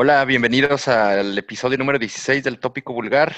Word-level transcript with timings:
Hola, 0.00 0.24
bienvenidos 0.24 0.86
al 0.86 1.36
episodio 1.36 1.76
número 1.76 1.98
16 1.98 2.44
del 2.44 2.60
Tópico 2.60 2.92
Vulgar, 2.92 3.34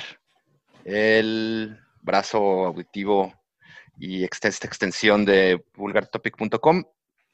el 0.84 1.78
brazo 2.02 2.66
auditivo 2.66 3.32
y 3.98 4.24
esta 4.24 4.48
extensión 4.48 5.24
de 5.24 5.64
vulgartopic.com. 5.74 6.84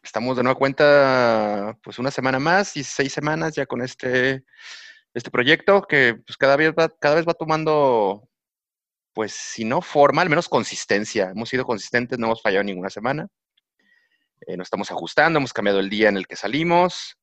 Estamos 0.00 0.36
de 0.36 0.44
nueva 0.44 0.56
cuenta, 0.56 1.76
pues 1.82 1.98
una 1.98 2.12
semana 2.12 2.38
más 2.38 2.76
y 2.76 2.84
seis 2.84 3.12
semanas 3.12 3.56
ya 3.56 3.66
con 3.66 3.82
este, 3.82 4.44
este 5.12 5.30
proyecto 5.32 5.82
que 5.82 6.22
pues 6.24 6.36
cada 6.36 6.54
vez 6.54 6.70
va, 6.70 6.88
cada 6.88 7.16
vez 7.16 7.26
va 7.26 7.34
tomando, 7.34 8.28
pues 9.12 9.32
si 9.32 9.64
no 9.64 9.82
forma, 9.82 10.22
al 10.22 10.30
menos 10.30 10.48
consistencia. 10.48 11.30
Hemos 11.30 11.48
sido 11.48 11.64
consistentes, 11.64 12.16
no 12.16 12.26
hemos 12.26 12.42
fallado 12.42 12.62
ninguna 12.62 12.90
semana. 12.90 13.26
Eh, 14.46 14.56
nos 14.56 14.66
estamos 14.68 14.88
ajustando, 14.92 15.40
hemos 15.40 15.52
cambiado 15.52 15.80
el 15.80 15.90
día 15.90 16.10
en 16.10 16.16
el 16.16 16.28
que 16.28 16.36
salimos, 16.36 17.18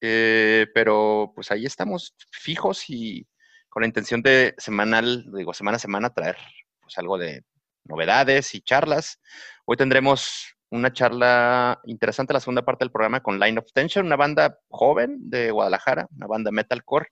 eh, 0.00 0.66
pero 0.74 1.32
pues 1.34 1.50
ahí 1.50 1.64
estamos 1.66 2.14
fijos 2.30 2.88
y 2.88 3.26
con 3.68 3.82
la 3.82 3.86
intención 3.86 4.22
de 4.22 4.54
semanal, 4.58 5.26
digo, 5.34 5.52
semana 5.54 5.76
a 5.76 5.80
semana 5.80 6.10
traer 6.10 6.36
pues 6.80 6.96
algo 6.98 7.18
de 7.18 7.44
novedades 7.84 8.54
y 8.54 8.60
charlas. 8.60 9.20
Hoy 9.64 9.76
tendremos 9.76 10.54
una 10.70 10.92
charla 10.92 11.80
interesante, 11.84 12.32
la 12.32 12.40
segunda 12.40 12.64
parte 12.64 12.84
del 12.84 12.92
programa 12.92 13.22
con 13.22 13.40
Line 13.40 13.58
of 13.58 13.72
Tension, 13.72 14.06
una 14.06 14.16
banda 14.16 14.58
joven 14.68 15.30
de 15.30 15.50
Guadalajara, 15.50 16.06
una 16.16 16.26
banda 16.26 16.50
metalcore. 16.50 17.08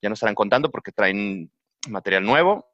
Ya 0.00 0.08
nos 0.08 0.16
estarán 0.16 0.34
contando 0.34 0.70
porque 0.70 0.92
traen 0.92 1.50
material 1.88 2.24
nuevo, 2.24 2.70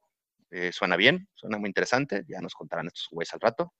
eh, 0.50 0.70
suena 0.72 0.97
bien, 0.97 1.28
suena 1.34 1.58
muy 1.58 1.69
interesante, 1.69 2.24
ya 2.28 2.41
nos 2.41 2.55
contarán 2.55 2.86
estos 2.86 3.08
güeyes 3.11 3.33
al 3.34 3.41
rato. 3.41 3.72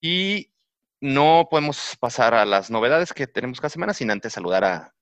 Y 0.00 0.52
no 1.00 1.48
podemos 1.50 1.96
pasar 2.00 2.34
a 2.34 2.44
las 2.44 2.70
novedades 2.70 3.12
que 3.12 3.26
tenemos 3.26 3.60
cada 3.60 3.70
semana 3.70 3.94
sin 3.94 4.10
antes 4.10 4.32
saludar 4.32 4.64
a, 4.64 4.94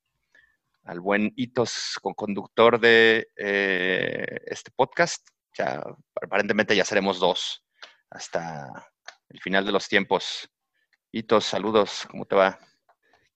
al 0.85 1.01
buen 1.01 1.33
Hitos, 1.37 1.99
con 2.01 2.15
conductor 2.15 2.81
de 2.81 3.29
eh, 3.37 4.41
este 4.47 4.71
podcast. 4.71 5.27
Ya, 5.57 5.83
aparentemente 6.23 6.77
ya 6.77 6.85
seremos 6.85 7.19
dos 7.19 7.65
hasta 8.11 8.91
el 9.29 9.41
final 9.41 9.65
de 9.65 9.73
los 9.73 9.89
tiempos. 9.89 10.49
Hitos, 11.13 11.45
saludos, 11.45 12.07
¿cómo 12.11 12.25
te 12.25 12.37
va? 12.37 12.70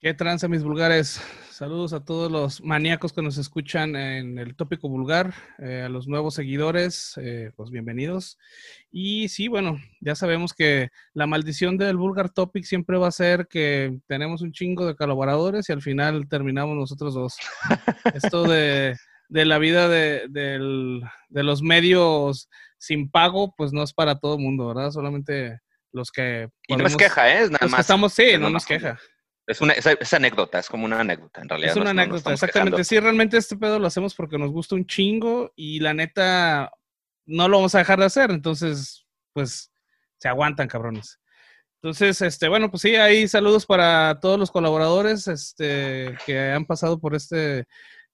¿Qué 0.05 0.13
tranza, 0.13 0.49
mis 0.49 0.63
vulgares? 0.63 1.19
Saludos 1.49 1.95
a 1.95 2.05
todos 2.05 2.31
los 2.31 2.63
maníacos 2.63 3.15
que 3.15 3.23
nos 3.23 3.39
escuchan 3.39 3.97
en 3.97 4.39
el 4.39 4.55
tópico 4.55 4.87
vulgar, 4.87 5.33
eh, 5.57 5.85
a 5.87 5.89
los 5.89 6.09
nuevos 6.09 6.35
seguidores, 6.35 7.15
eh, 7.17 7.53
pues 7.57 7.71
bienvenidos. 7.71 8.39
Y 8.93 9.31
sí, 9.31 9.49
bueno, 9.49 9.81
ya 10.03 10.15
sabemos 10.15 10.53
que 10.53 10.91
la 11.15 11.27
maldición 11.27 11.79
del 11.79 11.97
vulgar 11.97 12.29
topic 12.29 12.65
siempre 12.65 12.99
va 12.99 13.09
a 13.09 13.13
ser 13.13 13.47
que 13.49 13.99
tenemos 14.07 14.43
un 14.43 14.53
chingo 14.53 14.87
de 14.87 14.95
colaboradores 14.95 15.71
y 15.71 15.73
al 15.73 15.81
final 15.81 16.29
terminamos 16.29 16.77
nosotros 16.77 17.15
dos. 17.15 17.37
Esto 18.15 18.43
de, 18.43 18.99
la 19.31 19.57
vida 19.57 19.89
de, 19.89 20.29
los 21.31 21.63
medios 21.63 22.51
sin 22.77 23.11
pago, 23.11 23.55
pues 23.57 23.73
no 23.73 23.83
es 23.83 23.95
para 23.95 24.19
todo 24.19 24.35
el 24.35 24.43
mundo, 24.43 24.69
¿verdad? 24.69 24.91
Solamente 24.91 25.61
los 25.93 26.11
que... 26.11 26.51
y 26.69 26.77
no 26.77 26.87
es 26.87 26.95
queja, 26.95 27.41
¿eh? 27.41 27.49
Nada 27.49 27.69
más. 27.69 27.81
estamos, 27.81 28.13
sí, 28.13 28.37
no 28.39 28.51
nos 28.51 28.67
queja. 28.67 28.99
Es 29.47 29.61
una 29.61 29.75
anécdota, 30.12 30.59
es 30.59 30.69
como 30.69 30.87
una 30.87 31.00
anécdota 31.00 31.42
en 31.42 31.48
realidad. 31.48 31.73
Es 31.73 31.77
una 31.77 31.91
anécdota, 31.91 32.33
exactamente. 32.33 32.83
Sí, 32.84 32.98
realmente 32.98 33.36
este 33.36 33.57
pedo 33.57 33.79
lo 33.79 33.86
hacemos 33.86 34.14
porque 34.14 34.39
nos 34.39 34.51
gusta 34.51 34.74
un 34.74 34.86
chingo 34.86 35.52
y 35.55 35.80
la 35.80 35.92
neta 35.92 36.73
no 37.27 37.48
lo 37.48 37.58
vamos 37.58 37.74
a 37.74 37.79
dejar 37.79 37.98
de 37.98 38.07
hacer, 38.07 38.30
entonces, 38.30 39.07
pues, 39.33 39.70
se 40.19 40.29
aguantan, 40.29 40.69
cabrones. 40.69 41.20
Entonces, 41.83 42.23
este, 42.23 42.48
bueno, 42.48 42.70
pues 42.70 42.80
sí, 42.80 42.96
ahí 42.96 43.29
saludos 43.29 43.67
para 43.67 44.19
todos 44.19 44.39
los 44.39 44.51
colaboradores 44.51 45.29
este, 45.29 46.17
que 46.24 46.51
han 46.51 46.64
pasado 46.64 46.98
por 46.98 47.14
este, 47.14 47.67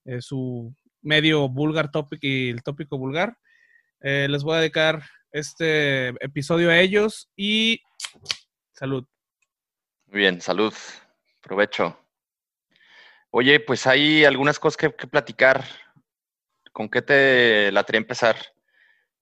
eh, 0.05 0.21
su 0.21 0.75
medio 1.03 1.49
vulgar 1.49 1.91
topic 1.93 2.19
y 2.23 2.51
el 2.51 2.65
tópico 2.65 2.99
vulgar. 2.99 3.37
Eh, 4.01 4.27
les 4.29 4.43
voy 4.43 4.57
a 4.57 4.61
dedicar 4.61 5.05
este 5.31 6.09
episodio 6.25 6.71
a 6.71 6.81
ellos 6.81 7.31
y 7.37 7.81
salud. 8.73 9.07
Muy 10.07 10.19
bien, 10.19 10.41
salud. 10.41 10.75
Provecho. 11.51 11.99
Oye, 13.31 13.59
pues 13.59 13.85
hay 13.89 14.25
algunas 14.25 14.61
cosas 14.61 14.77
que, 14.77 14.89
platicar. 15.09 15.65
¿Con 16.71 16.89
qué 16.89 17.03
te 17.03 17.73
la 17.73 17.85
empezar? 17.89 18.37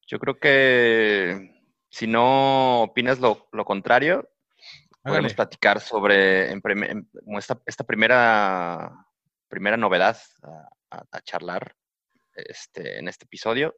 Yo 0.07 0.19
creo 0.19 0.39
que 0.39 1.65
si 1.89 2.07
no 2.07 2.83
opinas 2.83 3.19
lo, 3.19 3.49
contrario, 3.65 4.29
podemos 5.03 5.33
platicar 5.33 5.81
sobre 5.81 6.53
esta, 7.65 7.85
primera, 7.87 9.07
primera 9.49 9.79
novedad 9.79 10.19
a, 10.91 11.21
charlar 11.23 11.75
este, 12.35 12.99
en 12.99 13.09
este 13.09 13.25
episodio. 13.25 13.75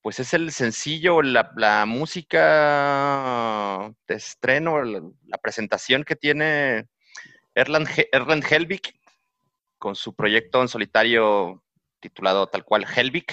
Pues 0.00 0.20
es 0.20 0.32
el 0.32 0.52
sencillo, 0.52 1.20
la, 1.20 1.84
música 1.86 2.40
de 4.08 4.14
estreno, 4.14 4.82
la 4.82 5.38
presentación 5.42 6.02
que 6.02 6.16
tiene 6.16 6.88
Erland, 7.54 7.88
Erland 8.12 8.44
Helvig, 8.50 8.82
con 9.78 9.94
su 9.94 10.14
proyecto 10.14 10.60
en 10.60 10.68
solitario 10.68 11.62
titulado 12.00 12.46
tal 12.48 12.64
cual 12.64 12.84
Helvig. 12.84 13.26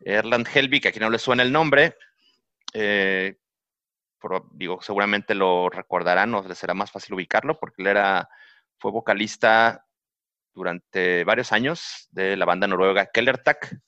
Erland 0.00 0.46
Helvig, 0.52 0.86
a 0.86 0.92
quien 0.92 1.02
no 1.02 1.10
le 1.10 1.18
suena 1.18 1.42
el 1.42 1.52
nombre, 1.52 1.96
eh, 2.74 3.36
digo, 4.52 4.80
seguramente 4.82 5.34
lo 5.34 5.68
recordarán 5.70 6.34
o 6.34 6.46
les 6.46 6.58
será 6.58 6.74
más 6.74 6.90
fácil 6.90 7.14
ubicarlo 7.14 7.58
porque 7.58 7.82
él 7.82 7.88
era, 7.88 8.28
fue 8.78 8.90
vocalista 8.90 9.86
durante 10.54 11.24
varios 11.24 11.52
años 11.52 12.08
de 12.10 12.36
la 12.36 12.44
banda 12.44 12.66
noruega 12.66 13.06
Kellertak, 13.06 13.78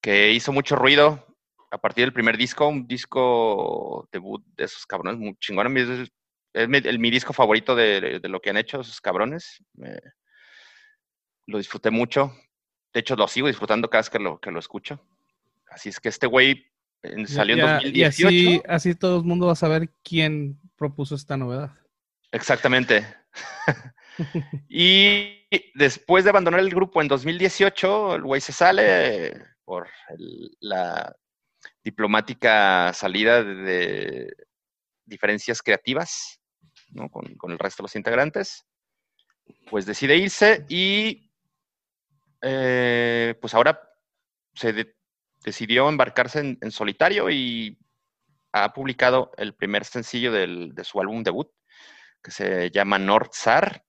que 0.00 0.32
hizo 0.32 0.52
mucho 0.52 0.76
ruido 0.76 1.26
a 1.70 1.78
partir 1.78 2.04
del 2.04 2.12
primer 2.12 2.36
disco, 2.36 2.68
un 2.68 2.86
disco 2.86 4.08
debut 4.10 4.42
de 4.56 4.64
esos 4.64 4.86
cabrones 4.86 5.18
muy 5.18 5.36
chingón 5.36 5.66
es 6.52 6.68
mi, 6.68 7.10
disco 7.10 7.32
favorito 7.32 7.74
de, 7.74 8.20
lo 8.24 8.40
que 8.40 8.50
han 8.50 8.56
hecho 8.56 8.80
esos 8.80 9.00
cabrones. 9.00 9.62
lo 11.46 11.58
disfruté 11.58 11.90
mucho. 11.90 12.34
De 12.92 13.00
hecho, 13.00 13.16
lo 13.16 13.26
sigo 13.26 13.46
disfrutando 13.46 13.88
cada 13.88 14.00
vez 14.02 14.10
que 14.10 14.18
lo, 14.18 14.38
que 14.38 14.50
lo 14.50 14.58
escucho. 14.58 15.00
Así 15.68 15.88
es 15.88 15.98
que 15.98 16.10
este 16.10 16.26
güey 16.26 16.66
salió 17.26 17.54
en 17.54 17.60
2018. 17.62 17.94
Y 17.96 18.04
así, 18.04 18.62
así 18.68 18.94
todo 18.94 19.18
el 19.18 19.24
mundo 19.24 19.46
va 19.46 19.52
a 19.52 19.56
saber 19.56 19.90
quién 20.04 20.60
propuso 20.76 21.14
esta 21.14 21.36
novedad. 21.36 21.70
Exactamente. 22.30 23.06
y 24.68 25.46
después 25.74 26.24
de 26.24 26.30
abandonar 26.30 26.60
el 26.60 26.70
grupo 26.70 27.00
en 27.00 27.08
2018, 27.08 28.16
el 28.16 28.22
güey 28.22 28.40
se 28.40 28.52
sale 28.52 29.42
por 29.64 29.88
la 30.60 31.14
diplomática 31.82 32.92
salida 32.92 33.42
de 33.42 34.34
diferencias 35.06 35.62
creativas 35.62 36.41
con, 37.10 37.50
el 37.50 37.58
resto 37.58 37.82
de 37.82 37.84
los 37.84 37.96
integrantes, 37.96 38.66
pues 39.70 39.86
decide 39.86 40.16
irse 40.16 40.64
y 40.68 41.30
eh, 42.42 43.34
pues 43.40 43.54
ahora 43.54 43.80
se 44.54 44.94
decidió 45.44 45.88
embarcarse 45.88 46.56
en, 46.60 46.70
solitario 46.70 47.30
y 47.30 47.78
ha 48.52 48.72
publicado 48.72 49.32
el 49.36 49.54
primer 49.54 49.84
sencillo 49.84 50.32
de 50.32 50.84
su 50.84 51.00
álbum 51.00 51.22
debut, 51.22 51.50
que 52.22 52.30
se 52.30 52.70
llama 52.70 52.98
Northsar, 52.98 53.84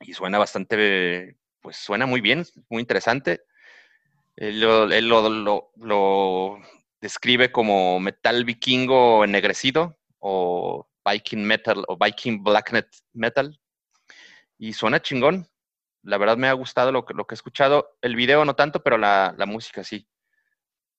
y 0.00 0.14
suena 0.14 0.38
bastante, 0.38 1.36
pues 1.60 1.76
suena 1.76 2.06
muy 2.06 2.20
bien, 2.20 2.44
muy 2.68 2.80
interesante. 2.80 3.42
Él, 4.36 4.60
lo, 4.60 4.86
lo, 5.76 6.58
describe 7.00 7.52
como 7.52 8.00
metal 8.00 8.44
vikingo 8.44 9.24
ennegrecido 9.24 9.98
o 10.18 10.89
Viking 11.10 11.44
Metal 11.44 11.84
o 11.88 11.96
Viking 11.96 12.42
Blacknet 12.42 12.88
Metal. 13.12 13.58
Y 14.58 14.72
suena 14.72 15.00
chingón. 15.00 15.46
La 16.02 16.18
verdad 16.18 16.36
me 16.36 16.48
ha 16.48 16.52
gustado 16.52 16.92
lo 16.92 17.04
que, 17.04 17.14
lo 17.14 17.26
que 17.26 17.34
he 17.34 17.36
escuchado. 17.36 17.96
El 18.00 18.16
video 18.16 18.44
no 18.44 18.54
tanto, 18.54 18.82
pero 18.82 18.98
la, 18.98 19.34
música 19.46 19.84
sí. 19.84 20.06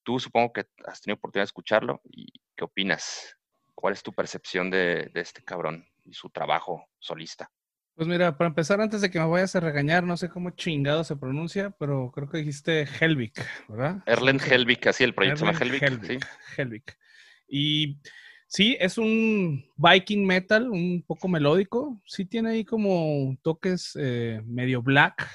Tú 0.04 0.20
supongo 0.20 0.54
que 0.54 0.66
has 0.86 1.02
tenido 1.02 1.18
oportunidad 1.18 1.44
de 1.44 1.46
escucharlo. 1.46 2.02
¿Y 2.04 2.28
qué 2.56 2.64
opinas? 2.64 3.38
¿Cuál 3.76 3.94
es 3.94 4.04
tu 4.04 4.14
percepción 4.14 4.70
de, 4.70 5.12
este 5.16 5.44
cabrón 5.44 5.88
y 6.04 6.14
su 6.14 6.30
trabajo 6.30 6.88
solista? 7.00 7.52
Pues 7.96 8.08
mira, 8.08 8.38
para 8.38 8.48
empezar, 8.48 8.80
antes 8.82 9.02
de 9.02 9.12
que 9.12 9.20
me 9.20 9.26
vayas 9.26 9.56
a 9.56 9.60
regañar, 9.60 10.04
no 10.04 10.18
sé 10.18 10.30
cómo 10.30 10.52
chingado 10.52 11.04
se 11.04 11.18
pronuncia, 11.18 11.72
pero 11.72 12.12
creo 12.12 12.30
que 12.30 12.38
dijiste 12.38 12.88
Helvik, 13.00 13.46
¿verdad? 13.68 14.02
Erlen 14.06 14.40
Helvik, 14.40 14.88
así 14.88 15.04
el 15.04 15.14
proyecto 15.14 15.40
se 15.40 15.46
llama 15.46 15.60
Helvik. 15.60 16.26
Helvik. 16.58 16.98
Y 17.48 18.00
Sí, 18.54 18.76
es 18.82 18.98
un 18.98 19.64
Viking 19.78 20.26
metal, 20.26 20.70
un 20.70 21.02
poco 21.08 21.30
melódico. 21.30 22.02
Sí 22.06 22.26
tiene 22.26 22.50
ahí 22.50 22.66
como 22.66 23.38
toques 23.44 23.94
eh, 23.98 24.42
medio 24.46 24.82
black, 24.82 25.26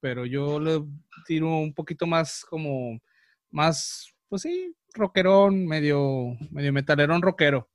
pero 0.00 0.26
yo 0.26 0.58
le 0.58 0.82
tiro 1.24 1.56
un 1.56 1.72
poquito 1.72 2.04
más 2.04 2.44
como, 2.44 3.00
más, 3.52 4.12
pues 4.28 4.42
sí, 4.42 4.74
rockerón, 4.92 5.66
medio, 5.68 6.36
medio 6.50 6.72
metalerón 6.72 7.22
rockero. 7.22 7.68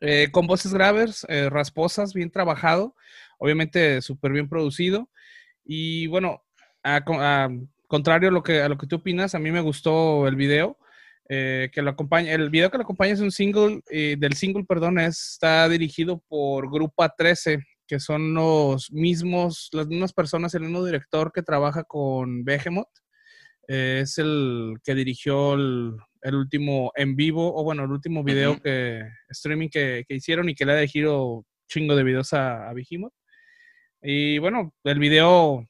Eh, 0.00 0.30
con 0.32 0.48
voces 0.48 0.74
graves, 0.74 1.24
eh, 1.28 1.48
rasposas, 1.48 2.12
bien 2.12 2.32
trabajado, 2.32 2.96
obviamente 3.38 4.02
súper 4.02 4.32
bien 4.32 4.48
producido. 4.48 5.08
Y 5.64 6.08
bueno, 6.08 6.42
contrario 7.86 8.30
a 8.30 8.32
lo, 8.32 8.42
que, 8.42 8.62
a 8.62 8.68
lo 8.68 8.78
que 8.78 8.88
tú 8.88 8.96
opinas, 8.96 9.36
a 9.36 9.38
mí 9.38 9.52
me 9.52 9.60
gustó 9.60 10.26
el 10.26 10.34
video. 10.34 10.76
Eh, 11.30 11.68
que 11.72 11.82
lo 11.82 11.90
acompaña, 11.90 12.32
el 12.32 12.48
video 12.48 12.70
que 12.70 12.78
lo 12.78 12.84
acompaña 12.84 13.12
es 13.12 13.20
un 13.20 13.30
single, 13.30 13.82
eh, 13.90 14.16
del 14.18 14.32
single, 14.32 14.64
perdón, 14.64 14.98
está 14.98 15.68
dirigido 15.68 16.22
por 16.26 16.70
Grupa 16.70 17.14
13, 17.14 17.62
que 17.86 18.00
son 18.00 18.32
los 18.32 18.90
mismos, 18.90 19.68
las 19.72 19.88
mismas 19.88 20.14
personas, 20.14 20.54
el 20.54 20.62
mismo 20.62 20.84
director 20.84 21.30
que 21.32 21.42
trabaja 21.42 21.84
con 21.84 22.44
Behemoth. 22.44 22.88
Eh, 23.68 24.00
es 24.04 24.16
el 24.16 24.76
que 24.82 24.94
dirigió 24.94 25.52
el, 25.54 25.96
último 26.32 26.92
en 26.96 27.14
vivo, 27.14 27.54
o 27.54 27.62
bueno, 27.62 27.84
el 27.84 27.90
último 27.90 28.24
video 28.24 28.58
que, 28.60 29.02
streaming 29.28 29.68
que, 29.68 30.06
hicieron 30.08 30.48
y 30.48 30.54
que 30.54 30.64
le 30.64 30.72
ha 30.72 30.76
dirigido 30.76 31.44
chingo 31.68 31.94
de 31.94 32.04
videos 32.04 32.32
a, 32.32 32.70
a 32.70 32.72
Behemoth. 32.72 33.12
Y 34.00 34.38
bueno, 34.38 34.74
el 34.84 34.98
video 34.98 35.66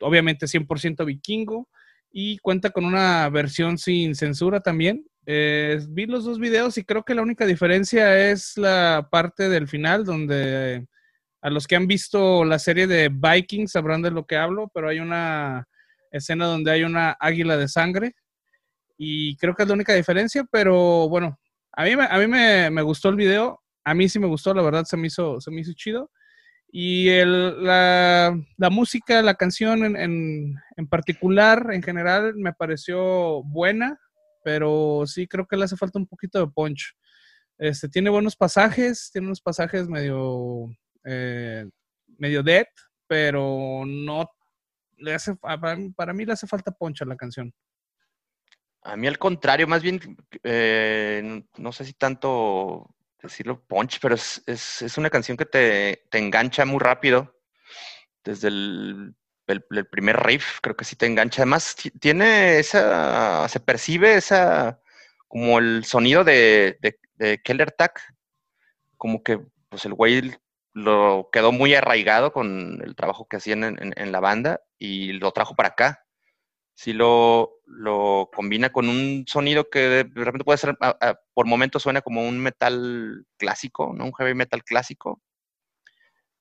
obviamente 0.00 0.46
100% 0.46 1.04
vikingo 1.04 1.68
y 2.18 2.38
cuenta 2.38 2.70
con 2.70 2.86
una 2.86 3.28
versión 3.28 3.76
sin 3.76 4.14
censura 4.14 4.60
también. 4.60 5.04
Eh, 5.26 5.78
vi 5.90 6.06
los 6.06 6.24
dos 6.24 6.38
videos 6.38 6.78
y 6.78 6.84
creo 6.84 7.02
que 7.02 7.14
la 7.14 7.20
única 7.20 7.44
diferencia 7.44 8.30
es 8.30 8.56
la 8.56 9.06
parte 9.10 9.50
del 9.50 9.68
final 9.68 10.06
donde 10.06 10.86
a 11.42 11.50
los 11.50 11.66
que 11.66 11.76
han 11.76 11.86
visto 11.86 12.42
la 12.46 12.58
serie 12.58 12.86
de 12.86 13.10
Vikings 13.10 13.72
sabrán 13.72 14.00
de 14.00 14.10
lo 14.10 14.24
que 14.24 14.38
hablo, 14.38 14.70
pero 14.72 14.88
hay 14.88 14.98
una 14.98 15.68
escena 16.10 16.46
donde 16.46 16.70
hay 16.70 16.84
una 16.84 17.18
águila 17.20 17.58
de 17.58 17.68
sangre 17.68 18.14
y 18.96 19.36
creo 19.36 19.54
que 19.54 19.64
es 19.64 19.68
la 19.68 19.74
única 19.74 19.92
diferencia, 19.92 20.42
pero 20.50 21.10
bueno, 21.10 21.38
a 21.72 21.84
mí, 21.84 21.90
a 21.98 22.18
mí 22.18 22.26
me, 22.28 22.70
me 22.70 22.80
gustó 22.80 23.10
el 23.10 23.16
video, 23.16 23.62
a 23.84 23.92
mí 23.92 24.08
sí 24.08 24.18
me 24.18 24.26
gustó, 24.26 24.54
la 24.54 24.62
verdad 24.62 24.84
se 24.84 24.96
me 24.96 25.08
hizo, 25.08 25.38
se 25.38 25.50
me 25.50 25.60
hizo 25.60 25.74
chido. 25.74 26.10
Y 26.78 27.08
el, 27.08 27.64
la, 27.64 28.38
la, 28.58 28.68
música, 28.68 29.22
la 29.22 29.36
canción 29.36 29.82
en, 29.82 29.96
en, 29.96 30.56
en, 30.76 30.86
particular, 30.88 31.70
en 31.72 31.82
general, 31.82 32.34
me 32.36 32.52
pareció 32.52 33.42
buena, 33.44 33.98
pero 34.44 35.04
sí 35.06 35.26
creo 35.26 35.46
que 35.46 35.56
le 35.56 35.64
hace 35.64 35.78
falta 35.78 35.98
un 35.98 36.06
poquito 36.06 36.38
de 36.38 36.52
punch. 36.52 36.94
Este, 37.56 37.88
tiene 37.88 38.10
buenos 38.10 38.36
pasajes, 38.36 39.08
tiene 39.10 39.28
unos 39.28 39.40
pasajes 39.40 39.88
medio, 39.88 40.66
eh, 41.06 41.66
medio 42.18 42.42
dead, 42.42 42.66
pero 43.06 43.84
no 43.86 44.30
le 44.98 45.14
hace, 45.14 45.34
para, 45.34 45.78
para, 45.96 46.12
mí 46.12 46.26
le 46.26 46.34
hace 46.34 46.46
falta 46.46 46.72
punch 46.72 47.00
a 47.00 47.06
la 47.06 47.16
canción. 47.16 47.54
A 48.82 48.98
mí 48.98 49.06
al 49.06 49.16
contrario, 49.16 49.66
más 49.66 49.82
bien, 49.82 49.98
eh, 50.42 51.42
no 51.56 51.72
sé 51.72 51.86
si 51.86 51.94
tanto 51.94 52.94
decirlo 53.22 53.60
punch, 53.66 53.98
pero 54.00 54.14
es, 54.14 54.42
es, 54.46 54.82
es 54.82 54.98
una 54.98 55.10
canción 55.10 55.36
que 55.36 55.46
te, 55.46 56.04
te, 56.10 56.18
engancha 56.18 56.64
muy 56.64 56.78
rápido. 56.78 57.34
Desde 58.24 58.48
el, 58.48 59.14
el, 59.46 59.86
primer 59.86 60.18
riff, 60.24 60.60
creo 60.60 60.76
que 60.76 60.84
sí 60.84 60.96
te 60.96 61.06
engancha. 61.06 61.42
Además, 61.42 61.76
tiene 62.00 62.58
esa, 62.58 63.48
se 63.48 63.60
percibe 63.60 64.16
esa, 64.16 64.80
como 65.28 65.58
el 65.58 65.84
sonido 65.84 66.24
de, 66.24 66.78
de, 67.18 67.42
Keller 67.42 67.72
Tack, 67.72 68.14
como 68.96 69.22
que 69.22 69.40
pues 69.68 69.84
el 69.86 69.94
güey 69.94 70.34
lo 70.72 71.30
quedó 71.32 71.52
muy 71.52 71.74
arraigado 71.74 72.32
con 72.32 72.82
el 72.84 72.94
trabajo 72.94 73.26
que 73.28 73.36
hacían 73.36 73.64
en, 73.64 73.82
en, 73.82 73.94
en 73.96 74.12
la 74.12 74.20
banda 74.20 74.60
y 74.78 75.12
lo 75.12 75.32
trajo 75.32 75.56
para 75.56 75.70
acá 75.70 76.05
si 76.76 76.92
lo, 76.92 77.62
lo, 77.64 78.28
combina 78.34 78.70
con 78.70 78.90
un 78.90 79.24
sonido 79.26 79.70
que 79.70 79.80
de 79.80 80.04
repente 80.04 80.44
puede 80.44 80.58
ser, 80.58 80.76
por 81.32 81.46
momentos 81.46 81.82
suena 81.82 82.02
como 82.02 82.22
un 82.22 82.38
metal 82.38 83.24
clásico, 83.38 83.94
¿no? 83.94 84.04
Un 84.04 84.12
heavy 84.12 84.34
metal 84.34 84.62
clásico. 84.62 85.22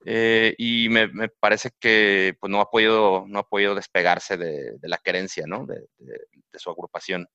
Eh, 0.03 0.53
y 0.57 0.89
me, 0.89 1.07
me, 1.07 1.29
parece 1.29 1.71
que 1.79 2.35
pues, 2.37 2.51
no, 2.51 2.59
ha 2.59 2.69
podido, 2.69 3.23
no 3.27 3.39
ha 3.39 3.47
podido 3.47 3.75
despegarse 3.75 4.35
de, 4.35 4.77
de 4.77 4.89
la 4.89 4.97
querencia, 4.97 5.45
¿no? 5.47 5.65
De, 5.65 5.87
de 5.97 6.59
su 6.59 6.69
agrupación. 6.69 7.27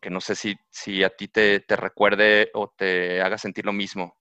Que 0.00 0.08
no 0.08 0.20
sé 0.20 0.34
si, 0.34 0.56
si 0.70 1.04
a 1.04 1.10
ti 1.10 1.28
te, 1.28 1.60
te, 1.60 1.76
recuerde 1.76 2.50
o 2.54 2.72
te 2.74 3.20
haga 3.20 3.36
sentir 3.36 3.66
lo 3.66 3.72
mismo. 3.72 4.16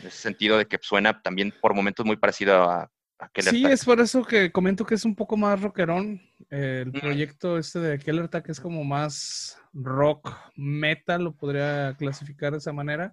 En 0.00 0.06
ese 0.06 0.18
sentido 0.18 0.56
de 0.56 0.66
que 0.66 0.78
suena 0.80 1.20
también 1.22 1.52
por 1.60 1.74
momentos 1.74 2.06
muy 2.06 2.16
parecido 2.16 2.62
a, 2.62 2.90
sí, 3.36 3.64
es 3.64 3.84
por 3.84 4.00
eso 4.00 4.24
que 4.24 4.50
comento 4.50 4.84
que 4.84 4.94
es 4.94 5.04
un 5.04 5.14
poco 5.14 5.36
más 5.36 5.60
rockerón. 5.60 6.20
el 6.50 6.92
proyecto 6.92 7.58
este 7.58 7.78
de 7.78 7.98
Keller 7.98 8.28
Tag 8.28 8.44
es 8.48 8.60
como 8.60 8.84
más 8.84 9.58
rock 9.72 10.34
metal, 10.56 11.24
lo 11.24 11.32
podría 11.36 11.94
clasificar 11.98 12.52
de 12.52 12.58
esa 12.58 12.72
manera. 12.72 13.12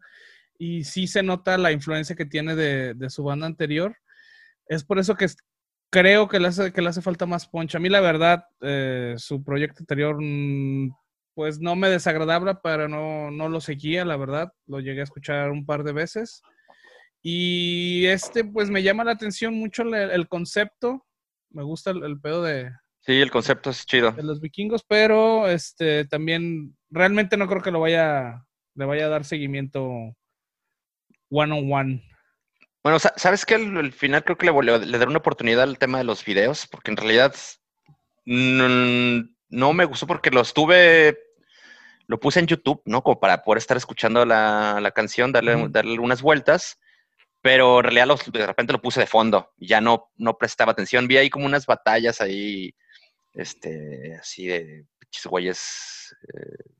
Y 0.57 0.83
sí 0.83 1.07
se 1.07 1.24
nota 1.24 1.57
la 1.57 1.71
influencia 1.71 2.15
que 2.15 2.25
tiene 2.25 2.56
de, 2.56 3.09
su 3.09 3.24
banda 3.24 3.45
anterior. 3.45 3.95
Es 4.68 4.83
por 4.83 5.00
eso 5.00 5.15
que 5.15 5.27
creo 5.89 6.27
que 6.27 6.39
le 6.39 6.48
hace, 6.48 6.74
que 6.74 6.81
le 6.81 6.89
hace 6.89 7.01
falta 7.01 7.25
más 7.25 7.48
punch. 7.48 7.75
A 7.75 7.80
mí, 7.80 7.89
la 7.89 8.01
verdad, 8.01 8.45
eh, 8.62 9.15
su 9.18 9.44
proyecto 9.44 9.80
anterior, 9.81 10.18
mm, 10.19 10.92
pues 11.36 11.60
no 11.60 11.75
me 11.75 11.89
desagradaba, 11.89 12.62
pero 12.62 12.88
no, 12.88 13.30
no 13.31 13.50
lo 13.50 13.62
seguía, 13.62 14.03
la 14.03 14.18
verdad. 14.18 14.51
Lo 14.65 14.80
llegué 14.80 15.01
a 15.01 15.03
escuchar 15.03 15.51
un 15.51 15.65
par 15.65 15.83
de 15.83 15.94
veces. 15.94 16.42
Y 17.29 18.06
este, 18.06 18.45
pues 18.45 18.69
me 18.69 18.81
llama 18.81 19.03
la 19.03 19.12
atención 19.12 19.53
mucho 19.53 19.83
el, 19.83 20.29
concepto. 20.29 21.06
Me 21.50 21.62
gusta 21.62 21.91
el, 21.91 22.21
pedo 22.21 22.41
de. 22.41 22.71
Sí, 23.01 23.19
el 23.19 23.31
concepto 23.31 23.69
es 23.69 23.85
chido. 23.85 24.13
De 24.13 24.24
los 24.24 24.39
vikingos, 24.39 24.85
pero 24.88 25.45
este 25.50 26.06
también 26.06 26.77
realmente 26.89 27.35
no 27.35 27.50
creo 27.50 27.62
que 27.62 27.71
lo 27.71 27.81
vaya, 27.81 28.45
le 28.75 28.85
vaya 28.85 29.07
a 29.07 29.09
dar 29.09 29.25
seguimiento 29.25 29.83
one 31.29 31.53
on 31.53 31.69
one. 31.69 32.03
Bueno, 32.81 32.97
sabes 32.97 33.45
que 33.45 33.56
al, 33.56 33.91
final 33.91 34.24
creo 34.24 34.38
que 34.38 34.45
le, 34.45 34.85
le, 34.85 34.97
daré 34.97 35.09
una 35.09 35.19
oportunidad 35.19 35.63
al 35.63 35.77
tema 35.77 35.97
de 35.97 36.06
los 36.06 36.24
videos, 36.24 36.65
porque 36.65 36.91
en 36.91 36.97
realidad 36.97 37.35
no, 38.24 39.74
me 39.74 39.83
gustó 39.83 40.07
porque 40.07 40.31
lo 40.31 40.39
estuve, 40.39 41.19
lo 42.06 42.21
puse 42.21 42.39
en 42.39 42.47
YouTube, 42.47 42.81
¿no? 42.85 43.03
Como 43.03 43.19
para 43.19 43.44
poder 43.44 43.57
estar 43.57 43.75
escuchando 43.75 44.25
la, 44.25 44.79
la 44.81 44.91
canción, 44.91 45.33
darle, 45.33 45.68
darle 45.68 46.00
unas 46.00 46.21
vueltas 46.21 46.79
pero 47.48 47.77
en 47.77 47.84
realidad 47.86 48.20
de 48.34 48.46
repente 48.46 48.74
lo 48.74 48.82
puse 48.82 49.00
de 49.00 49.08
fondo 49.08 49.54
y 49.58 49.68
ya 49.68 49.80
no, 49.80 50.12
no 50.18 50.38
prestaba 50.38 50.74
atención. 50.74 51.08
Vi 51.08 51.16
ahí 51.16 51.30
como 51.30 51.46
unas 51.46 51.66
batallas 51.66 52.20
ahí, 52.20 52.75
este, 53.32 54.18
así 54.20 54.48
de 54.48 54.86
güeyes 55.24 56.13
eh, 56.27 56.72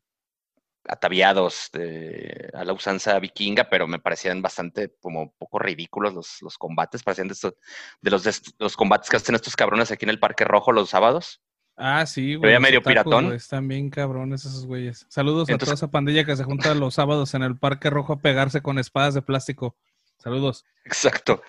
ataviados 0.84 1.70
de, 1.72 2.50
a 2.54 2.66
la 2.66 2.74
usanza 2.74 3.18
vikinga, 3.18 3.70
pero 3.70 3.88
me 3.88 4.00
parecían 4.00 4.42
bastante 4.42 4.94
como 5.00 5.32
poco 5.38 5.58
ridículos 5.58 6.14
los, 6.14 6.42
los 6.42 6.58
combates, 6.58 7.02
parecían 7.02 7.30
de, 7.30 7.36
estos, 7.36 7.54
de, 8.02 8.12
los, 8.12 8.24
de 8.26 8.34
los 8.60 8.76
combates 8.76 9.10
que 9.10 9.16
hacen 9.16 9.36
estos 9.36 9.56
cabrones 9.56 9.90
aquí 9.92 10.04
en 10.04 10.10
el 10.10 10.20
Parque 10.20 10.44
Rojo 10.44 10.74
los 10.74 10.90
sábados. 10.90 11.42
Ah, 11.78 12.06
sí, 12.06 12.36
güey. 12.36 12.50
Veía 12.50 12.60
medio 12.60 12.84
piratón. 12.84 13.32
están 13.32 13.70
bien 13.70 13.90
cabrones 13.90 14.44
esos 14.44 14.66
güeyes. 14.66 15.06
Saludos 15.08 15.50
a 15.50 15.58
toda 15.58 15.76
esa 15.76 15.92
pandilla 15.92 16.26
que 16.26 16.36
se 16.36 16.44
junta 16.44 16.74
los 16.74 16.96
sábados 16.96 17.36
en 17.36 17.44
el 17.44 17.58
Parque 17.58 17.90
Rojo 17.90 18.12
a 18.12 18.20
pegarse 18.20 18.62
con 18.62 18.80
espadas 18.80 19.14
de 19.14 19.22
plástico. 19.22 19.78
Saludos. 20.18 20.66
Exacto. 20.84 21.42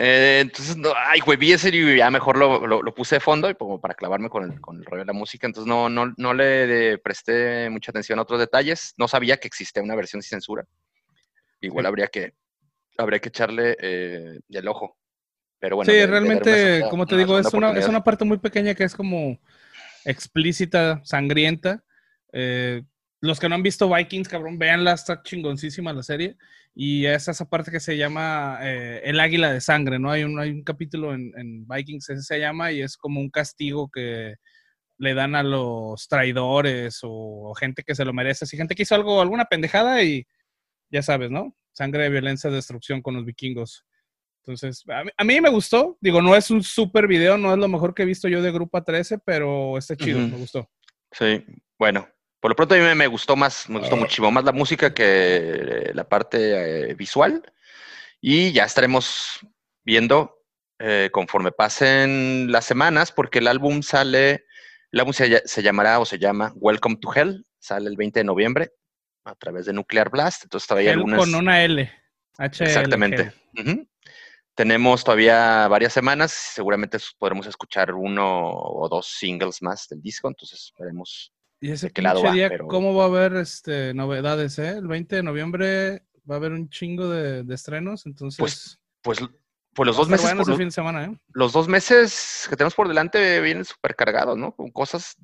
Eh, 0.00 0.38
entonces, 0.42 0.76
no, 0.76 0.92
ay, 0.96 1.18
güey, 1.18 1.36
vi 1.36 1.52
ese 1.52 1.70
y 1.70 1.96
ya 1.96 2.08
mejor 2.08 2.38
lo, 2.38 2.64
lo, 2.68 2.94
puse 2.94 3.16
de 3.16 3.20
fondo 3.20 3.50
y 3.50 3.56
como 3.56 3.80
para 3.80 3.94
clavarme 3.94 4.28
con 4.28 4.44
el, 4.44 4.60
con 4.60 4.76
el 4.76 4.84
rollo 4.84 5.02
de 5.02 5.06
la 5.06 5.12
música. 5.12 5.44
Entonces, 5.44 5.68
no, 5.68 5.88
no, 5.88 6.14
no 6.16 6.34
le 6.34 6.98
presté 6.98 7.68
mucha 7.68 7.90
atención 7.90 8.18
a 8.18 8.22
otros 8.22 8.38
detalles. 8.38 8.94
No 8.96 9.08
sabía 9.08 9.38
que 9.38 9.48
existía 9.48 9.82
una 9.82 9.96
versión 9.96 10.22
sin 10.22 10.30
censura. 10.30 10.64
Igual 11.60 11.86
habría 11.86 12.06
que 12.06 12.34
habría 12.96 13.20
que 13.20 13.28
echarle 13.28 13.76
eh, 13.80 14.38
el 14.48 14.68
ojo. 14.68 14.96
Pero 15.58 15.76
bueno. 15.76 15.92
Sí, 15.92 16.06
realmente, 16.06 16.84
como 16.90 17.06
te 17.06 17.16
digo, 17.16 17.38
es 17.38 17.52
una, 17.52 17.72
es 17.72 17.88
una 17.88 18.04
parte 18.04 18.24
muy 18.24 18.38
pequeña 18.38 18.74
que 18.74 18.84
es 18.84 18.94
como 18.94 19.38
explícita, 20.04 21.00
sangrienta. 21.04 21.82
Eh, 22.32 22.82
los 23.20 23.40
que 23.40 23.48
no 23.48 23.56
han 23.56 23.62
visto 23.62 23.92
Vikings, 23.92 24.28
cabrón, 24.28 24.58
véanla, 24.58 24.92
está 24.92 25.22
chingoncísima 25.22 25.92
la 25.92 26.02
serie. 26.02 26.36
Y 26.80 27.06
es 27.06 27.26
esa 27.26 27.44
parte 27.44 27.72
que 27.72 27.80
se 27.80 27.96
llama 27.96 28.60
eh, 28.62 29.00
El 29.02 29.18
Águila 29.18 29.52
de 29.52 29.60
Sangre, 29.60 29.98
¿no? 29.98 30.12
Hay 30.12 30.22
un, 30.22 30.38
hay 30.38 30.50
un 30.50 30.62
capítulo 30.62 31.12
en, 31.12 31.32
en, 31.36 31.66
Vikings, 31.66 32.08
ese 32.08 32.22
se 32.22 32.38
llama, 32.38 32.70
y 32.70 32.82
es 32.82 32.96
como 32.96 33.18
un 33.18 33.30
castigo 33.30 33.90
que 33.90 34.36
le 34.96 35.14
dan 35.14 35.34
a 35.34 35.42
los 35.42 36.06
traidores 36.06 37.00
o 37.02 37.52
gente 37.58 37.82
que 37.82 37.96
se 37.96 38.04
lo 38.04 38.12
merece. 38.12 38.44
Así, 38.44 38.56
gente 38.56 38.76
que 38.76 38.84
hizo 38.84 38.94
algo, 38.94 39.20
alguna 39.20 39.46
pendejada 39.46 40.04
y 40.04 40.24
ya 40.88 41.02
sabes, 41.02 41.32
¿no? 41.32 41.56
Sangre, 41.72 42.10
violencia, 42.10 42.48
destrucción 42.48 43.02
con 43.02 43.16
los 43.16 43.24
vikingos. 43.24 43.84
Entonces, 44.44 44.84
a 45.16 45.24
mí, 45.24 45.40
me 45.40 45.50
gustó. 45.50 45.98
Digo, 46.00 46.22
no 46.22 46.36
es 46.36 46.48
un 46.48 46.62
super 46.62 47.08
video, 47.08 47.36
no 47.36 47.52
es 47.52 47.58
lo 47.58 47.66
mejor 47.66 47.92
que 47.92 48.04
he 48.04 48.06
visto 48.06 48.28
yo 48.28 48.40
de 48.40 48.52
Grupo 48.52 48.80
13, 48.84 49.18
pero 49.18 49.76
está 49.78 49.96
chido, 49.96 50.20
me 50.20 50.36
gustó. 50.36 50.70
Sí, 51.10 51.44
bueno, 51.76 52.06
por 52.40 52.50
lo 52.50 52.56
pronto 52.56 52.74
a 52.74 52.78
mí 52.78 52.94
me 52.94 53.06
gustó 53.06 53.36
más, 53.36 53.68
me 53.68 53.80
gustó 53.80 53.96
muchísimo 53.96 54.30
más 54.30 54.44
la 54.44 54.52
música 54.52 54.94
que 54.94 55.90
la 55.94 56.08
parte 56.08 56.90
eh, 56.90 56.94
visual. 56.94 57.42
Y 58.20 58.52
ya 58.52 58.64
estaremos 58.64 59.40
viendo 59.84 60.44
eh, 60.78 61.10
conforme 61.12 61.50
pasen 61.50 62.52
las 62.52 62.64
semanas, 62.64 63.10
porque 63.10 63.40
el 63.40 63.48
álbum 63.48 63.82
sale, 63.82 64.46
el 64.92 65.00
álbum 65.00 65.12
se, 65.12 65.62
llamará 65.62 65.98
o 65.98 66.04
se 66.04 66.18
llama 66.18 66.52
Welcome 66.56 66.96
to 66.96 67.12
Hell, 67.12 67.44
sale 67.58 67.88
el 67.88 67.96
20 67.96 68.20
de 68.20 68.24
noviembre 68.24 68.70
a 69.24 69.34
través 69.34 69.66
de 69.66 69.72
Nuclear 69.72 70.10
Blast. 70.10 70.44
Entonces 70.44 70.68
todavía 70.68 70.92
Hell 70.92 71.02
con 71.02 71.34
una 71.34 71.64
L. 71.64 71.90
H 72.38 72.64
Exactamente. 72.64 73.32
tenemos 74.54 75.02
todavía 75.02 75.66
varias 75.66 75.92
semanas, 75.92 76.30
seguramente 76.30 76.98
podremos 77.18 77.48
escuchar 77.48 77.92
uno 77.92 78.52
o 78.52 78.88
dos 78.88 79.08
singles 79.08 79.60
más 79.60 79.88
del 79.88 80.00
disco, 80.00 80.28
entonces 80.28 80.72
veremos 80.78 81.32
¿Y 81.60 81.70
ese 81.72 81.90
qué 81.90 82.02
lado 82.02 82.22
va, 82.22 82.32
cómo 82.68 82.94
va 82.94 83.04
a 83.04 83.06
haber 83.06 83.34
este, 83.36 83.92
novedades? 83.94 84.58
Eh? 84.58 84.78
El 84.78 84.86
20 84.86 85.16
de 85.16 85.22
noviembre 85.22 86.02
va 86.30 86.36
a 86.36 86.38
haber 86.38 86.52
un 86.52 86.68
chingo 86.68 87.08
de, 87.08 87.44
estrenos, 87.52 88.06
entonces... 88.06 88.38
Pues, 88.38 88.80
pues, 89.02 89.18
pues 89.74 89.86
los 89.86 89.96
dos 89.96 90.08
meses... 90.08 90.32
Por, 90.34 90.56
fin 90.56 90.68
de 90.68 90.72
semana, 90.72 91.04
¿eh? 91.04 91.18
Los 91.32 91.52
dos 91.52 91.68
meses 91.68 92.46
que 92.48 92.56
tenemos 92.56 92.74
por 92.74 92.88
delante 92.88 93.40
vienen 93.40 93.64
súper 93.64 93.96
cargados, 93.96 94.36
¿no? 94.36 94.52
Con 94.52 94.70
cosas 94.70 95.16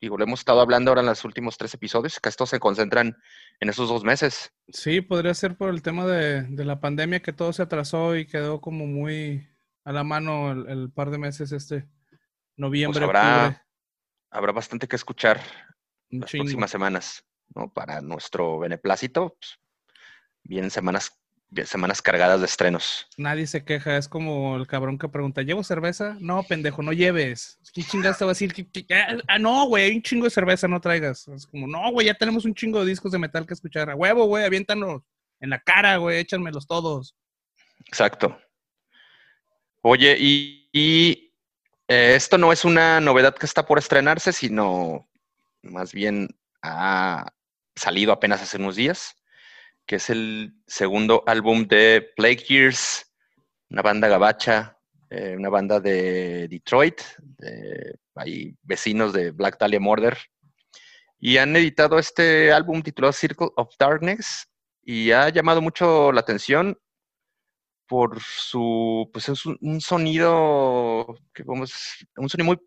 y 0.00 0.08
lo 0.08 0.22
hemos 0.22 0.40
estado 0.40 0.60
hablando 0.62 0.90
ahora 0.90 1.02
en 1.02 1.08
los 1.08 1.24
últimos 1.24 1.58
tres 1.58 1.74
episodios, 1.74 2.18
que 2.20 2.30
estos 2.30 2.48
se 2.48 2.58
concentran 2.58 3.18
en 3.60 3.68
esos 3.68 3.88
dos 3.90 4.02
meses. 4.02 4.50
Sí, 4.68 5.02
podría 5.02 5.34
ser 5.34 5.56
por 5.58 5.68
el 5.68 5.82
tema 5.82 6.06
de, 6.06 6.46
la 6.64 6.80
pandemia 6.80 7.20
que 7.20 7.34
todo 7.34 7.52
se 7.52 7.62
atrasó 7.62 8.16
y 8.16 8.26
quedó 8.26 8.62
como 8.62 8.86
muy 8.86 9.46
a 9.84 9.92
la 9.92 10.02
mano 10.02 10.52
el, 10.52 10.90
par 10.90 11.10
de 11.10 11.18
meses 11.18 11.52
este 11.52 11.86
noviembre. 12.56 13.00
Pues 13.00 13.08
habrá, 13.08 13.66
habrá 14.30 14.52
bastante 14.52 14.88
que 14.88 14.96
escuchar 14.96 15.40
en 16.10 16.20
las 16.20 16.30
próximas 16.30 16.70
semanas, 16.70 17.24
¿no? 17.54 17.72
Para 17.72 18.00
nuestro 18.00 18.58
beneplácito, 18.58 19.36
pues, 19.38 19.58
vienen 20.42 20.70
semanas 20.70 21.20
semanas 21.64 22.00
cargadas 22.00 22.40
de 22.40 22.46
estrenos. 22.46 23.06
Nadie 23.16 23.46
se 23.46 23.64
queja, 23.64 23.96
es 23.96 24.08
como 24.08 24.56
el 24.56 24.66
cabrón 24.66 24.98
que 24.98 25.08
pregunta, 25.08 25.42
¿llevo 25.42 25.64
cerveza? 25.64 26.16
No, 26.20 26.42
pendejo, 26.44 26.82
no 26.82 26.92
lleves. 26.92 27.58
¿Qué 27.74 27.82
chingas 27.82 28.18
te 28.18 28.24
va 28.24 28.30
a 28.30 28.34
decir? 28.34 28.54
Ah, 29.26 29.38
no, 29.38 29.66
güey, 29.66 29.84
hay 29.84 29.96
un 29.96 30.02
chingo 30.02 30.24
de 30.24 30.30
cerveza, 30.30 30.68
no 30.68 30.80
traigas. 30.80 31.26
Es 31.28 31.46
como, 31.46 31.66
no, 31.66 31.90
güey, 31.90 32.06
ya 32.06 32.14
tenemos 32.14 32.44
un 32.44 32.54
chingo 32.54 32.80
de 32.80 32.86
discos 32.86 33.12
de 33.12 33.18
metal 33.18 33.46
que 33.46 33.54
escuchar. 33.54 33.90
A 33.90 33.96
huevo, 33.96 34.26
güey, 34.26 34.44
aviéntanos 34.44 35.02
en 35.40 35.50
la 35.50 35.58
cara, 35.60 35.96
güey, 35.96 36.20
échanmelos 36.20 36.66
todos. 36.66 37.16
Exacto. 37.86 38.38
Oye, 39.82 40.16
y, 40.20 41.29
eh, 41.90 42.14
esto 42.14 42.38
no 42.38 42.52
es 42.52 42.64
una 42.64 43.00
novedad 43.00 43.34
que 43.34 43.46
está 43.46 43.66
por 43.66 43.78
estrenarse, 43.78 44.32
sino 44.32 45.08
más 45.62 45.92
bien 45.92 46.28
ha 46.62 47.32
salido 47.74 48.12
apenas 48.12 48.40
hace 48.40 48.58
unos 48.58 48.76
días 48.76 49.16
que 49.86 49.96
es 49.96 50.08
el 50.08 50.54
segundo 50.68 51.24
álbum 51.26 51.66
de 51.66 52.12
Plague 52.14 52.44
Years, 52.48 53.12
una 53.70 53.82
banda 53.82 54.06
gabacha, 54.06 54.78
eh, 55.10 55.34
una 55.36 55.48
banda 55.48 55.80
de 55.80 56.46
Detroit, 56.46 57.00
hay 58.14 58.54
vecinos 58.62 59.12
de 59.12 59.32
Black 59.32 59.58
Dahlia 59.58 59.80
Murder, 59.80 60.16
y 61.18 61.38
han 61.38 61.56
editado 61.56 61.98
este 61.98 62.52
álbum 62.52 62.82
titulado 62.82 63.12
Circle 63.12 63.48
of 63.56 63.74
Darkness 63.80 64.46
y 64.84 65.10
ha 65.10 65.28
llamado 65.28 65.60
mucho 65.60 66.12
la 66.12 66.20
atención 66.20 66.78
por 67.90 68.20
su, 68.22 69.10
pues 69.12 69.28
es 69.28 69.44
un, 69.44 69.80
sonido 69.80 71.18
que 71.34 71.42
vamos, 71.42 71.74
un 72.16 72.28
sonido 72.28 72.46
muy, 72.46 72.60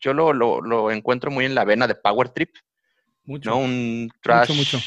yo 0.00 0.14
lo, 0.14 0.32
lo, 0.32 0.90
encuentro 0.90 1.30
muy 1.30 1.44
en 1.44 1.54
la 1.54 1.66
vena 1.66 1.86
de 1.86 1.94
Power 1.94 2.30
Trip, 2.30 2.56
mucho, 3.24 3.50
¿no? 3.50 3.58
Un 3.58 4.10
trash, 4.22 4.50
mucho 4.56 4.78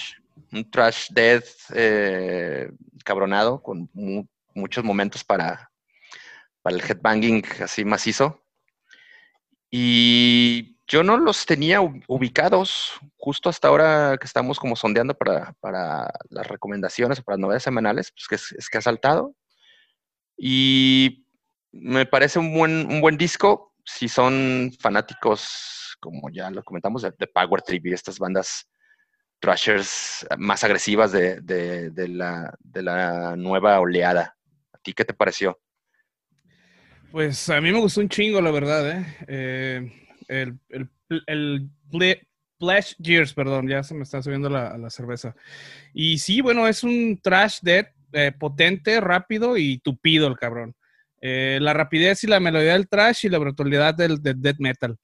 un 0.52 0.72
trash 0.72 1.10
death 1.12 1.46
eh, 1.76 2.72
cabronado, 3.04 3.62
con 3.62 3.88
muchos 4.56 4.84
momentos 4.84 5.24
para, 5.24 5.70
para 6.64 6.76
el 6.76 6.82
headbanging 6.82 7.44
así 7.62 7.86
macizo. 7.86 8.44
Y 9.70 10.80
yo 10.88 11.04
no 11.04 11.18
los 11.18 11.46
tenía 11.46 11.80
ubicados 12.08 12.94
justo 13.18 13.50
hasta 13.50 13.68
ahora 13.68 14.18
que 14.20 14.26
estamos 14.26 14.60
como 14.60 14.76
sondeando 14.76 15.16
para, 15.16 15.54
para 15.60 16.12
las 16.30 16.48
recomendaciones 16.48 17.20
o 17.20 17.24
para 17.24 17.36
las 17.36 17.42
novedades 17.42 17.64
semanales, 17.64 18.12
pues 18.12 18.28
que 18.28 18.56
es, 18.58 18.70
que 18.70 18.78
ha 18.80 18.82
saltado. 18.82 19.36
Y 20.38 21.26
me 21.72 22.06
parece 22.06 22.40
un 22.40 22.54
buen, 22.54 22.86
un 22.92 23.02
buen 23.02 23.18
disco 23.18 23.74
si 23.86 24.08
son 24.08 24.72
fanáticos, 24.80 25.98
como 26.00 26.30
ya 26.30 26.50
lo 26.50 26.64
comentamos, 26.64 27.04
de, 27.04 27.14
de 27.18 27.28
Power 27.28 27.62
Trip 27.62 27.86
y 27.86 27.94
estas 27.94 28.18
bandas 28.18 28.68
thrashers 29.40 30.26
más 30.38 30.64
agresivas 30.64 31.12
de, 31.12 31.42
la, 32.08 33.36
nueva 33.38 33.80
oleada. 33.80 34.36
¿A 34.74 34.78
ti 34.80 34.94
qué 34.94 35.06
te 35.06 35.14
pareció? 35.14 35.60
Pues 37.12 37.50
a 37.50 37.62
mí 37.62 37.72
me 37.72 37.80
gustó 37.80 38.02
un 38.02 38.10
chingo, 38.10 38.42
la 38.42 38.52
verdad, 38.52 38.90
¿eh? 38.90 39.06
eh 39.28 39.92
el, 40.28 40.58
el, 41.28 41.70
Flash 42.58 42.94
Gears, 43.02 43.34
perdón, 43.34 43.68
ya 43.68 43.84
se 43.84 43.94
me 43.94 44.04
está 44.04 44.22
subiendo 44.22 44.50
la, 44.50 44.78
la 44.78 44.90
cerveza. 44.90 45.36
Y 45.94 46.18
sí, 46.18 46.42
bueno, 46.42 46.68
es 46.68 46.84
un 46.84 47.20
trash 47.22 47.60
dead 47.62 47.88
eh, 48.14 48.32
potente, 48.38 49.00
rápido 49.02 49.58
y 49.58 49.80
tupido 49.80 50.28
el 50.28 50.38
cabrón. 50.38 50.76
Eh, 51.28 51.58
la 51.60 51.74
rapidez 51.74 52.24
y 52.24 52.28
la 52.28 52.40
melodía 52.40 52.74
del 52.74 52.88
trash 52.88 53.26
y 53.26 53.30
la 53.30 53.40
brutalidad 53.40 53.96
del, 53.96 54.22
death 54.22 54.60
metal. 54.60 54.96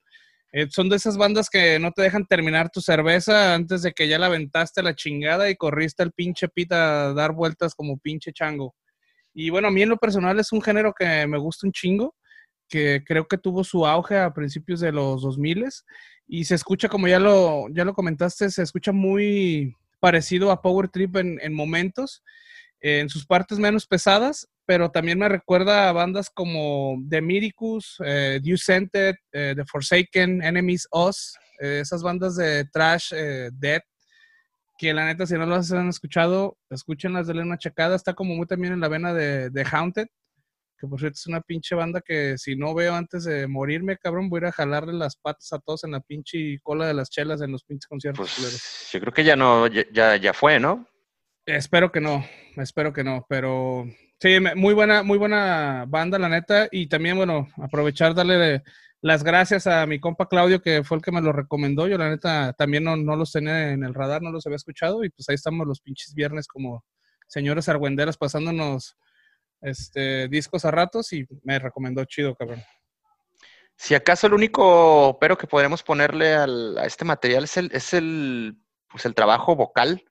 Eh, 0.51 0.67
son 0.69 0.87
de 0.87 0.97
esas 0.97 1.17
bandas 1.17 1.49
que 1.49 1.79
no 1.79 1.91
te 1.91 2.03
dejan 2.03 2.27
terminar 2.27 2.69
tu 2.69 2.79
cerveza 2.81 3.55
antes 3.55 3.81
de 3.81 3.91
que 3.93 4.07
ya 4.07 4.19
la 4.19 4.27
aventaste 4.27 4.83
la 4.83 4.93
chingada 4.93 5.49
y 5.49 5.55
corriste 5.55 6.03
el 6.03 6.11
pinche 6.11 6.47
pita 6.49 7.07
a 7.07 7.13
dar 7.13 7.31
vueltas 7.31 7.73
como 7.73 7.97
pinche 7.97 8.33
chango. 8.33 8.75
Y 9.33 9.49
bueno, 9.49 9.69
a 9.69 9.71
mí 9.71 9.81
en 9.81 9.89
lo 9.89 9.97
personal 9.97 10.39
es 10.39 10.51
un 10.51 10.61
género 10.61 10.93
que 10.93 11.25
me 11.25 11.39
gusta 11.39 11.65
un 11.65 11.73
chingo, 11.73 12.15
que 12.69 13.01
creo 13.03 13.27
que 13.27 13.39
tuvo 13.39 13.63
su 13.63 13.87
auge 13.87 14.19
a 14.19 14.33
principios 14.33 14.81
de 14.81 14.91
los 14.91 15.21
2000 15.21 15.65
y 16.27 16.45
se 16.45 16.55
escucha, 16.55 16.87
como 16.87 17.07
ya 17.07 17.19
lo, 17.19 17.67
ya 17.71 17.83
lo 17.83 17.93
comentaste, 17.93 18.51
se 18.51 18.61
escucha 18.61 18.91
muy 18.91 19.73
parecido 19.99 20.51
a 20.51 20.61
Power 20.61 20.89
Trip 20.89 21.15
en 21.15 21.53
momentos, 21.53 22.21
en 22.81 23.09
sus 23.09 23.25
partes 23.25 23.59
menos 23.59 23.85
pesadas, 23.85 24.47
pero 24.65 24.89
también 24.89 25.19
me 25.19 25.29
recuerda 25.29 25.89
a 25.89 25.91
bandas 25.91 26.29
como 26.29 26.97
The 27.09 27.21
Miricus, 27.21 27.97
eh, 28.05 28.41
Scented, 28.55 29.15
eh, 29.31 29.53
The 29.55 29.65
Forsaken, 29.65 30.43
Enemies 30.43 30.87
Us, 30.91 31.35
eh, 31.59 31.79
esas 31.81 32.01
bandas 32.01 32.35
de 32.35 32.65
trash, 32.65 33.13
eh, 33.13 33.49
dead, 33.53 33.81
que 34.77 34.93
la 34.93 35.05
neta, 35.05 35.27
si 35.27 35.35
no 35.35 35.45
las 35.45 35.71
han 35.71 35.89
escuchado, 35.89 36.57
escúchenlas, 36.69 37.27
denle 37.27 37.43
una 37.43 37.57
checada. 37.57 37.95
Está 37.95 38.13
como 38.13 38.33
muy 38.35 38.47
también 38.47 38.73
en 38.73 38.79
la 38.79 38.87
vena 38.87 39.13
de, 39.13 39.51
de 39.51 39.65
Haunted, 39.71 40.07
que 40.79 40.87
por 40.87 40.99
cierto 40.99 41.15
es 41.15 41.27
una 41.27 41.41
pinche 41.41 41.75
banda 41.75 42.01
que 42.01 42.35
si 42.39 42.55
no 42.55 42.73
veo 42.73 42.95
antes 42.95 43.25
de 43.25 43.45
morirme, 43.47 43.97
cabrón, 43.97 44.27
voy 44.29 44.39
a 44.39 44.41
ir 44.41 44.45
a 44.47 44.51
jalarle 44.51 44.93
las 44.93 45.15
patas 45.17 45.53
a 45.53 45.59
todos 45.59 45.83
en 45.83 45.91
la 45.91 45.99
pinche 45.99 46.57
cola 46.63 46.87
de 46.87 46.95
las 46.95 47.11
chelas 47.11 47.41
en 47.41 47.51
los 47.51 47.63
pinches 47.63 47.87
conciertos. 47.87 48.33
Pues, 48.39 48.89
yo 48.91 48.99
creo 48.99 49.13
que 49.13 49.23
ya 49.23 49.35
no, 49.35 49.67
ya, 49.67 50.15
ya 50.15 50.33
fue, 50.33 50.59
¿no? 50.59 50.87
Espero 51.45 51.91
que 51.91 52.01
no, 52.01 52.25
espero 52.55 52.93
que 52.93 53.03
no, 53.03 53.25
pero 53.27 53.85
Sí, 54.21 54.37
muy 54.55 54.75
buena, 54.75 55.01
muy 55.01 55.17
buena 55.17 55.85
banda, 55.87 56.19
la 56.19 56.29
neta. 56.29 56.67
Y 56.71 56.85
también, 56.87 57.17
bueno, 57.17 57.47
aprovechar, 57.57 58.13
darle 58.13 58.61
las 59.01 59.23
gracias 59.23 59.65
a 59.65 59.87
mi 59.87 59.99
compa 59.99 60.27
Claudio, 60.27 60.61
que 60.61 60.83
fue 60.83 60.97
el 60.97 61.03
que 61.03 61.11
me 61.11 61.21
lo 61.21 61.33
recomendó. 61.33 61.87
Yo, 61.87 61.97
la 61.97 62.11
neta, 62.11 62.53
también 62.53 62.83
no, 62.83 62.95
los 62.95 63.31
tenía 63.31 63.71
en 63.71 63.83
el 63.83 63.95
radar, 63.95 64.21
no 64.21 64.31
los 64.31 64.45
había 64.45 64.57
escuchado. 64.57 65.03
Y 65.03 65.09
pues 65.09 65.27
ahí 65.27 65.33
estamos 65.33 65.65
los 65.65 65.81
pinches 65.81 66.13
viernes 66.13 66.47
como 66.47 66.85
señores 67.27 67.67
argüenderas 67.67 68.15
pasándonos 68.15 68.95
este, 69.61 70.27
discos 70.27 70.65
a 70.65 70.71
ratos 70.71 71.13
y 71.13 71.25
me 71.41 71.57
recomendó 71.57 72.05
chido, 72.05 72.35
cabrón. 72.35 72.61
Si 73.75 73.95
acaso 73.95 74.27
el 74.27 74.35
único 74.35 75.17
pero 75.19 75.35
que 75.35 75.47
podremos 75.47 75.81
ponerle 75.81 76.35
al, 76.35 76.77
a 76.77 76.85
este 76.85 77.05
material 77.05 77.45
es 77.45 77.57
el, 77.57 77.71
es 77.73 77.95
el, 77.95 78.55
pues 78.87 79.07
el 79.07 79.15
trabajo 79.15 79.55
vocal, 79.55 80.03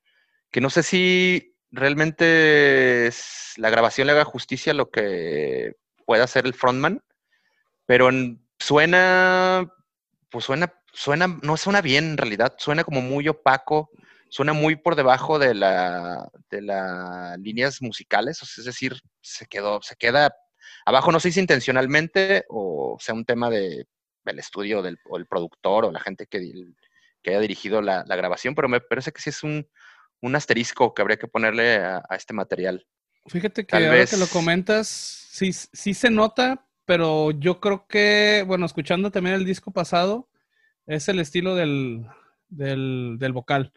que 0.50 0.61
no 0.61 0.71
sé 0.71 0.83
si 0.83 1.57
realmente 1.71 3.11
la 3.57 3.71
grabación 3.71 4.07
le 4.07 4.12
haga 4.12 4.25
justicia 4.25 4.73
a 4.73 4.76
lo 4.76 4.90
que 4.90 5.76
pueda 6.04 6.25
hacer 6.25 6.47
el 6.47 6.54
frontman, 6.54 7.02
pero 7.87 8.11
suena, 8.59 9.73
pues 10.30 10.45
suena, 10.45 10.73
suena, 10.92 11.38
no 11.42 11.57
suena 11.57 11.80
bien 11.80 12.11
en 12.11 12.16
realidad, 12.16 12.54
suena 12.59 12.85
como 12.85 13.00
muy 13.00 13.28
opaco, 13.28 13.90
suena 14.28 14.52
muy 14.52 14.76
por 14.76 14.97
debajo 14.97 15.38
de 15.38 15.54
la, 15.54 16.28
de 16.50 16.62
las 16.62 17.38
líneas 17.38 17.80
musicales, 17.80 18.42
es 18.42 18.64
decir, 18.64 19.00
se 19.21 19.47
quedó, 19.47 19.80
se 19.83 19.97
queda 19.97 20.35
abajo, 20.85 21.12
no 21.12 21.21
sé 21.21 21.30
si 21.30 21.40
intencionalmente 21.40 22.45
o 22.49 22.97
sea 23.00 23.14
un 23.14 23.25
tema 23.25 23.50
de, 23.50 23.87
del 24.25 24.38
estudio 24.38 24.83
del, 24.83 24.99
o 25.09 25.16
el 25.16 25.26
productor 25.26 25.85
o 25.85 25.92
la 25.92 26.00
gente 26.00 26.26
que, 26.26 26.40
que 27.23 27.30
haya 27.30 27.40
dirigido 27.40 27.83
la 27.83 28.04
grabación, 28.04 28.54
pero 28.57 28.69
me 28.69 28.80
parece 28.80 29.12
que 29.12 29.21
sí 29.21 29.30
es 29.30 29.42
un, 29.42 29.69
un 30.20 30.36
asterisco 30.36 30.94
que 30.94 31.02
habría 31.02 31.18
que 31.18 31.28
ponerle 31.28 31.76
a, 31.76 32.02
este 32.10 32.34
material. 32.34 32.86
Fíjate 33.26 33.66
que 33.66 33.76
ahora 33.76 34.06
que 34.06 34.16
lo 34.16 34.26
comentas, 34.26 34.88
sí, 34.88 35.52
sí 35.52 35.94
se 35.94 36.10
nota, 36.10 36.66
pero 36.84 37.30
yo 37.30 37.60
creo 37.60 37.86
que, 37.86 38.44
bueno, 38.46 38.66
escuchando 38.66 39.10
también 39.10 39.36
el 39.36 39.44
disco 39.44 39.70
pasado, 39.70 40.28
es 40.86 41.08
el 41.08 41.20
estilo 41.20 41.54
del, 41.54 42.06
del, 42.48 43.32
vocal. 43.32 43.72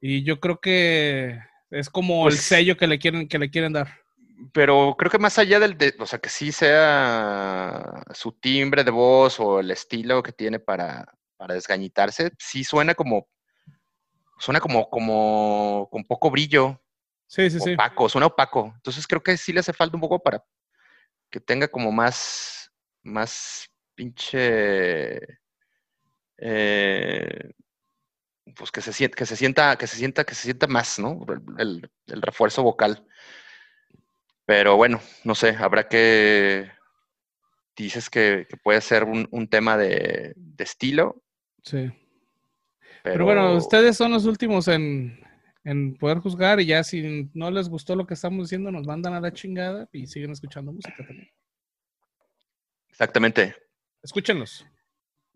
Y 0.00 0.22
yo 0.22 0.40
creo 0.40 0.60
que 0.60 1.38
es 1.70 1.90
como 1.90 2.28
el 2.28 2.34
pues 2.34 2.42
sello 2.42 2.76
que 2.76 2.86
le 2.86 2.98
quieren, 2.98 3.28
que 3.28 3.38
le 3.38 3.50
quieren 3.50 3.72
dar. 3.72 3.88
Pero 4.52 4.96
creo 4.98 5.10
que 5.10 5.18
más 5.18 5.38
allá 5.38 5.60
del, 5.60 5.78
de, 5.78 5.94
o 5.98 6.06
sea, 6.06 6.18
que 6.18 6.28
sí 6.28 6.52
sea 6.52 8.02
su 8.12 8.32
timbre 8.32 8.84
de 8.84 8.90
voz 8.90 9.38
o 9.38 9.60
el 9.60 9.70
estilo 9.70 10.22
que 10.22 10.32
tiene 10.32 10.58
para, 10.58 11.06
para 11.36 11.54
desgañitarse, 11.54 12.32
sí 12.38 12.64
suena 12.64 12.94
como 12.94 13.28
suena 14.42 14.58
como, 14.58 14.90
como 14.90 15.88
con 15.92 16.02
poco 16.04 16.28
brillo. 16.28 16.82
Sí, 17.28 17.48
sí, 17.48 17.74
opaco, 17.74 18.08
suena 18.08 18.26
opaco. 18.26 18.72
Entonces 18.74 19.06
creo 19.06 19.22
que 19.22 19.36
sí 19.36 19.52
le 19.52 19.60
hace 19.60 19.72
falta 19.72 19.96
un 19.96 20.00
poco 20.00 20.18
para, 20.18 20.44
que 21.30 21.38
tenga 21.38 21.68
como 21.68 21.92
más, 21.92 22.72
más 23.04 23.70
pinche, 23.94 25.20
eh, 26.38 27.52
pues 28.56 28.72
que 28.72 28.80
se, 28.80 28.92
sienta, 28.92 29.14
que 29.14 29.26
se 29.26 29.36
sienta, 29.36 29.76
que 29.76 29.86
se 29.86 29.96
sienta, 29.96 30.24
que 30.24 30.34
se 30.34 30.42
sienta 30.42 30.66
más, 30.66 30.98
¿no? 30.98 31.24
El, 31.56 31.88
refuerzo 32.06 32.64
vocal. 32.64 33.06
Pero 34.44 34.76
bueno, 34.76 35.00
no 35.22 35.36
sé, 35.36 35.50
habrá 35.50 35.86
que, 35.86 36.68
dices 37.76 38.10
que, 38.10 38.48
puede 38.64 38.80
ser 38.80 39.04
un, 39.04 39.48
tema 39.48 39.76
de, 39.76 40.34
estilo. 40.58 41.22
Sí. 41.62 41.92
Pero, 43.02 43.24
bueno, 43.24 43.54
ustedes 43.54 43.96
son 43.96 44.12
los 44.12 44.26
últimos 44.26 44.68
en, 44.68 45.18
en 45.64 45.96
poder 45.96 46.18
juzgar 46.18 46.60
y 46.60 46.66
ya 46.66 46.84
si 46.84 47.30
no 47.34 47.50
les 47.50 47.68
gustó 47.68 47.96
lo 47.96 48.06
que 48.06 48.14
estamos 48.14 48.46
diciendo, 48.46 48.70
nos 48.70 48.86
mandan 48.86 49.14
a 49.14 49.20
la 49.20 49.32
chingada 49.32 49.88
y 49.92 50.06
siguen 50.06 50.32
escuchando 50.32 50.72
música 50.72 50.96
también. 50.96 51.30
Exactamente. 52.88 53.56
Escúchenlos. 54.02 54.66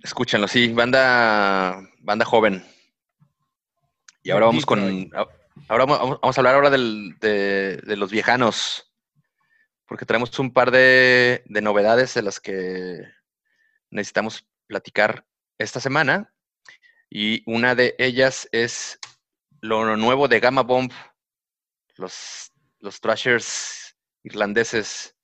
Escúchenlos, 0.03 0.51
sí, 0.51 0.73
banda, 0.73 1.81
banda 2.01 2.25
joven. 2.25 2.63
Y 4.23 4.31
ahora 4.31 4.47
vamos 4.47 4.67
con. 4.67 5.11
Ahora 5.69 5.85
vamos 5.87 6.37
a 6.37 6.41
hablar 6.41 6.55
ahora 6.57 6.71
de, 6.71 7.97
los 7.97 8.11
viejanos. 8.11 8.93
Porque 9.87 10.05
tenemos 10.05 10.37
un 10.41 10.53
par 10.53 10.73
de, 10.73 11.45
de 11.47 11.61
novedades 11.61 12.13
de 12.15 12.23
las 12.23 12.41
que 12.41 13.05
necesitamos 13.91 14.45
platicar 14.67 15.25
esta 15.59 15.79
semana. 15.79 16.35
Y 17.19 17.43
una 17.47 17.75
de 17.75 17.95
ellas 17.97 18.47
es 18.53 18.99
lo 19.63 19.97
nuevo 19.97 20.29
de 20.29 20.39
Gamma 20.39 20.61
Bomb, 20.61 20.93
los, 21.95 22.53
los 22.81 23.01
thrashers 23.01 23.97
irlandeses 24.23 25.17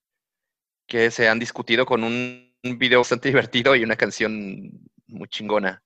que 0.87 1.11
se 1.11 1.29
han 1.29 1.39
discutido 1.39 1.85
con 1.85 2.03
un, 2.03 2.51
video 2.79 3.01
bastante 3.01 3.29
divertido 3.29 3.77
y 3.77 3.85
una 3.85 3.97
canción 3.97 4.71
muy 5.07 5.29
chingona 5.29 5.83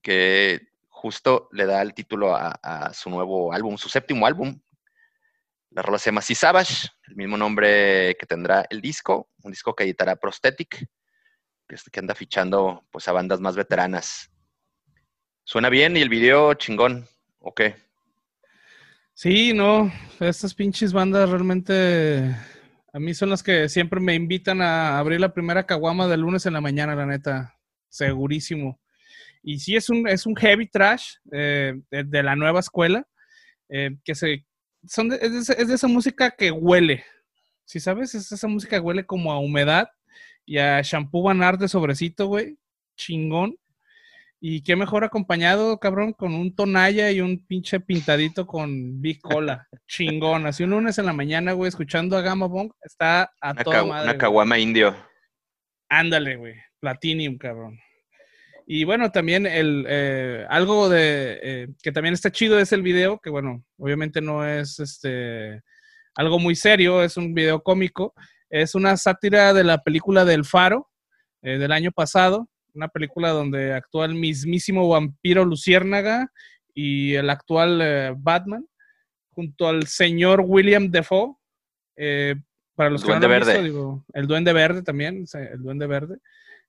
que 0.00 0.68
justo 0.88 1.50
le 1.52 1.66
da 1.66 1.82
el 1.82 1.92
título 1.92 2.34
a, 2.34 2.90
su 2.94 3.10
nuevo 3.10 3.52
álbum, 3.52 3.76
su 3.76 3.90
séptimo 3.90 4.24
álbum. 4.24 4.58
La 5.68 5.82
rola 5.82 5.98
se 5.98 6.06
llama 6.06 6.22
Sea 6.22 6.34
Savage, 6.34 6.88
el 7.08 7.16
mismo 7.16 7.36
nombre 7.36 8.16
que 8.18 8.24
tendrá 8.24 8.64
el 8.70 8.80
disco, 8.80 9.28
un 9.42 9.52
disco 9.52 9.74
que 9.74 9.84
editará 9.84 10.16
Prosthetic, 10.16 10.88
que 11.68 12.00
anda 12.00 12.14
fichando 12.14 12.86
pues 12.90 13.06
a 13.06 13.12
bandas 13.12 13.38
más 13.38 13.54
veteranas. 13.54 14.31
Suena 15.44 15.68
bien 15.68 15.96
y 15.96 16.00
el 16.00 16.08
video 16.08 16.54
chingón. 16.54 17.06
Ok. 17.40 17.62
Sí, 19.14 19.52
no, 19.52 19.92
estas 20.20 20.54
pinches 20.54 20.92
bandas 20.92 21.28
realmente 21.28 22.34
a 22.92 22.98
mí 22.98 23.14
son 23.14 23.30
las 23.30 23.42
que 23.42 23.68
siempre 23.68 24.00
me 24.00 24.14
invitan 24.14 24.60
a 24.60 24.98
abrir 24.98 25.20
la 25.20 25.32
primera 25.32 25.64
caguama 25.64 26.08
del 26.08 26.20
lunes 26.20 26.44
en 26.46 26.52
la 26.52 26.60
mañana, 26.60 26.94
la 26.94 27.06
neta, 27.06 27.58
segurísimo. 27.88 28.80
Y 29.42 29.58
sí 29.58 29.76
es 29.76 29.88
un, 29.90 30.06
es 30.06 30.26
un 30.26 30.36
heavy 30.36 30.68
trash 30.68 31.14
eh, 31.32 31.74
de, 31.90 32.22
la 32.22 32.36
nueva 32.36 32.60
escuela, 32.60 33.06
eh, 33.68 33.96
que 34.04 34.14
se, 34.14 34.46
son 34.86 35.12
es, 35.12 35.46
de, 35.46 35.74
esa 35.74 35.88
música 35.88 36.30
que 36.30 36.50
huele, 36.50 37.04
si 37.64 37.80
sabes, 37.80 38.14
es 38.14 38.30
esa 38.30 38.46
música 38.46 38.76
que 38.76 38.80
huele 38.80 39.06
como 39.06 39.32
a 39.32 39.38
humedad 39.38 39.88
y 40.44 40.58
a 40.58 40.82
shampoo 40.82 41.22
banar 41.22 41.58
de 41.58 41.68
sobrecito, 41.68 42.26
güey, 42.26 42.58
chingón. 42.96 43.56
Y 44.44 44.62
qué 44.64 44.74
mejor 44.74 45.04
acompañado, 45.04 45.78
cabrón, 45.78 46.14
con 46.14 46.34
un 46.34 46.52
tonalla 46.52 47.12
y 47.12 47.20
un 47.20 47.46
pinche 47.46 47.78
pintadito 47.78 48.44
con 48.44 49.00
Big 49.00 49.20
Cola. 49.20 49.68
Chingón. 49.86 50.46
Así 50.46 50.64
un 50.64 50.70
lunes 50.70 50.98
en 50.98 51.06
la 51.06 51.12
mañana, 51.12 51.52
güey, 51.52 51.68
escuchando 51.68 52.16
a 52.16 52.22
Gamma 52.22 52.48
Bong, 52.48 52.72
está 52.82 53.30
a 53.40 53.52
una 53.52 53.62
toda 53.62 53.84
madre. 53.84 54.10
Una 54.10 54.18
caguama 54.18 54.58
indio. 54.58 54.96
Ándale, 55.88 56.34
güey. 56.34 56.56
Platinum, 56.80 57.38
cabrón. 57.38 57.78
Y 58.66 58.82
bueno, 58.82 59.12
también 59.12 59.46
el 59.46 59.86
eh, 59.88 60.44
algo 60.48 60.88
de 60.88 61.38
eh, 61.40 61.68
que 61.80 61.92
también 61.92 62.14
está 62.14 62.32
chido 62.32 62.58
es 62.58 62.72
el 62.72 62.82
video, 62.82 63.20
que 63.20 63.30
bueno, 63.30 63.64
obviamente 63.78 64.20
no 64.20 64.44
es 64.44 64.80
este 64.80 65.62
algo 66.16 66.40
muy 66.40 66.56
serio, 66.56 67.04
es 67.04 67.16
un 67.16 67.32
video 67.32 67.62
cómico. 67.62 68.12
Es 68.50 68.74
una 68.74 68.96
sátira 68.96 69.54
de 69.54 69.62
la 69.62 69.78
película 69.84 70.24
del 70.24 70.44
Faro 70.44 70.90
eh, 71.42 71.58
del 71.58 71.70
año 71.70 71.92
pasado 71.92 72.48
una 72.74 72.88
película 72.88 73.30
donde 73.30 73.74
actúa 73.74 74.06
el 74.06 74.14
mismísimo 74.14 74.88
vampiro 74.88 75.44
Luciérnaga 75.44 76.30
y 76.74 77.14
el 77.14 77.30
actual 77.30 77.80
eh, 77.82 78.14
Batman, 78.16 78.66
junto 79.30 79.68
al 79.68 79.86
señor 79.86 80.42
William 80.44 80.90
Defoe. 80.90 81.36
Eh, 81.96 82.34
para 82.74 82.90
los 82.90 83.02
que 83.04 83.12
no 83.12 83.20
lo 83.20 83.26
han 83.26 83.40
visto, 83.40 83.62
digo, 83.62 84.04
el 84.14 84.26
Duende 84.26 84.52
Verde 84.52 84.82
también, 84.82 85.24
el 85.34 85.62
Duende 85.62 85.86
Verde. 85.86 86.18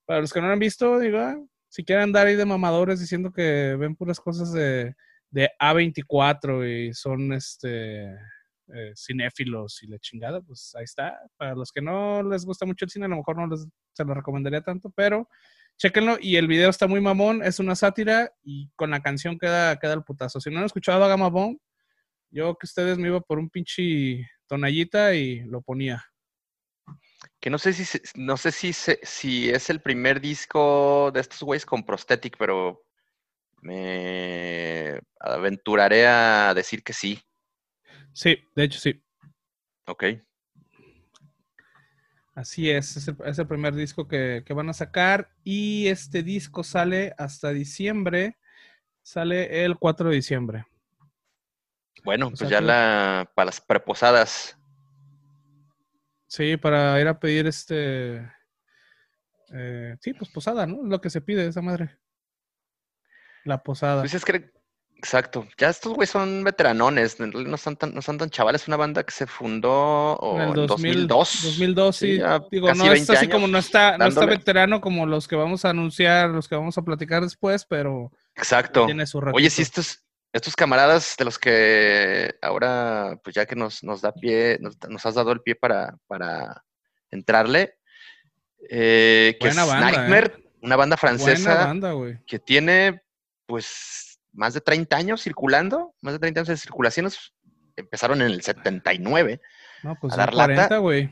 Para 0.06 0.22
los 0.22 0.34
que 0.34 0.42
no 0.42 0.48
lo 0.48 0.54
han 0.54 0.60
visto, 0.60 1.00
digo, 1.00 1.20
ah, 1.20 1.42
si 1.70 1.84
quieren 1.84 2.04
andar 2.04 2.28
ahí 2.28 2.36
de 2.36 2.46
mamadores 2.46 3.00
diciendo 3.00 3.32
que 3.32 3.76
ven 3.80 3.96
puras 3.96 4.20
cosas 4.20 4.52
de, 4.52 4.96
de 5.30 5.50
A24 5.60 6.90
y 6.90 6.94
son 6.94 7.34
este 7.34 8.14
eh, 8.68 8.94
cinéfilos 8.96 9.82
y 9.84 9.88
la 9.88 10.00
chingada, 10.00 10.42
pues 10.42 10.74
ahí 10.76 10.84
está. 10.84 11.20
Para 11.38 11.56
los 11.56 11.72
que 11.72 11.82
no 11.82 12.24
les 12.24 12.46
gusta 12.46 12.66
mucho 12.66 12.86
el 12.86 12.92
cine, 12.92 13.06
a 13.06 13.10
lo 13.10 13.18
mejor 13.18 13.38
no 13.38 13.48
les, 13.48 13.66
se 13.94 14.06
lo 14.06 14.14
recomendaría 14.14 14.62
tanto, 14.62 14.92
pero 14.96 15.28
Chéquenlo 15.78 16.18
y 16.22 16.38
el 16.38 16.48
video 16.48 16.70
está 16.70 16.88
muy 16.88 17.02
mamón, 17.02 17.44
es 17.44 17.60
una 17.60 17.76
sátira 17.76 18.34
y 18.44 18.70
con 18.76 18.92
la 18.92 19.02
canción 19.02 19.38
queda, 19.38 19.78
queda 19.80 19.94
el 19.94 20.04
putazo. 20.04 20.40
Si 20.40 20.50
no 20.50 20.60
han 20.60 20.66
escuchado 20.66 21.04
a 21.04 21.08
Gama 21.08 21.30
Bomb, 21.30 21.58
yo 22.30 22.56
que 22.56 22.66
ustedes 22.66 22.98
me 22.98 23.08
iba 23.08 23.22
por 23.22 23.40
un 23.40 23.50
pinche 23.50 24.30
tonallita 24.48 25.14
y 25.14 25.42
lo 25.42 25.62
ponía. 25.62 26.06
Que 27.40 27.50
no 27.50 27.58
sé 27.58 27.74
si 27.74 28.00
no 28.16 28.38
sé 28.38 28.52
si, 28.52 28.74
si 28.74 29.50
es 29.50 29.70
el 29.70 29.82
primer 29.82 30.22
disco 30.22 31.12
de 31.14 31.20
estos 31.20 31.42
güeyes 31.42 31.66
con 31.66 31.86
prosthetic, 31.86 32.38
pero 32.38 32.84
me 33.62 35.00
aventuraré 35.20 36.08
a 36.08 36.54
decir 36.54 36.84
que 36.84 36.94
sí. 36.94 37.22
Sí, 38.14 38.38
de 38.56 38.64
hecho 38.64 38.80
sí. 38.80 39.02
Ok. 39.88 40.04
Así 42.36 42.70
es, 42.72 42.98
es 42.98 43.40
el, 43.40 43.48
primer 43.48 43.76
disco 43.76 44.08
que, 44.08 44.44
van 44.50 44.70
a 44.70 44.74
sacar 44.74 45.30
y 45.44 45.88
este 45.88 46.24
disco 46.24 46.64
sale 46.64 47.14
hasta 47.18 47.52
diciembre, 47.52 48.38
sale 49.04 49.64
el 49.64 49.78
4 49.78 50.10
de 50.10 50.16
diciembre. 50.16 50.66
Bueno, 52.04 52.32
pues 52.32 52.50
ya 52.50 52.60
la, 52.60 53.32
para 53.36 53.46
las 53.46 53.62
preposadas. 53.62 54.58
Sí, 56.26 56.58
para 56.58 57.00
ir 57.00 57.08
a 57.08 57.20
pedir 57.20 57.46
este... 57.46 58.28
Eh, 59.54 59.96
sí, 60.02 60.14
pues 60.16 60.32
posada, 60.32 60.66
¿no? 60.66 60.82
Lo 60.84 61.00
que 61.00 61.12
se 61.12 61.22
pide 61.22 61.46
esa 61.46 61.62
madre. 61.62 62.00
La 63.44 63.62
posada. 63.62 64.02
Pues 64.02 64.16
es 64.16 64.26
que 64.26 64.52
Exacto. 65.04 65.46
Ya 65.58 65.68
estos 65.68 65.94
güeyes 65.94 66.12
son 66.12 66.46
veteranones, 66.46 67.20
no 67.20 67.58
son 67.58 67.76
tan, 67.76 67.94
no 67.94 68.02
son 68.02 68.18
tan 68.18 68.30
chavales. 68.30 68.70
Una 68.70 68.78
banda 68.78 69.04
que 69.04 69.12
se 69.12 69.28
fundó 69.28 70.18
en 70.38 70.42
el 70.44 70.66
2002. 70.66 71.40
2002, 71.44 71.96
sí. 71.96 72.22
Digo, 72.50 72.74
no 72.74 72.94
es 72.94 73.10
así 73.10 73.28
como 73.28 73.50
no 73.50 73.58
está, 73.58 73.98
no 73.98 74.06
está 74.06 74.26
veterano 74.26 74.80
como 74.80 75.06
los 75.06 75.28
que 75.28 75.36
vamos 75.36 75.66
a 75.66 75.72
anunciar, 75.72 76.30
los 76.30 76.48
que 76.48 76.56
vamos 76.56 76.78
a 76.78 76.84
platicar 76.84 77.22
después, 77.22 77.66
pero 77.66 78.14
Exacto. 78.34 78.86
Tiene 78.86 79.06
su 79.06 79.20
Oye, 79.20 79.50
sí, 79.50 79.62
estos, 79.62 80.06
estos 80.32 80.56
camaradas 80.56 81.16
de 81.18 81.26
los 81.26 81.38
que 81.38 82.36
ahora, 82.42 83.20
pues 83.26 83.36
ya 83.36 83.46
que 83.46 83.58
nos, 83.58 83.84
nos 83.84 84.00
da 84.00 84.14
pie, 84.14 84.58
nos, 84.62 85.06
has 85.06 85.16
dado 85.16 85.34
el 85.34 85.42
pie 85.42 85.56
para, 85.56 85.98
para 86.08 86.64
entrarle, 87.12 87.76
eh, 88.70 89.36
que 89.38 89.50
es 89.50 89.56
Nightmare, 89.58 90.34
¿eh? 90.38 90.50
una 90.62 90.78
banda 90.78 90.96
francesa 90.96 91.76
que 92.26 92.40
tiene, 92.40 93.04
pues 93.46 94.13
más 94.34 94.54
de 94.54 94.62
30 94.62 94.96
años 94.96 95.22
circulando, 95.22 95.96
más 96.02 96.14
de 96.14 96.20
30 96.20 96.42
años 96.42 96.48
de 96.50 96.58
circulaciones, 96.58 97.34
empezaron 97.76 98.22
en 98.22 98.28
el 98.28 98.42
79 98.42 99.42
no, 99.84 99.98
pues 100.00 100.14
a 100.14 100.18
dar 100.18 100.32
40, 100.32 100.78
güey. 100.78 101.10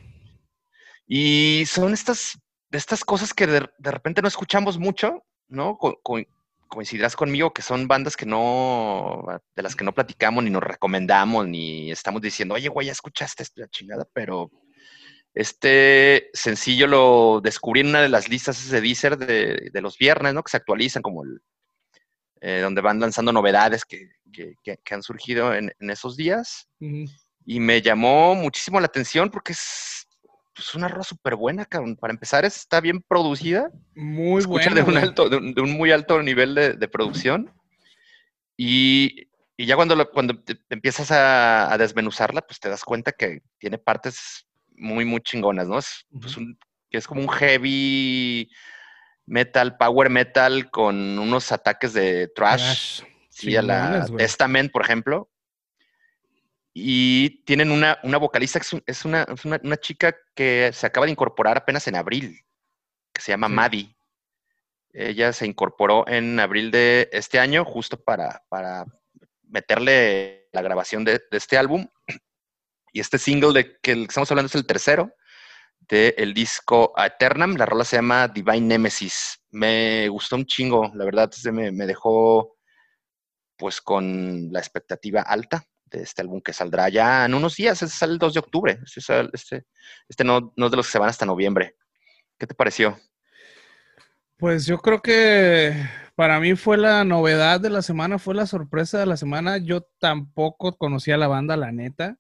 Y 1.05 1.63
son 1.67 1.93
estas, 1.93 2.39
estas 2.71 3.03
cosas 3.03 3.33
que 3.33 3.45
de, 3.45 3.69
repente 3.79 4.21
no 4.21 4.27
escuchamos 4.27 4.77
mucho, 4.77 5.23
¿no? 5.49 5.77
coincidirás 6.69 7.17
conmigo 7.17 7.51
que 7.51 7.61
son 7.61 7.89
bandas 7.89 8.15
que 8.15 8.25
no, 8.25 9.25
de 9.57 9.61
las 9.61 9.75
que 9.75 9.83
no 9.83 9.93
platicamos, 9.93 10.41
ni 10.41 10.49
nos 10.49 10.63
recomendamos, 10.63 11.45
ni 11.45 11.91
estamos 11.91 12.21
diciendo, 12.21 12.55
oye, 12.55 12.69
güey, 12.69 12.87
ya 12.87 12.93
escuchaste 12.93 13.43
esta 13.43 13.67
chingada, 13.67 14.07
pero 14.13 14.49
este 15.33 16.29
sencillo 16.33 16.87
lo 16.87 17.41
descubrí 17.41 17.81
en 17.81 17.87
una 17.87 18.01
de 18.01 18.07
las 18.07 18.29
listas 18.29 18.69
de 18.69 18.79
Deezer 18.79 19.17
de, 19.17 19.69
de 19.73 19.81
los 19.81 19.97
viernes, 19.97 20.33
¿no? 20.33 20.43
Que 20.43 20.51
se 20.51 20.57
actualizan 20.57 21.01
como 21.01 21.23
el 21.23 21.41
eh, 22.43 22.59
donde 22.59 22.81
van 22.81 22.99
lanzando 22.99 23.31
novedades 23.31 23.85
que, 23.85 24.09
han 24.89 25.03
surgido 25.03 25.53
en, 25.53 25.71
esos 25.79 26.17
días. 26.17 26.67
Y 27.45 27.59
me 27.59 27.81
llamó 27.81 28.33
muchísimo 28.33 28.79
la 28.79 28.87
atención 28.87 29.29
porque 29.29 29.51
es 29.53 30.07
pues, 30.55 30.73
una 30.73 30.87
rola 30.87 31.03
súper 31.03 31.35
buena, 31.35 31.65
Para 31.65 32.13
empezar, 32.13 32.43
está 32.43 32.81
bien 32.81 33.01
producida. 33.01 33.71
Muy 33.93 34.43
buena. 34.45 34.73
De 34.73 34.81
un, 34.81 34.97
alto, 34.97 35.29
de, 35.29 35.37
un, 35.37 35.71
muy 35.71 35.91
alto 35.91 36.21
nivel 36.23 36.55
de, 36.55 36.87
producción. 36.87 37.53
Y, 38.57 39.27
ya 39.55 39.75
cuando, 39.75 40.09
cuando 40.09 40.39
te, 40.39 40.57
empiezas 40.69 41.11
a, 41.11 41.75
desmenuzarla, 41.77 42.41
pues 42.41 42.59
te 42.59 42.69
das 42.69 42.83
cuenta 42.83 43.11
que 43.11 43.41
tiene 43.59 43.77
partes 43.77 44.47
muy, 44.75 45.05
muy 45.05 45.21
chingonas, 45.21 45.67
¿no? 45.67 45.77
Es, 45.77 46.07
pues, 46.19 46.37
un, 46.37 46.57
que 46.89 46.97
es 46.97 47.07
como 47.07 47.21
un 47.21 47.29
heavy 47.29 48.49
metal, 49.25 49.77
power 49.77 50.09
metal 50.09 50.69
con 50.69 51.19
unos 51.19 51.51
ataques 51.51 51.93
de 51.93 52.27
trash. 52.29 53.03
Sí, 53.29 53.55
a 53.55 53.61
la 53.61 54.05
Testament, 54.17 54.71
por 54.71 54.83
ejemplo. 54.83 55.29
Y 56.73 57.43
tienen 57.43 57.71
una, 57.71 57.99
una 58.03 58.17
vocalista 58.17 58.59
es, 58.85 59.05
una, 59.05 59.25
una, 59.43 59.77
chica 59.77 60.15
que 60.35 60.71
se 60.73 60.85
acaba 60.85 61.05
de 61.05 61.11
incorporar 61.11 61.57
apenas 61.57 61.87
en 61.87 61.95
abril, 61.95 62.39
que 63.11 63.21
se 63.21 63.31
llama 63.31 63.49
Maddie. 63.49 63.93
Ella 64.93 65.33
se 65.33 65.45
incorporó 65.45 66.07
en 66.07 66.39
abril 66.39 66.71
de 66.71 67.09
este 67.11 67.39
año, 67.39 67.65
justo 67.65 68.01
para, 68.01 68.43
para 68.47 68.85
meterle 69.43 70.47
la 70.51 70.61
grabación 70.61 71.03
de, 71.03 71.21
este 71.31 71.57
álbum. 71.57 71.87
Y 72.93 72.99
este 72.99 73.17
single 73.17 73.53
de 73.53 73.77
que 73.81 73.93
estamos 74.03 74.29
hablando 74.31 74.47
es 74.47 74.55
el 74.55 74.65
tercero 74.65 75.13
del 75.91 76.33
disco 76.33 76.93
Eternam. 76.95 77.55
La 77.57 77.65
rola 77.65 77.83
se 77.83 77.97
llama 77.97 78.29
Divine 78.29 78.61
Nemesis. 78.61 79.41
Me 79.51 80.07
gustó 80.07 80.37
un 80.37 80.45
chingo, 80.45 80.89
la 80.95 81.03
verdad, 81.03 81.29
me, 81.51 81.71
me 81.71 81.85
dejó 81.85 82.55
pues 83.57 83.81
con 83.81 84.51
la 84.51 84.59
expectativa 84.59 85.21
alta 85.21 85.63
de 85.85 86.01
este 86.01 86.21
álbum 86.21 86.41
que 86.41 86.53
saldrá 86.53 86.87
ya 86.87 87.25
en 87.25 87.33
unos 87.33 87.57
días, 87.57 87.81
es 87.83 88.01
el 88.01 88.17
2 88.17 88.33
de 88.33 88.39
octubre. 88.39 88.79
Este, 88.83 89.01
este, 89.33 89.65
este 90.07 90.23
no, 90.23 90.53
no 90.55 90.65
es 90.65 90.71
de 90.71 90.77
los 90.77 90.87
que 90.87 90.93
se 90.93 90.99
van 90.99 91.09
hasta 91.09 91.25
noviembre. 91.25 91.75
¿Qué 92.39 92.47
te 92.47 92.55
pareció? 92.55 92.97
Pues 94.37 94.65
yo 94.65 94.77
creo 94.79 95.01
que 95.01 95.75
para 96.15 96.39
mí 96.39 96.55
fue 96.55 96.77
la 96.77 97.03
novedad 97.03 97.59
de 97.59 97.69
la 97.69 97.81
semana, 97.81 98.17
fue 98.17 98.33
la 98.33 98.47
sorpresa 98.47 98.97
de 98.97 99.05
la 99.05 99.17
semana. 99.17 99.57
Yo 99.57 99.81
tampoco 99.99 100.77
conocía 100.77 101.17
la 101.17 101.27
banda, 101.27 101.57
la 101.57 101.73
neta. 101.73 102.17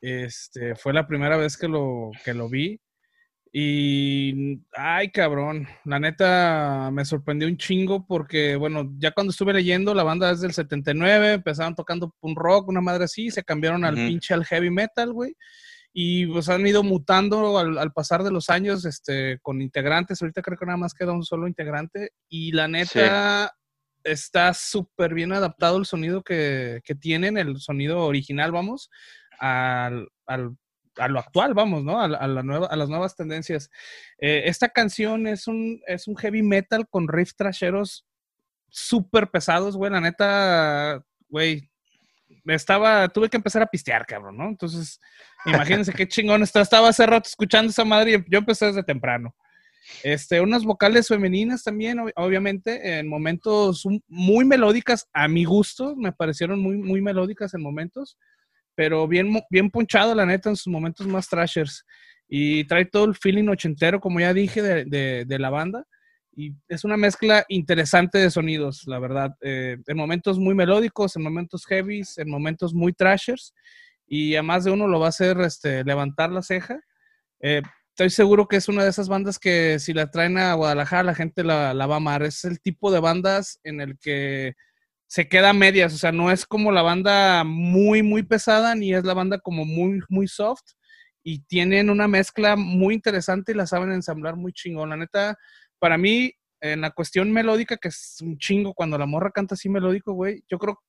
Este, 0.00 0.74
fue 0.74 0.94
la 0.94 1.06
primera 1.06 1.36
vez 1.36 1.56
que 1.58 1.68
lo, 1.68 2.10
que 2.24 2.32
lo 2.32 2.48
vi. 2.48 2.80
Y, 3.58 4.60
ay, 4.74 5.10
cabrón, 5.10 5.66
la 5.86 5.98
neta 5.98 6.90
me 6.92 7.06
sorprendió 7.06 7.48
un 7.48 7.56
chingo 7.56 8.06
porque, 8.06 8.54
bueno, 8.54 8.92
ya 8.98 9.12
cuando 9.12 9.30
estuve 9.30 9.54
leyendo, 9.54 9.94
la 9.94 10.02
banda 10.02 10.30
es 10.30 10.42
del 10.42 10.52
79, 10.52 11.32
empezaron 11.32 11.74
tocando 11.74 12.14
un 12.20 12.36
rock, 12.36 12.68
una 12.68 12.82
madre 12.82 13.04
así, 13.04 13.30
se 13.30 13.42
cambiaron 13.42 13.86
al 13.86 13.94
pinche 13.94 14.34
al 14.34 14.44
heavy 14.44 14.68
metal, 14.68 15.10
güey. 15.14 15.34
Y 15.94 16.26
pues 16.26 16.50
han 16.50 16.66
ido 16.66 16.82
mutando 16.82 17.56
al, 17.56 17.92
pasar 17.94 18.24
de 18.24 18.30
los 18.30 18.50
años 18.50 18.84
este, 18.84 19.38
con 19.40 19.62
integrantes. 19.62 20.20
Ahorita 20.20 20.42
creo 20.42 20.58
que 20.58 20.66
nada 20.66 20.76
más 20.76 20.92
queda 20.92 21.12
un 21.12 21.24
solo 21.24 21.48
integrante. 21.48 22.10
Y 22.28 22.52
la 22.52 22.68
neta 22.68 23.54
está 24.04 24.52
súper 24.52 25.14
bien 25.14 25.32
adaptado 25.32 25.78
el 25.78 25.86
sonido 25.86 26.22
que, 26.22 26.82
tienen, 27.00 27.38
el 27.38 27.58
sonido 27.58 28.00
original, 28.00 28.52
vamos, 28.52 28.90
al, 29.38 30.10
a 30.98 31.08
lo 31.08 31.18
actual, 31.18 31.54
vamos, 31.54 31.84
¿no? 31.84 32.00
A, 32.00 32.08
las 32.08 32.88
nuevas 32.88 33.16
tendencias. 33.16 33.70
Eh, 34.18 34.42
esta 34.46 34.68
canción 34.68 35.26
es 35.26 35.46
un, 35.46 35.80
es 35.86 36.08
un 36.08 36.16
heavy 36.16 36.42
metal 36.42 36.88
con 36.88 37.08
riff 37.08 37.34
trasheros 37.34 38.06
súper 38.68 39.30
pesados, 39.30 39.76
güey. 39.76 39.90
La 39.90 40.00
neta, 40.00 41.02
güey, 41.28 41.70
estaba, 42.46 43.08
tuve 43.08 43.28
que 43.28 43.36
empezar 43.36 43.62
a 43.62 43.66
pistear, 43.66 44.06
cabrón, 44.06 44.36
¿no? 44.36 44.48
Entonces, 44.48 45.00
imagínense 45.44 45.92
qué 45.92 46.06
chingón 46.06 46.42
estaba. 46.42 46.62
Estaba 46.62 46.88
hace 46.88 47.06
rato 47.06 47.28
escuchando 47.28 47.70
esa 47.70 47.84
madre 47.84 48.12
y 48.12 48.30
yo 48.30 48.38
empecé 48.38 48.66
desde 48.66 48.82
temprano. 48.82 49.34
Este, 50.02 50.40
unas 50.40 50.64
vocales 50.64 51.08
femeninas 51.08 51.62
también, 51.62 52.00
obviamente, 52.16 52.98
en 52.98 53.08
momentos 53.08 53.86
muy 54.08 54.44
melódicas, 54.44 55.08
a 55.12 55.28
mi 55.28 55.44
gusto, 55.44 55.94
me 55.96 56.12
parecieron 56.12 56.60
muy, 56.60 56.76
muy 56.76 57.00
melódicas 57.00 57.54
en 57.54 57.62
momentos, 57.62 58.18
pero 58.76 59.08
bien, 59.08 59.42
bien 59.50 59.70
punchado, 59.70 60.14
la 60.14 60.24
neta, 60.24 60.50
en 60.50 60.56
sus 60.56 60.72
momentos 60.72 61.06
más 61.08 61.28
trashers. 61.28 61.84
Y 62.28 62.64
trae 62.64 62.84
todo 62.84 63.06
el 63.06 63.16
feeling 63.16 63.48
ochentero, 63.48 64.00
como 64.00 64.20
ya 64.20 64.32
dije, 64.32 64.62
de, 64.62 65.24
de 65.24 65.38
la 65.38 65.50
banda 65.50 65.84
y 66.36 66.54
es 66.68 66.84
una 66.84 66.98
mezcla 66.98 67.46
interesante 67.48 68.18
de 68.18 68.30
sonidos, 68.30 68.82
la 68.86 68.98
verdad. 68.98 69.34
Eh, 69.40 69.78
en 69.86 69.96
momentos 69.96 70.38
muy 70.38 70.54
melódicos, 70.54 71.16
en 71.16 71.22
momentos 71.22 71.64
heavies, 71.64 72.18
en 72.18 72.28
momentos 72.28 72.74
muy 72.74 72.92
trashers, 72.92 73.54
y 74.06 74.36
a 74.36 74.42
más 74.42 74.64
de 74.64 74.70
uno 74.70 74.86
lo 74.86 75.00
va 75.00 75.06
a 75.06 75.08
hacer 75.08 75.40
este, 75.40 75.82
levantar 75.82 76.30
la 76.30 76.42
ceja. 76.42 76.78
Eh, 77.40 77.62
estoy 77.88 78.10
seguro 78.10 78.46
que 78.48 78.56
es 78.56 78.68
una 78.68 78.84
de 78.84 78.90
esas 78.90 79.08
bandas 79.08 79.38
que 79.38 79.78
si 79.78 79.94
la 79.94 80.10
traen 80.10 80.36
a 80.36 80.52
Guadalajara 80.52 81.04
la 81.04 81.14
gente 81.14 81.42
la, 81.42 81.72
va 81.72 81.94
a 81.94 81.96
amar. 81.96 82.22
Es 82.22 82.44
el 82.44 82.60
tipo 82.60 82.92
de 82.92 83.00
bandas 83.00 83.58
en 83.64 83.80
el 83.80 83.98
que 83.98 84.54
se 85.06 85.28
queda 85.28 85.50
a 85.50 85.54
medias, 85.54 85.94
o 85.94 85.98
sea, 85.98 86.12
no 86.12 86.30
es 86.30 86.46
como 86.46 86.72
la 86.72 86.82
banda 86.82 87.44
muy, 87.44 88.02
muy 88.02 88.22
pesada, 88.22 88.74
ni 88.74 88.92
es 88.92 89.04
la 89.04 89.14
banda 89.14 89.38
como 89.38 89.64
muy, 89.64 90.00
muy 90.08 90.28
soft, 90.28 90.64
y 91.22 91.40
tienen 91.40 91.90
una 91.90 92.06
mezcla 92.08 92.56
muy 92.56 92.94
interesante 92.94 93.52
y 93.52 93.54
la 93.56 93.66
saben 93.66 93.92
ensamblar 93.92 94.36
muy 94.36 94.52
chingón. 94.52 94.90
La 94.90 94.96
neta, 94.96 95.36
para 95.78 95.98
mí, 95.98 96.32
en 96.60 96.80
la 96.80 96.90
cuestión 96.90 97.32
melódica, 97.32 97.76
que 97.76 97.88
es 97.88 98.18
un 98.20 98.38
chingo 98.38 98.74
cuando 98.74 98.96
la 98.96 99.06
morra 99.06 99.32
canta 99.32 99.54
así 99.54 99.68
melódico, 99.68 100.12
güey, 100.12 100.44
yo 100.48 100.58
creo 100.58 100.80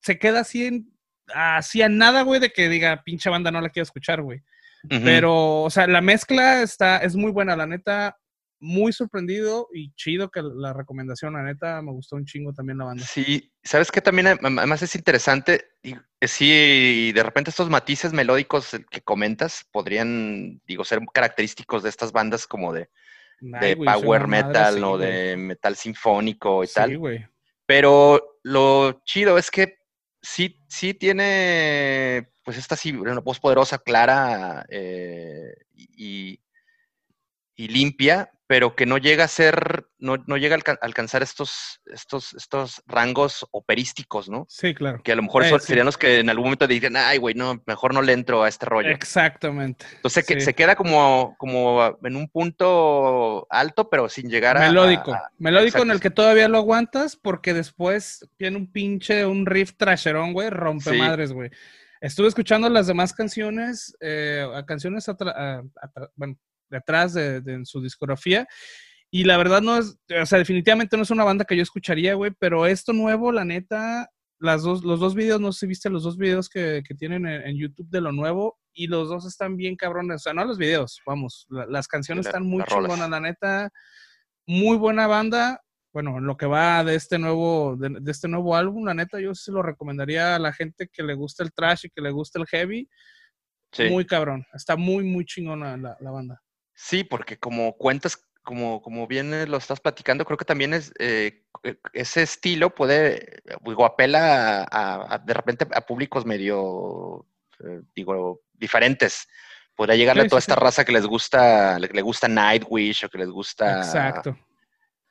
se 0.00 0.18
queda 0.18 0.40
así 0.40 0.66
en, 0.66 0.92
así 1.34 1.80
a 1.80 1.88
nada, 1.88 2.22
güey, 2.22 2.40
de 2.40 2.50
que 2.50 2.68
diga, 2.68 3.02
pinche 3.04 3.30
banda, 3.30 3.50
no 3.50 3.60
la 3.60 3.70
quiero 3.70 3.84
escuchar, 3.84 4.20
güey. 4.20 4.42
Pero, 4.86 5.62
o 5.62 5.70
sea, 5.70 5.86
la 5.86 6.02
mezcla 6.02 6.60
está, 6.60 6.98
es 6.98 7.16
muy 7.16 7.32
buena, 7.32 7.56
la 7.56 7.66
neta, 7.66 8.18
muy 8.60 8.92
sorprendido 8.92 9.68
y 9.72 9.92
chido 9.94 10.30
que 10.30 10.42
la 10.42 10.72
recomendación, 10.72 11.34
la 11.34 11.42
neta, 11.42 11.82
me 11.82 11.92
gustó 11.92 12.16
un 12.16 12.24
chingo 12.24 12.52
también 12.52 12.78
la 12.78 12.84
banda. 12.84 13.04
Sí, 13.04 13.52
sabes 13.62 13.90
que 13.90 14.00
también 14.00 14.26
además 14.26 14.82
es 14.82 14.94
interesante, 14.94 15.72
y 15.82 15.94
eh, 16.20 16.28
sí, 16.28 17.12
de 17.12 17.22
repente 17.22 17.50
estos 17.50 17.68
matices 17.68 18.12
melódicos 18.12 18.76
que 18.90 19.02
comentas 19.02 19.66
podrían, 19.70 20.60
digo, 20.66 20.84
ser 20.84 21.00
característicos 21.12 21.82
de 21.82 21.90
estas 21.90 22.12
bandas 22.12 22.46
como 22.46 22.72
de, 22.72 22.88
de 23.40 23.76
power 23.76 24.26
metal 24.26 24.82
o 24.84 24.98
de 24.98 25.36
metal 25.36 25.76
sinfónico 25.76 26.64
y 26.64 26.66
sí, 26.66 26.74
tal. 26.74 26.98
Güey. 26.98 27.26
Pero 27.66 28.38
lo 28.42 29.02
chido 29.04 29.38
es 29.38 29.50
que 29.50 29.78
sí, 30.20 30.58
sí 30.68 30.94
tiene, 30.94 32.30
pues 32.42 32.58
esta 32.58 32.76
sí, 32.76 32.92
una 32.92 33.20
voz 33.20 33.40
poderosa, 33.40 33.78
clara 33.78 34.66
eh, 34.68 35.54
y, 35.72 36.40
y, 37.56 37.68
limpia, 37.68 38.30
pero 38.46 38.76
que 38.76 38.84
no 38.84 38.98
llega 38.98 39.24
a 39.24 39.28
ser, 39.28 39.86
no, 39.98 40.16
no 40.26 40.36
llega 40.36 40.56
a 40.56 40.78
alcanzar 40.82 41.22
estos, 41.22 41.80
estos, 41.86 42.34
estos 42.34 42.82
rangos 42.86 43.46
operísticos, 43.52 44.28
¿no? 44.28 44.46
Sí, 44.48 44.74
claro. 44.74 45.02
Que 45.02 45.12
a 45.12 45.16
lo 45.16 45.22
mejor 45.22 45.44
eh, 45.44 45.60
serían 45.60 45.86
los 45.86 45.96
que 45.96 46.20
en 46.20 46.28
algún 46.28 46.44
momento 46.44 46.66
dirían, 46.66 46.96
ay, 46.96 47.18
güey, 47.18 47.34
no, 47.34 47.62
mejor 47.66 47.94
no 47.94 48.02
le 48.02 48.12
entro 48.12 48.42
a 48.42 48.48
este 48.48 48.66
rollo. 48.66 48.90
Exactamente. 48.90 49.86
Entonces 49.96 50.26
que, 50.26 50.40
se 50.40 50.54
queda 50.54 50.76
como, 50.76 51.34
como 51.38 51.98
en 52.02 52.16
un 52.16 52.28
punto 52.28 53.46
alto, 53.50 53.88
pero 53.88 54.08
sin 54.08 54.28
llegar 54.28 54.58
a... 54.58 54.60
Melódico. 54.60 55.16
Melódico 55.38 55.82
en 55.82 55.90
el 55.90 56.00
que 56.00 56.10
todavía 56.10 56.48
lo 56.48 56.58
aguantas 56.58 57.16
porque 57.16 57.54
después 57.54 58.28
tiene 58.36 58.58
un 58.58 58.70
pinche, 58.70 59.24
un 59.24 59.46
riff 59.46 59.72
trasherón, 59.76 60.32
güey, 60.32 60.50
rompe 60.50 60.92
madres, 60.98 61.32
güey. 61.32 61.50
Estuve 62.04 62.28
escuchando 62.28 62.68
las 62.68 62.86
demás 62.86 63.14
canciones, 63.14 63.96
eh, 64.00 64.46
canciones, 64.66 65.06
bueno, 66.16 66.36
detrás 66.74 67.14
de, 67.14 67.40
de 67.40 67.64
su 67.64 67.80
discografía. 67.80 68.46
Y 69.14 69.22
la 69.22 69.36
verdad 69.36 69.62
no 69.62 69.76
es, 69.76 69.96
o 70.20 70.26
sea, 70.26 70.38
definitivamente 70.38 70.96
no 70.96 71.04
es 71.04 71.10
una 71.12 71.22
banda 71.22 71.44
que 71.44 71.56
yo 71.56 71.62
escucharía, 71.62 72.14
güey, 72.14 72.32
pero 72.36 72.66
esto 72.66 72.92
nuevo, 72.92 73.30
la 73.30 73.44
neta, 73.44 74.10
las 74.40 74.62
dos, 74.62 74.82
los 74.82 74.98
dos 74.98 75.14
videos, 75.14 75.40
no 75.40 75.52
sé 75.52 75.60
si 75.60 75.66
viste 75.68 75.88
los 75.88 76.02
dos 76.02 76.18
videos 76.18 76.48
que, 76.48 76.82
que 76.84 76.96
tienen 76.96 77.24
en, 77.24 77.56
YouTube 77.56 77.88
de 77.90 78.00
lo 78.00 78.10
nuevo, 78.10 78.58
y 78.72 78.88
los 78.88 79.08
dos 79.08 79.24
están 79.24 79.56
bien 79.56 79.76
cabrones, 79.76 80.16
o 80.16 80.18
sea, 80.18 80.34
no 80.34 80.44
los 80.44 80.58
videos, 80.58 81.00
vamos, 81.06 81.46
las 81.48 81.86
canciones 81.86 82.26
están 82.26 82.44
muy 82.44 82.64
chingonas, 82.64 83.08
la 83.08 83.20
neta, 83.20 83.70
muy 84.48 84.76
buena 84.76 85.06
banda, 85.06 85.62
bueno, 85.92 86.18
lo 86.18 86.36
que 86.36 86.46
va 86.46 86.82
de 86.82 86.96
este 86.96 87.16
nuevo, 87.16 87.76
de, 87.76 88.10
este 88.10 88.26
nuevo 88.26 88.56
álbum, 88.56 88.84
la 88.84 88.94
neta, 88.94 89.20
yo 89.20 89.32
se 89.32 89.52
lo 89.52 89.62
recomendaría 89.62 90.34
a 90.34 90.40
la 90.40 90.52
gente 90.52 90.88
que 90.92 91.04
le 91.04 91.14
gusta 91.14 91.44
el 91.44 91.52
trash 91.52 91.86
y 91.86 91.90
que 91.90 92.02
le 92.02 92.10
gusta 92.10 92.40
el 92.40 92.46
heavy, 92.46 92.88
muy 93.90 94.04
cabrón, 94.06 94.44
está 94.52 94.74
muy, 94.74 95.04
muy 95.04 95.24
chingona 95.24 95.76
la, 95.76 95.96
la 96.00 96.10
banda. 96.10 96.40
Sí, 96.74 97.04
porque 97.04 97.38
como 97.38 97.76
cuentas, 97.76 98.28
como, 98.42 98.82
como 98.82 99.06
bien 99.06 99.50
lo 99.50 99.56
estás 99.56 99.80
platicando, 99.80 100.24
creo 100.24 100.36
que 100.36 100.44
también 100.44 100.74
es 100.74 100.92
eh, 100.98 101.44
e, 101.62 101.78
ese 101.92 102.22
estilo 102.22 102.74
puede, 102.74 103.42
digo, 103.64 103.84
apela 103.84 104.66
a, 104.70 105.18
de 105.18 105.34
repente 105.34 105.66
a 105.72 105.80
públicos 105.80 106.26
medio, 106.26 107.26
eh, 107.60 107.80
digo, 107.94 108.42
diferentes. 108.52 109.26
Podría 109.74 109.96
llegarle 109.96 110.22
a 110.22 110.28
toda 110.28 110.38
esta 110.38 110.54
raza 110.54 110.84
que 110.84 110.92
les 110.92 111.06
gusta, 111.06 111.78
le, 111.80 112.02
gusta 112.02 112.28
Nightwish 112.28 113.04
o 113.04 113.08
que 113.08 113.18
les 113.18 113.28
gusta 113.28 113.78
Exacto. 113.78 114.36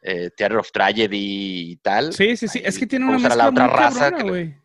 Eh, 0.05 0.29
Theater 0.35 0.57
of 0.57 0.71
Tragedy 0.71 1.71
y 1.71 1.75
tal. 1.77 2.11
Sí, 2.11 2.35
sí, 2.35 2.49
sí. 2.49 2.61
Es 2.63 2.77
que 2.77 2.85
tiene 2.85 3.05
una 3.05 3.17
mezcla 3.17 3.49
muy 3.49 3.55
cabrona, 3.55 4.23
güey. 4.23 4.55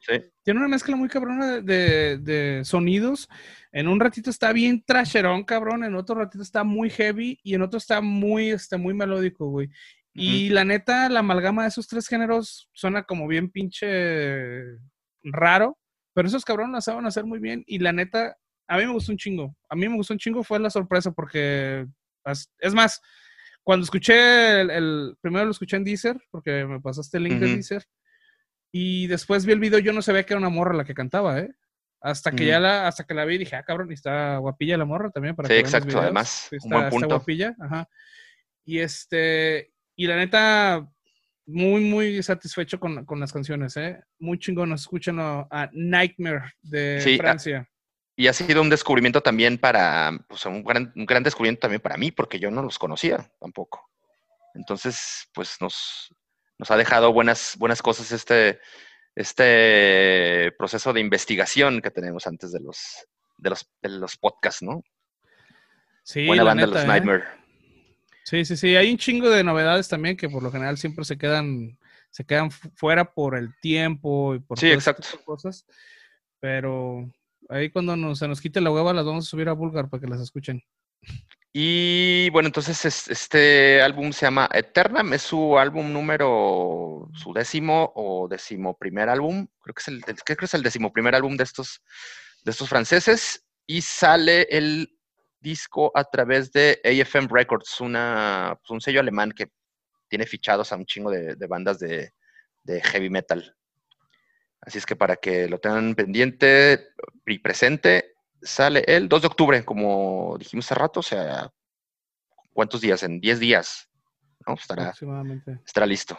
Tiene 0.42 0.60
una 0.60 0.68
mezcla 0.68 0.96
muy 0.96 1.08
cabrona 1.08 1.60
de, 1.60 2.18
de 2.18 2.64
sonidos 2.64 3.28
en 3.72 3.88
un 3.88 4.00
ratito 4.00 4.30
está 4.30 4.52
bien 4.52 4.82
trasherón, 4.84 5.44
cabrón, 5.44 5.84
en 5.84 5.94
otro 5.94 6.14
ratito 6.14 6.42
está 6.42 6.64
muy 6.64 6.90
heavy 6.90 7.38
y 7.42 7.54
en 7.54 7.62
otro 7.62 7.78
está 7.78 8.00
muy, 8.00 8.50
este, 8.50 8.76
muy 8.76 8.94
melódico, 8.94 9.48
güey. 9.48 9.68
Y 10.14 10.48
la 10.48 10.64
neta, 10.64 11.08
la 11.08 11.20
amalgama 11.20 11.62
de 11.62 11.68
esos 11.68 11.86
tres 11.86 12.08
géneros 12.08 12.68
suena 12.72 13.04
como 13.04 13.28
bien 13.28 13.50
pinche 13.50 14.64
raro, 15.22 15.78
pero 16.12 16.26
esos 16.26 16.44
cabrones 16.44 16.72
la 16.72 16.80
saben 16.80 17.06
hacer 17.06 17.24
muy 17.24 17.38
bien 17.38 17.62
y 17.68 17.78
la 17.78 17.92
neta, 17.92 18.36
a 18.66 18.78
mí 18.78 18.86
me 18.86 18.92
gustó 18.92 19.12
un 19.12 19.18
chingo. 19.18 19.54
A 19.68 19.76
mí 19.76 19.88
me 19.88 19.94
gustó 19.94 20.14
un 20.14 20.18
chingo, 20.18 20.42
fue 20.42 20.58
la 20.58 20.70
sorpresa 20.70 21.12
porque, 21.12 21.86
es 22.58 22.74
más, 22.74 23.00
cuando 23.68 23.84
escuché 23.84 24.62
el, 24.62 25.14
primero 25.20 25.44
lo 25.44 25.50
escuché 25.50 25.76
en 25.76 25.84
Deezer, 25.84 26.18
porque 26.30 26.64
me 26.64 26.80
pasaste 26.80 27.18
el 27.18 27.24
link 27.24 27.38
de 27.38 27.48
Deezer, 27.48 27.84
y 28.72 29.08
después 29.08 29.44
vi 29.44 29.52
el 29.52 29.60
video, 29.60 29.78
yo 29.78 29.92
no 29.92 30.00
sabía 30.00 30.22
que 30.22 30.32
era 30.32 30.40
una 30.40 30.48
morra 30.48 30.72
la 30.72 30.86
que 30.86 30.94
cantaba, 30.94 31.38
¿eh? 31.40 31.50
Hasta 32.00 32.32
que 32.32 32.46
ya 32.46 32.60
la, 32.60 32.88
hasta 32.88 33.04
que 33.04 33.12
la 33.12 33.26
vi, 33.26 33.36
dije, 33.36 33.56
ah, 33.56 33.64
cabrón, 33.64 33.90
y 33.90 33.92
está 33.92 34.38
guapilla 34.38 34.78
la 34.78 34.86
morra 34.86 35.10
también 35.10 35.36
para 35.36 35.50
Sí, 35.50 35.56
exacto, 35.56 36.00
además. 36.00 36.48
está, 36.50 36.64
un 36.64 36.70
buen 36.70 36.88
punto. 36.88 37.06
Está 37.08 37.16
guapilla, 37.16 37.56
ajá. 37.60 37.90
Y 38.64 38.78
este, 38.78 39.74
y 39.94 40.06
la 40.06 40.16
neta, 40.16 40.90
muy, 41.44 41.82
muy 41.82 42.22
satisfecho 42.22 42.80
con, 42.80 43.04
con 43.04 43.20
las 43.20 43.34
canciones, 43.34 43.76
¿eh? 43.76 44.02
Muy 44.18 44.38
chingón, 44.38 44.70
nos 44.70 44.80
escuchan 44.80 45.18
a, 45.20 45.68
Nightmare 45.74 46.54
de 46.62 47.18
Francia. 47.18 47.68
Y 48.18 48.26
ha 48.26 48.32
sido 48.32 48.62
un 48.62 48.68
descubrimiento 48.68 49.20
también 49.20 49.58
para, 49.58 50.10
pues 50.28 50.44
un 50.44 50.64
gran, 50.64 50.92
un 50.96 51.06
gran 51.06 51.22
descubrimiento 51.22 51.60
también 51.60 51.80
para 51.80 51.96
mí, 51.96 52.10
porque 52.10 52.40
yo 52.40 52.50
no 52.50 52.64
los 52.64 52.76
conocía 52.76 53.30
tampoco. 53.38 53.88
Entonces, 54.54 55.28
pues 55.32 55.60
nos, 55.60 56.12
nos 56.58 56.68
ha 56.72 56.76
dejado 56.76 57.12
buenas, 57.12 57.54
buenas 57.58 57.80
cosas 57.80 58.10
este, 58.10 58.58
este 59.14 60.50
proceso 60.58 60.92
de 60.92 61.00
investigación 61.00 61.80
que 61.80 61.92
tenemos 61.92 62.26
antes 62.26 62.50
de 62.50 62.58
los, 62.58 63.06
de 63.36 63.50
los, 63.50 63.70
de 63.82 63.88
los 63.88 64.16
podcasts, 64.16 64.62
¿no? 64.62 64.82
Sí, 66.02 66.26
Buena 66.26 66.42
banda 66.42 66.66
los 66.66 66.82
¿eh? 66.82 66.86
Nightmare. 66.88 67.24
Sí, 68.24 68.44
sí, 68.44 68.56
sí. 68.56 68.74
Hay 68.74 68.90
un 68.90 68.98
chingo 68.98 69.30
de 69.30 69.44
novedades 69.44 69.86
también 69.86 70.16
que 70.16 70.28
por 70.28 70.42
lo 70.42 70.50
general 70.50 70.76
siempre 70.76 71.04
se 71.04 71.16
quedan, 71.16 71.78
se 72.10 72.24
quedan 72.24 72.50
fuera 72.50 73.12
por 73.12 73.36
el 73.36 73.56
tiempo 73.60 74.34
y 74.34 74.40
por 74.40 74.58
sí, 74.58 74.72
exacto. 74.72 75.06
cosas. 75.24 75.64
Pero 76.40 77.08
ahí 77.48 77.70
cuando 77.70 78.14
se 78.14 78.28
nos 78.28 78.40
quite 78.40 78.60
la 78.60 78.70
hueva 78.70 78.92
las 78.92 79.04
vamos 79.04 79.26
a 79.26 79.30
subir 79.30 79.48
a 79.48 79.52
Vulgar 79.52 79.88
para 79.88 80.00
que 80.00 80.06
las 80.06 80.20
escuchen. 80.20 80.62
Y 81.52 82.28
bueno, 82.30 82.48
entonces 82.48 83.08
este 83.08 83.80
álbum 83.82 84.12
se 84.12 84.26
llama 84.26 84.48
Eternam, 84.52 85.12
es 85.14 85.22
su 85.22 85.58
álbum 85.58 85.92
número, 85.92 87.08
su 87.14 87.32
décimo 87.32 87.92
o 87.96 88.28
décimo 88.28 88.76
primer 88.76 89.08
álbum, 89.08 89.46
creo 89.60 89.74
que 89.74 89.80
es 89.80 89.88
el, 89.88 90.04
creo 90.04 90.36
que 90.36 90.44
es 90.44 90.54
el 90.54 90.62
décimo 90.62 90.92
primer 90.92 91.14
álbum 91.14 91.36
de 91.36 91.44
estos, 91.44 91.82
de 92.44 92.50
estos 92.50 92.68
franceses, 92.68 93.44
y 93.66 93.80
sale 93.82 94.42
el 94.50 94.98
disco 95.40 95.90
a 95.94 96.04
través 96.04 96.52
de 96.52 96.80
AFM 96.84 97.28
Records, 97.30 97.80
una, 97.80 98.58
pues, 98.60 98.70
un 98.70 98.80
sello 98.80 99.00
alemán 99.00 99.32
que 99.32 99.50
tiene 100.08 100.26
fichados 100.26 100.72
a 100.72 100.76
un 100.76 100.86
chingo 100.86 101.10
de, 101.10 101.34
bandas 101.46 101.78
de, 101.78 102.12
heavy 102.82 103.10
metal. 103.10 103.56
Así 104.60 104.78
es 104.78 104.86
que 104.86 104.96
para 104.96 105.16
que 105.16 105.48
lo 105.48 105.58
tengan 105.58 105.94
pendiente 105.94 106.88
y 107.26 107.38
presente, 107.38 108.14
sale 108.42 108.84
el 108.86 109.08
2 109.08 109.22
de 109.22 109.26
octubre, 109.26 109.64
como 109.64 110.36
dijimos 110.38 110.66
hace 110.66 110.74
rato, 110.74 111.00
o 111.00 111.02
sea, 111.02 111.52
¿cuántos 112.52 112.80
días? 112.80 113.02
En 113.02 113.20
10 113.20 113.40
días, 113.40 113.88
¿no? 114.46 114.54
Estará, 114.54 114.92
estará 115.64 115.86
listo. 115.86 116.18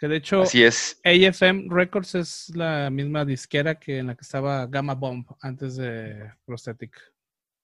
Que 0.00 0.08
de 0.08 0.16
hecho, 0.16 0.42
Así 0.42 0.64
es. 0.64 1.00
AFM 1.04 1.68
Records 1.70 2.16
es 2.16 2.48
la 2.56 2.90
misma 2.90 3.24
disquera 3.24 3.78
que 3.78 3.98
en 3.98 4.08
la 4.08 4.16
que 4.16 4.22
estaba 4.22 4.66
Gamma 4.66 4.94
Bomb 4.94 5.26
antes 5.40 5.76
de 5.76 6.32
Prosthetic, 6.44 6.96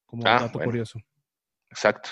como 0.07 0.23
un 0.23 0.29
ah, 0.29 0.43
dato 0.43 0.61
curioso. 0.61 1.01
Exacto. 1.69 2.11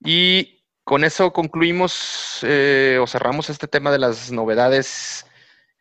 Y 0.00 0.64
con 0.82 1.04
eso 1.04 1.32
concluimos 1.32 2.40
eh, 2.42 2.98
o 3.00 3.06
cerramos 3.06 3.50
este 3.50 3.68
tema 3.68 3.92
de 3.92 4.00
las 4.00 4.32
novedades 4.32 5.26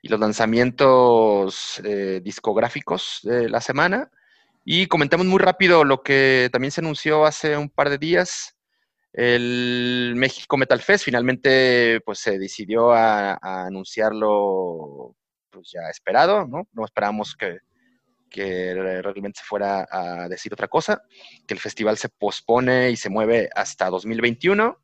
y 0.01 0.09
los 0.09 0.19
lanzamientos 0.19 1.79
eh, 1.83 2.21
discográficos 2.23 3.19
de 3.23 3.49
la 3.49 3.61
semana. 3.61 4.09
Y 4.65 4.87
comentamos 4.87 5.25
muy 5.25 5.39
rápido 5.39 5.83
lo 5.83 6.01
que 6.01 6.49
también 6.51 6.71
se 6.71 6.81
anunció 6.81 7.25
hace 7.25 7.57
un 7.57 7.69
par 7.69 7.89
de 7.89 7.97
días. 7.97 8.55
El 9.13 10.13
México 10.15 10.57
Metal 10.57 10.79
Fest 10.79 11.05
finalmente 11.05 11.99
pues 12.05 12.19
se 12.19 12.39
decidió 12.39 12.91
a, 12.93 13.37
anunciarlo 13.41 15.15
pues 15.49 15.71
ya 15.71 15.89
esperado, 15.89 16.47
¿no? 16.47 16.67
No 16.71 16.85
esperábamos 16.85 17.35
que, 17.35 17.57
que 18.29 18.73
realmente 18.73 19.39
se 19.39 19.45
fuera 19.45 19.85
a 19.91 20.29
decir 20.29 20.53
otra 20.53 20.67
cosa, 20.67 21.01
que 21.45 21.53
el 21.53 21.59
festival 21.59 21.97
se 21.97 22.09
pospone 22.09 22.89
y 22.89 22.95
se 22.95 23.09
mueve 23.09 23.49
hasta 23.53 23.89
2021. 23.89 24.79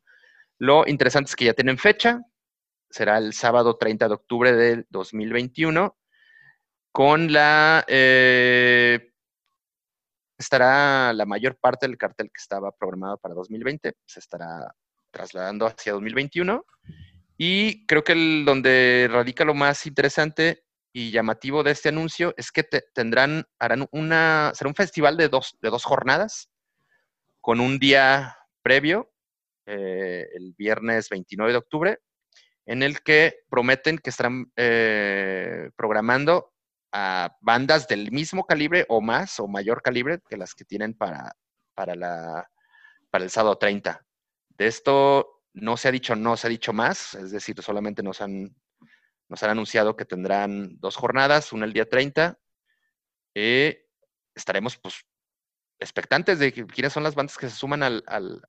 Lo 0.58 0.86
interesante 0.86 1.30
es 1.30 1.36
que 1.36 1.46
ya 1.46 1.54
tienen 1.54 1.78
fecha, 1.78 2.20
será 2.90 3.18
el 3.18 3.32
sábado 3.32 3.76
30 3.76 4.08
de 4.08 4.14
octubre 4.14 4.52
del 4.52 4.86
2021, 4.90 5.96
con 6.92 7.32
la 7.32 7.84
eh, 7.86 9.12
estará 10.38 11.12
la 11.12 11.26
mayor 11.26 11.56
parte 11.56 11.86
del 11.86 11.98
cartel 11.98 12.28
que 12.28 12.40
estaba 12.40 12.72
programado 12.72 13.18
para 13.18 13.34
2020, 13.34 13.94
se 14.06 14.20
estará 14.20 14.74
trasladando 15.10 15.66
hacia 15.66 15.92
2021. 15.92 16.64
Y 17.36 17.86
creo 17.86 18.02
que 18.02 18.12
el, 18.12 18.44
donde 18.44 19.08
radica 19.10 19.44
lo 19.44 19.54
más 19.54 19.86
interesante 19.86 20.64
y 20.92 21.10
llamativo 21.10 21.62
de 21.62 21.72
este 21.72 21.88
anuncio 21.90 22.34
es 22.36 22.50
que 22.50 22.64
tendrán, 22.64 23.44
harán 23.58 23.86
una, 23.92 24.52
será 24.54 24.68
un 24.68 24.74
festival 24.74 25.16
de 25.16 25.28
dos, 25.28 25.56
de 25.60 25.70
dos 25.70 25.84
jornadas, 25.84 26.50
con 27.40 27.60
un 27.60 27.78
día 27.78 28.36
previo, 28.62 29.12
eh, 29.66 30.26
el 30.34 30.54
viernes 30.56 31.08
29 31.10 31.52
de 31.52 31.58
octubre, 31.58 31.98
en 32.68 32.82
el 32.82 33.00
que 33.00 33.46
prometen 33.48 33.96
que 33.96 34.10
estarán 34.10 34.52
eh, 34.54 35.70
programando 35.74 36.52
a 36.92 37.34
bandas 37.40 37.88
del 37.88 38.12
mismo 38.12 38.44
calibre 38.44 38.84
o 38.90 39.00
más 39.00 39.40
o 39.40 39.48
mayor 39.48 39.80
calibre 39.80 40.20
que 40.28 40.36
las 40.36 40.54
que 40.54 40.66
tienen 40.66 40.92
para, 40.92 41.34
para, 41.74 41.94
la, 41.94 42.46
para 43.10 43.24
el 43.24 43.30
sábado 43.30 43.56
30. 43.56 44.04
De 44.50 44.66
esto 44.66 45.40
no 45.54 45.78
se 45.78 45.88
ha 45.88 45.92
dicho, 45.92 46.14
no 46.14 46.36
se 46.36 46.46
ha 46.46 46.50
dicho 46.50 46.74
más, 46.74 47.14
es 47.14 47.30
decir, 47.30 47.60
solamente 47.62 48.02
nos 48.02 48.20
han, 48.20 48.54
nos 49.30 49.42
han 49.42 49.50
anunciado 49.50 49.96
que 49.96 50.04
tendrán 50.04 50.78
dos 50.78 50.94
jornadas, 50.94 51.54
una 51.54 51.64
el 51.64 51.72
día 51.72 51.88
30. 51.88 52.38
Eh, 53.34 53.86
estaremos 54.34 54.76
pues 54.76 55.06
expectantes 55.78 56.38
de 56.38 56.52
quiénes 56.52 56.92
son 56.92 57.02
las 57.02 57.14
bandas 57.14 57.38
que 57.38 57.48
se 57.48 57.56
suman 57.56 57.82
al, 57.82 58.04
al, 58.06 58.42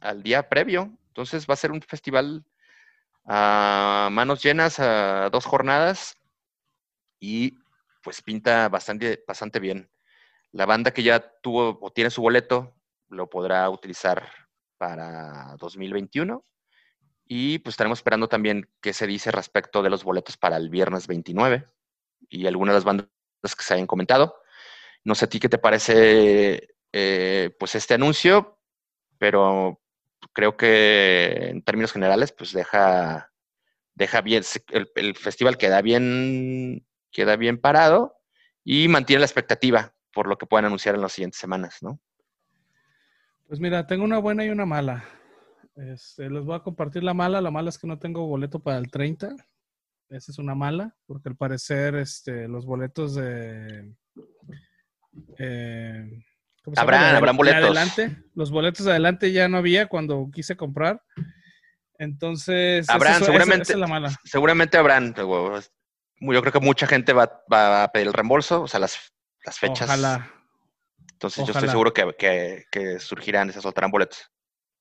al, 0.00 0.22
día 0.22 0.48
previo. 0.48 0.90
Entonces 1.08 1.46
va 1.46 1.52
a 1.52 1.58
ser 1.58 1.70
un 1.70 1.82
festival 1.82 2.46
a 3.28 4.08
manos 4.10 4.42
llenas, 4.42 4.80
a 4.80 5.28
dos 5.30 5.44
jornadas 5.44 6.16
y 7.20 7.58
pues 8.02 8.22
pinta 8.22 8.68
bastante, 8.70 9.22
bastante 9.28 9.60
bien. 9.60 9.90
La 10.52 10.64
banda 10.64 10.92
que 10.92 11.02
ya 11.02 11.20
tuvo 11.42 11.78
o 11.82 11.90
tiene 11.90 12.10
su 12.10 12.22
boleto 12.22 12.74
lo 13.10 13.28
podrá 13.28 13.68
utilizar 13.68 14.26
para 14.78 15.56
2021 15.58 16.42
y 17.26 17.58
pues 17.58 17.74
estaremos 17.74 17.98
esperando 17.98 18.28
también 18.28 18.70
qué 18.80 18.94
se 18.94 19.06
dice 19.06 19.30
respecto 19.30 19.82
de 19.82 19.90
los 19.90 20.04
boletos 20.04 20.38
para 20.38 20.56
el 20.56 20.70
viernes 20.70 21.06
29 21.06 21.66
y 22.30 22.46
algunas 22.46 22.72
de 22.72 22.76
las 22.76 22.84
bandas 22.84 23.08
que 23.42 23.62
se 23.62 23.74
hayan 23.74 23.86
comentado. 23.86 24.36
No 25.04 25.14
sé 25.14 25.26
a 25.26 25.28
ti 25.28 25.38
qué 25.38 25.50
te 25.50 25.58
parece 25.58 26.76
eh, 26.92 27.54
pues 27.58 27.74
este 27.74 27.94
anuncio, 27.94 28.58
pero 29.18 29.82
creo 30.32 30.56
que 30.56 31.50
en 31.50 31.62
términos 31.62 31.92
generales 31.92 32.32
pues 32.32 32.52
deja, 32.52 33.32
deja 33.94 34.20
bien, 34.20 34.42
el, 34.94 35.16
festival 35.16 35.56
queda 35.56 35.82
bien 35.82 36.86
queda 37.10 37.36
bien 37.36 37.58
parado 37.58 38.16
y 38.64 38.88
mantiene 38.88 39.20
la 39.20 39.26
expectativa 39.26 39.94
por 40.12 40.28
lo 40.28 40.36
que 40.36 40.46
puedan 40.46 40.66
anunciar 40.66 40.94
en 40.94 41.00
las 41.00 41.12
siguientes 41.12 41.40
semanas, 41.40 41.78
¿no? 41.80 42.00
Pues 43.46 43.60
mira, 43.60 43.86
tengo 43.86 44.04
una 44.04 44.18
buena 44.18 44.44
y 44.44 44.50
una 44.50 44.66
mala. 44.66 45.04
Este, 45.74 46.28
les 46.28 46.44
voy 46.44 46.56
a 46.56 46.62
compartir 46.62 47.02
la 47.02 47.14
mala. 47.14 47.40
La 47.40 47.50
mala 47.50 47.70
es 47.70 47.78
que 47.78 47.86
no 47.86 47.98
tengo 47.98 48.26
boleto 48.26 48.60
para 48.60 48.78
el 48.78 48.90
30. 48.90 49.34
Esa 50.10 50.32
es 50.32 50.38
una 50.38 50.54
mala, 50.54 50.94
porque 51.06 51.28
al 51.28 51.36
parecer 51.36 51.94
este, 51.94 52.48
los 52.48 52.66
boletos 52.66 53.14
de... 53.14 53.94
Eh, 55.38 56.24
habrán, 56.76 57.36
boletos. 57.36 57.64
adelante, 57.64 58.16
los 58.34 58.50
boletos 58.50 58.84
de 58.86 58.92
adelante 58.92 59.32
ya 59.32 59.48
no 59.48 59.58
había 59.58 59.86
cuando 59.86 60.30
quise 60.32 60.56
comprar. 60.56 61.02
Entonces, 61.98 62.88
habrán, 62.88 63.22
seguramente, 63.22 63.76
la 63.76 63.86
mala. 63.86 64.10
seguramente 64.24 64.78
habrán 64.78 65.14
yo 66.20 66.40
creo 66.40 66.52
que 66.52 66.60
mucha 66.60 66.86
gente 66.86 67.12
va, 67.12 67.42
a 67.50 67.90
pedir 67.92 68.08
el 68.08 68.12
reembolso, 68.12 68.62
o 68.62 68.68
sea, 68.68 68.80
las, 68.80 69.12
las 69.44 69.58
fechas. 69.58 69.88
Ojalá. 69.88 70.32
Entonces 71.12 71.46
yo 71.46 71.52
estoy 71.52 71.68
seguro 71.68 71.92
que, 71.92 72.64
que, 72.70 72.98
surgirán 73.00 73.50
esas 73.50 73.66
otras 73.66 73.90
boletos. 73.90 74.30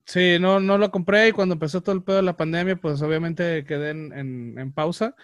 Sí, 0.06 0.38
no, 0.40 0.60
no 0.60 0.78
lo 0.78 0.92
compré 0.92 1.30
y 1.30 1.32
cuando 1.32 1.54
empezó 1.54 1.82
todo 1.82 1.96
el 1.96 2.04
pedo 2.04 2.18
de 2.18 2.24
la 2.24 2.38
pandemia, 2.38 2.76
pues 2.78 3.02
obviamente 3.02 3.66
quedé 3.66 3.90
en, 3.90 4.58
en, 4.58 4.72
pausa. 4.72 5.16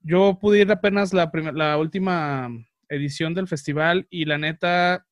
Yo 0.00 0.38
pude 0.40 0.60
ir 0.60 0.72
apenas 0.72 1.12
la, 1.12 1.30
la 1.52 1.76
última 1.76 2.48
edición 2.88 3.34
del 3.34 3.48
festival 3.48 4.06
y 4.08 4.24
la 4.24 4.38
neta 4.38 5.06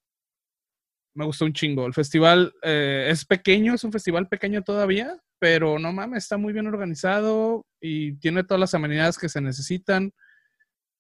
me 1.21 1.27
gustó 1.27 1.45
un 1.45 1.53
chingo. 1.53 1.87
El 1.87 1.93
festival 1.93 2.55
eh, 2.63 3.09
es 3.11 3.27
pequeño, 3.27 3.75
es 3.75 3.85
un 3.85 3.93
festival 3.93 4.27
pequeño 4.27 4.63
todavía, 4.63 5.19
pero 5.39 5.79
no 5.79 5.93
mames, 5.93 6.25
está 6.25 6.39
muy 6.39 6.55
bien 6.55 6.67
organizado 6.67 7.67
y 7.79 8.15
tiene 8.15 8.43
todas 8.43 8.59
las 8.59 8.73
amenidades 8.73 9.19
que 9.19 9.29
se 9.29 9.43
necesitan. 9.43 10.15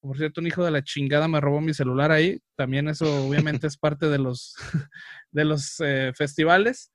Por 0.02 0.18
cierto, 0.18 0.42
un 0.42 0.46
hijo 0.46 0.62
de 0.62 0.72
la 0.72 0.85
chingada 0.85 1.26
me 1.26 1.40
robó 1.40 1.62
mi 1.62 1.72
celular 1.72 2.12
ahí. 2.12 2.38
También 2.54 2.88
eso 2.88 3.28
obviamente 3.28 3.66
es 3.66 3.78
parte 3.78 4.11
de 4.11 4.18
los, 4.18 4.56
de 5.30 5.44
los 5.46 5.80
eh, 5.80 6.12
festivales. 6.14 6.92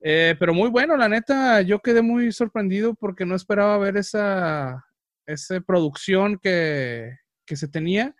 Eh, 0.00 0.36
pero 0.38 0.54
muy 0.54 0.70
bueno, 0.70 0.96
la 0.96 1.08
neta, 1.08 1.62
yo 1.62 1.80
quedé 1.80 2.02
muy 2.02 2.30
sorprendido 2.30 2.94
porque 2.94 3.26
no 3.26 3.34
esperaba 3.34 3.78
ver 3.78 3.96
esa, 3.96 4.86
esa 5.26 5.60
producción 5.60 6.38
que, 6.38 7.16
que 7.44 7.56
se 7.56 7.66
tenía. 7.66 8.14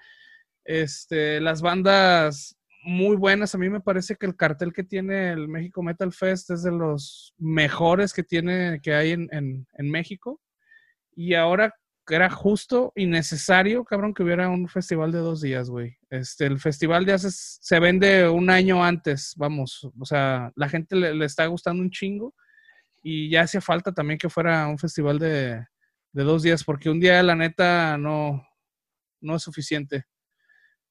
Este, 0.64 1.40
las 1.40 1.62
bandas 1.62 2.56
muy 2.82 3.16
buenas. 3.16 3.54
A 3.54 3.58
mí 3.58 3.68
me 3.68 3.80
parece 3.80 4.16
que 4.16 4.26
el 4.26 4.36
cartel 4.36 4.72
que 4.72 4.84
tiene 4.84 5.32
el 5.32 5.48
México 5.48 5.82
Metal 5.82 6.12
Fest 6.12 6.50
es 6.50 6.62
de 6.62 6.72
los 6.72 7.34
mejores 7.38 8.12
que 8.12 8.22
tiene, 8.22 8.80
que 8.82 8.94
hay 8.94 9.12
en, 9.12 9.28
en, 9.30 9.90
México. 9.90 10.40
Y 11.14 11.34
ahora 11.34 11.74
era 12.08 12.30
justo 12.30 12.92
y 12.96 13.06
necesario, 13.06 13.84
cabrón, 13.84 14.14
que 14.14 14.22
hubiera 14.22 14.48
un 14.48 14.68
festival 14.68 15.12
de 15.12 15.18
dos 15.18 15.40
días, 15.40 15.70
güey. 15.70 15.96
Este, 16.08 16.46
el 16.46 16.58
festival 16.58 17.06
ya 17.06 17.18
se, 17.18 17.30
se 17.30 17.78
vende 17.78 18.28
un 18.28 18.50
año 18.50 18.82
antes, 18.82 19.34
vamos. 19.36 19.88
O 19.98 20.04
sea, 20.04 20.50
la 20.56 20.68
gente 20.68 20.96
le, 20.96 21.14
le, 21.14 21.24
está 21.26 21.46
gustando 21.46 21.82
un 21.82 21.90
chingo. 21.90 22.34
Y 23.02 23.30
ya 23.30 23.42
hacía 23.42 23.60
falta 23.60 23.92
también 23.92 24.18
que 24.18 24.28
fuera 24.28 24.66
un 24.66 24.78
festival 24.78 25.18
de, 25.18 25.64
de 26.12 26.22
dos 26.22 26.42
días, 26.42 26.64
porque 26.64 26.90
un 26.90 27.00
día, 27.00 27.22
la 27.22 27.34
neta, 27.34 27.96
no, 27.96 28.46
no 29.20 29.36
es 29.36 29.42
suficiente. 29.42 30.04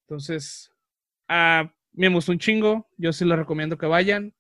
Entonces, 0.07 0.71
ah, 1.27 1.71
me 2.07 2.15
gustó 2.15 2.31
un 2.31 2.39
chingo. 2.39 2.87
Yo 2.97 3.11
sí 3.11 3.25
les 3.25 3.37
recomiendo 3.37 3.77
que 3.77 3.85
vayan. 3.85 4.33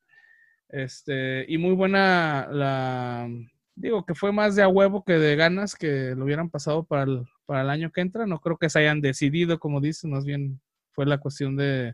Este, 0.69 1.45
y 1.47 1.57
muy 1.57 1.73
buena 1.73 2.47
la. 2.51 3.29
Digo 3.75 4.05
que 4.05 4.15
fue 4.15 4.31
más 4.31 4.55
de 4.55 4.63
a 4.63 4.67
huevo 4.67 5.03
que 5.03 5.13
de 5.13 5.35
ganas 5.35 5.75
que 5.75 6.13
lo 6.15 6.25
hubieran 6.25 6.49
pasado 6.49 6.83
para 6.83 7.03
el, 7.03 7.25
para 7.45 7.61
el 7.61 7.69
año 7.69 7.91
que 7.91 8.01
entra. 8.01 8.25
No 8.25 8.39
creo 8.39 8.57
que 8.57 8.69
se 8.69 8.79
hayan 8.79 9.01
decidido, 9.01 9.59
como 9.59 9.81
dicen, 9.81 10.11
más 10.11 10.25
bien 10.25 10.61
fue 10.91 11.05
la 11.05 11.17
cuestión 11.17 11.55
de, 11.55 11.93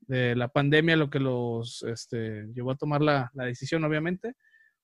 de 0.00 0.36
la 0.36 0.48
pandemia 0.48 0.96
lo 0.96 1.08
que 1.08 1.20
los 1.20 1.82
este, 1.82 2.46
llevó 2.54 2.72
a 2.72 2.76
tomar 2.76 3.00
la, 3.00 3.30
la, 3.34 3.44
decisión, 3.44 3.84
obviamente. 3.84 4.34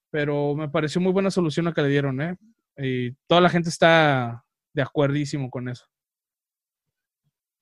Pero 0.09 0.55
me 0.55 0.69
pareció 0.69 1.01
muy 1.01 1.11
buena 1.11 1.31
solución 1.31 1.65
la 1.65 1.73
que 1.73 1.81
le 1.81 1.89
dieron, 1.89 2.21
¿eh? 2.21 2.35
Y 2.77 3.13
toda 3.27 3.41
la 3.41 3.49
gente 3.49 3.69
está 3.69 4.43
de 4.73 4.81
acuerdísimo 4.81 5.49
con 5.49 5.69
eso. 5.69 5.85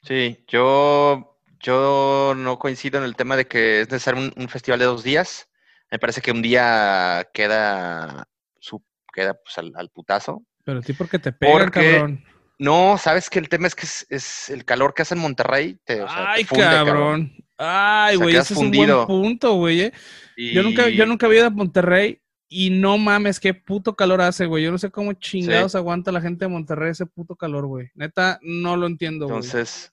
Sí, 0.02 0.44
yo 0.48 1.35
yo 1.66 2.34
no 2.38 2.60
coincido 2.60 3.00
en 3.00 3.06
el 3.06 3.16
tema 3.16 3.36
de 3.36 3.48
que 3.48 3.82
es 3.82 3.90
necesario 3.90 4.32
un, 4.36 4.50
festival 4.50 4.80
de 4.80 4.86
dos 4.86 5.04
días. 5.04 5.50
Me 5.90 5.98
parece 5.98 6.22
que 6.22 6.32
un 6.32 6.44
día 6.44 7.28
queda, 7.34 8.28
su, 8.60 8.84
queda 9.12 9.34
pues, 9.34 9.58
al, 9.58 9.90
putazo. 9.90 10.44
Pero 10.64 10.80
a 10.80 10.82
ti 10.82 10.94
porque 10.94 11.18
te 11.18 11.32
pega, 11.32 11.72
cabrón. 11.72 12.24
No, 12.58 12.98
sabes 12.98 13.30
que 13.30 13.40
el 13.40 13.50
tema 13.50 13.68
es 13.68 13.76
que 13.76 13.88
es, 14.10 14.50
el 14.50 14.64
calor 14.64 14.94
que 14.94 15.02
hace 15.02 15.16
en 15.16 15.22
Monterrey. 15.22 15.80
Ay, 16.08 16.46
cabrón. 16.46 17.34
Ay, 17.58 18.16
güey, 18.16 18.36
ese 18.36 18.54
es 18.54 18.60
un 18.60 18.72
buen 18.72 19.06
punto, 19.08 19.54
güey. 19.56 19.82
Eh. 19.82 19.94
Yo, 20.38 20.62
nunca, 20.62 20.88
yo 20.90 21.06
nunca 21.06 21.26
había 21.26 21.40
ido 21.40 21.48
a 21.48 21.52
Monterrey 21.52 22.22
y 22.48 22.70
no 22.70 22.98
mames, 22.98 23.40
qué 23.40 23.54
puto 23.54 23.96
calor 23.96 24.22
hace, 24.22 24.46
güey. 24.46 24.64
Yo 24.64 24.72
no 24.72 24.78
sé 24.78 24.92
cómo 24.92 25.14
chingados 25.14 25.76
aguanta 25.76 26.12
la 26.12 26.22
gente 26.22 26.46
de 26.46 26.50
Monterrey 26.50 26.92
ese 26.92 27.06
puto 27.06 27.36
calor, 27.36 27.66
güey. 27.66 27.90
Neta, 27.96 28.40
no 28.44 28.78
lo 28.78 28.86
entiendo, 28.86 29.26
güey. 29.26 29.38
Entonces, 29.38 29.92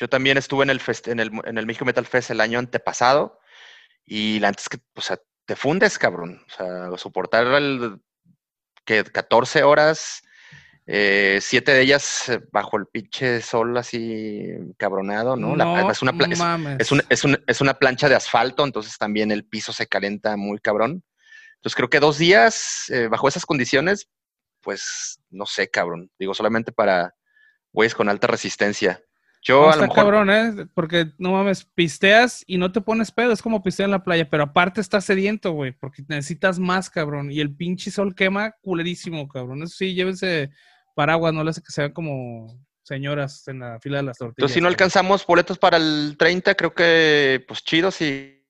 yo 0.00 0.08
también 0.08 0.38
estuve 0.38 0.64
en 0.64 0.70
el, 0.70 0.80
en 1.06 1.20
el, 1.20 1.30
en 1.44 1.58
el 1.58 1.66
México 1.66 1.84
Metal 1.84 2.06
Fest 2.06 2.30
el 2.30 2.40
año 2.40 2.58
antepasado 2.58 3.38
y 4.06 4.40
la 4.40 4.48
antes 4.48 4.66
que, 4.70 4.78
o 4.94 5.02
sea, 5.02 5.18
te 5.44 5.56
fundes, 5.56 5.98
cabrón. 5.98 6.42
O 6.46 6.50
sea, 6.50 6.96
soportar 6.96 7.46
el, 7.48 8.00
que 8.86 9.04
14 9.04 9.62
horas, 9.62 10.22
eh, 10.86 11.38
siete 11.42 11.72
de 11.72 11.82
ellas 11.82 12.30
eh, 12.30 12.40
bajo 12.50 12.78
el 12.78 12.86
pinche 12.86 13.42
sol 13.42 13.76
así 13.76 14.46
cabronado, 14.78 15.36
¿no? 15.36 15.54
es, 16.78 16.90
una, 17.24 17.38
es, 17.46 17.60
una 17.60 17.74
plancha 17.74 18.08
de 18.08 18.14
asfalto, 18.14 18.64
entonces 18.64 18.96
también 18.96 19.30
el 19.30 19.44
piso 19.44 19.74
se 19.74 19.86
calienta 19.86 20.34
muy 20.38 20.60
cabrón. 20.60 21.04
Entonces 21.56 21.76
creo 21.76 21.90
que 21.90 22.00
dos 22.00 22.16
días 22.16 22.86
eh, 22.88 23.08
bajo 23.08 23.28
esas 23.28 23.44
condiciones, 23.44 24.08
pues 24.62 25.20
no 25.28 25.44
sé, 25.44 25.68
cabrón. 25.68 26.10
Digo, 26.18 26.32
solamente 26.32 26.72
para 26.72 27.14
güeyes 27.70 27.94
con 27.94 28.08
alta 28.08 28.28
resistencia. 28.28 29.04
Yo 29.42 29.70
a 29.70 29.76
lo 29.76 29.82
mejor... 29.82 29.96
cabrón, 29.96 30.30
¿eh? 30.30 30.66
Porque 30.74 31.12
no 31.18 31.32
mames, 31.32 31.64
pisteas 31.64 32.44
y 32.46 32.58
no 32.58 32.72
te 32.72 32.80
pones 32.80 33.10
pedo, 33.10 33.32
es 33.32 33.40
como 33.40 33.62
pistear 33.62 33.86
en 33.86 33.92
la 33.92 34.04
playa, 34.04 34.28
pero 34.28 34.42
aparte 34.42 34.80
estás 34.80 35.04
sediento, 35.04 35.52
güey, 35.52 35.72
porque 35.72 36.04
necesitas 36.08 36.58
más, 36.58 36.90
cabrón. 36.90 37.32
Y 37.32 37.40
el 37.40 37.54
pinche 37.54 37.90
sol 37.90 38.14
quema 38.14 38.52
culerísimo, 38.60 39.26
cabrón. 39.28 39.62
Eso 39.62 39.76
sí, 39.76 39.94
llévense 39.94 40.50
paraguas, 40.94 41.32
no 41.32 41.42
le 41.42 41.50
hace 41.50 41.62
que 41.62 41.72
sean 41.72 41.92
como 41.92 42.60
señoras 42.82 43.48
en 43.48 43.60
la 43.60 43.80
fila 43.80 43.98
de 43.98 44.02
las 44.02 44.18
tortillas. 44.18 44.38
Entonces, 44.38 44.54
si 44.54 44.60
no 44.60 44.68
alcanzamos 44.68 45.24
boletos 45.24 45.58
para 45.58 45.78
el 45.78 46.16
30, 46.18 46.54
creo 46.54 46.74
que, 46.74 47.42
pues 47.48 47.64
chido, 47.64 47.90
si 47.90 48.46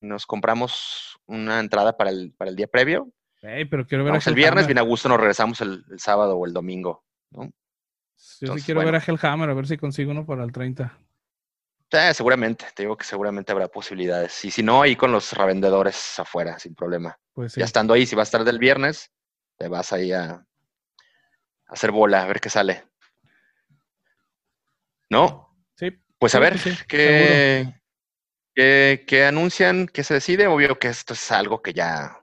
nos 0.00 0.26
compramos 0.26 1.18
una 1.26 1.60
entrada 1.60 1.96
para 1.96 2.10
el, 2.10 2.34
para 2.36 2.50
el 2.50 2.56
día 2.56 2.66
previo. 2.66 3.10
pero 3.40 3.86
quiero 3.86 4.04
ver 4.04 4.20
el 4.26 4.34
viernes, 4.34 4.66
bien 4.66 4.78
a 4.78 4.82
gusto, 4.82 5.08
nos 5.08 5.18
regresamos 5.18 5.62
el, 5.62 5.84
el 5.90 5.98
sábado 6.00 6.36
o 6.36 6.44
el 6.44 6.52
domingo, 6.52 7.04
¿no? 7.30 7.50
Yo 8.40 8.56
sí 8.56 8.62
quiero 8.64 8.84
ver 8.84 8.94
a 8.94 8.98
Hellhammer, 8.98 9.50
a 9.50 9.54
ver 9.54 9.66
si 9.66 9.76
consigo 9.76 10.10
uno 10.10 10.24
para 10.24 10.44
el 10.44 10.52
30. 10.52 10.96
seguramente, 12.12 12.66
te 12.74 12.82
digo 12.82 12.96
que 12.96 13.04
seguramente 13.04 13.52
habrá 13.52 13.68
posibilidades. 13.68 14.44
Y 14.44 14.50
si 14.50 14.62
no, 14.62 14.82
ahí 14.82 14.96
con 14.96 15.12
los 15.12 15.32
revendedores 15.32 16.18
afuera, 16.18 16.58
sin 16.58 16.74
problema. 16.74 17.18
Pues 17.32 17.54
Ya 17.54 17.64
estando 17.64 17.94
ahí, 17.94 18.06
si 18.06 18.16
va 18.16 18.22
a 18.22 18.24
estar 18.24 18.44
del 18.44 18.58
viernes, 18.58 19.10
te 19.56 19.68
vas 19.68 19.92
ahí 19.92 20.12
a, 20.12 20.44
hacer 21.66 21.90
bola, 21.90 22.22
a 22.22 22.26
ver 22.26 22.40
qué 22.40 22.50
sale. 22.50 22.84
¿No? 25.10 25.56
Sí. 25.76 25.90
Pues 26.18 26.34
a 26.34 26.38
ver, 26.38 26.58
¿qué, 26.88 27.74
qué, 28.54 29.24
anuncian? 29.26 29.86
¿Qué 29.86 30.02
se 30.02 30.14
decide? 30.14 30.46
Obvio 30.46 30.78
que 30.78 30.88
esto 30.88 31.12
es 31.14 31.30
algo 31.30 31.60
que 31.60 31.72
ya, 31.72 32.18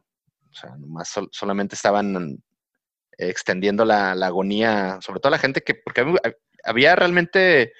o 0.50 0.54
sea, 0.54 0.76
nomás 0.78 1.14
solamente 1.32 1.76
estaban 1.76 2.42
extendiendo 3.18 3.86
la, 3.86 4.12
agonía, 4.12 5.00
sobre 5.02 5.20
todo 5.20 5.32
la 5.32 5.38
gente 5.38 5.62
que, 5.62 5.76
porque 5.76 6.06
había 6.64 6.96
realmente 6.96 7.74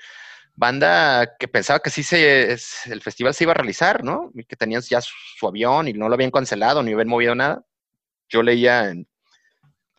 banda 0.56 1.38
que 1.40 1.48
pensaba 1.48 1.80
que 1.80 1.90
sí 1.90 2.04
se, 2.04 2.52
el 2.52 3.02
festival 3.02 3.34
se 3.34 3.46
iba 3.46 3.52
a 3.52 3.56
realizar, 3.56 4.04
¿no? 4.04 4.32
Que 4.48 4.56
tenían 4.56 4.82
ya 4.82 5.02
su, 5.02 5.48
avión 5.48 5.88
y 5.88 5.94
no 5.94 6.08
lo 6.08 6.16
habían 6.16 6.32
cancelado 6.32 6.84
ni 6.84 6.94
habían 6.94 7.08
movido 7.08 7.36
nada. 7.36 7.66
Yo 8.30 8.44
leía 8.44 8.90
en, 8.90 9.08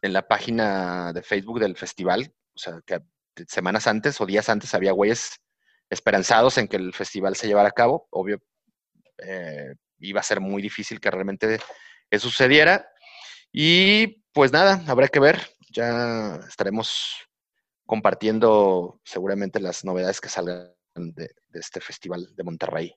la 0.03 0.27
página 0.27 1.12
de 1.12 1.23
Facebook 1.23 1.61
del 1.61 1.77
festival, 1.77 2.33
o 2.55 2.59
sea, 2.59 2.81
que 2.85 3.01
semanas 3.47 3.87
antes 3.87 4.21
o 4.21 4.27
días 4.27 4.49
antes 4.49 4.75
había 4.75 4.92
güeyes 4.92 5.40
esperanzados 5.88 6.59
en 6.59 6.66
que 6.66 6.77
el 6.77 6.92
festival 6.92 7.37
se 7.37 7.47
llevara 7.47 7.68
a 7.68 7.73
cabo. 7.73 8.09
Obvio, 8.11 8.42
eh, 9.18 9.75
iba 9.99 10.21
a 10.21 10.25
ser 10.25 10.40
muy 10.40 10.61
difícil 10.61 11.01
que 11.01 11.11
realmente 11.11 11.61
sucediera. 12.18 12.88
Y 13.53 14.21
pues 14.33 14.53
nada, 14.53 14.83
habrá 14.87 15.09
que 15.09 15.21
ver. 15.21 15.40
Ya 15.71 16.40
estaremos 16.49 17.29
compartiendo 17.87 19.01
seguramente 19.05 19.61
las 19.61 19.85
novedades 19.85 20.21
que 20.21 20.29
salgan 20.29 20.73
de, 20.95 21.35
este 21.53 21.81
festival 21.81 22.29
de 22.35 22.45
Monterrey. 22.45 22.95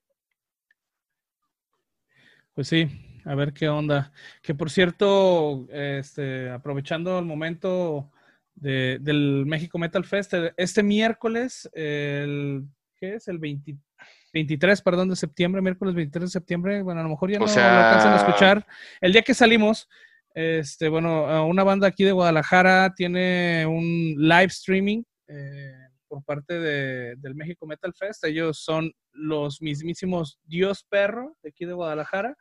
Pues 2.54 2.68
sí, 2.68 3.20
a 3.26 3.36
ver 3.36 3.54
qué 3.54 3.68
onda. 3.68 4.12
Que 4.42 4.56
por 4.56 4.70
cierto, 4.70 5.68
este, 5.70 6.50
aprovechando 6.50 7.20
el 7.20 7.26
momento 7.26 8.12
del 8.56 9.44
México 9.46 9.78
Metal 9.78 10.06
Fest, 10.06 10.34
este 10.56 10.82
miércoles, 10.82 11.70
el, 11.74 12.64
¿qué 12.96 13.16
es? 13.16 13.28
El 13.28 13.40
23, 13.40 14.82
perdón, 14.82 15.10
de 15.10 15.18
septiembre, 15.18 15.62
miércoles 15.62 15.94
23 15.94 16.30
de 16.30 16.32
septiembre. 16.32 16.82
Bueno, 16.82 17.02
a 17.02 17.04
lo 17.04 17.10
mejor 17.10 17.32
ya 17.32 17.40
no 17.40 17.46
lo 17.46 17.52
alcanzan 17.52 18.14
a 18.14 18.18
escuchar. 18.18 18.66
El 19.02 19.12
día 19.12 19.22
que 19.24 19.34
salimos, 19.34 19.90
este, 20.36 20.90
bueno, 20.90 21.48
una 21.48 21.64
banda 21.64 21.88
aquí 21.88 22.04
de 22.04 22.12
Guadalajara 22.12 22.94
tiene 22.94 23.66
un 23.66 24.16
live 24.18 24.48
streaming 24.48 25.02
eh, 25.30 25.72
por 26.10 26.26
parte 26.26 26.60
de, 26.60 27.16
del 27.16 27.36
México 27.36 27.66
Metal 27.66 27.94
Fest. 27.98 28.26
Ellos 28.26 28.60
son 28.60 28.92
los 29.14 29.62
mismísimos 29.62 30.38
Dios 30.44 30.86
Perro 30.90 31.38
de 31.42 31.52
aquí 31.52 31.64
de 31.64 31.72
Guadalajara. 31.72 32.36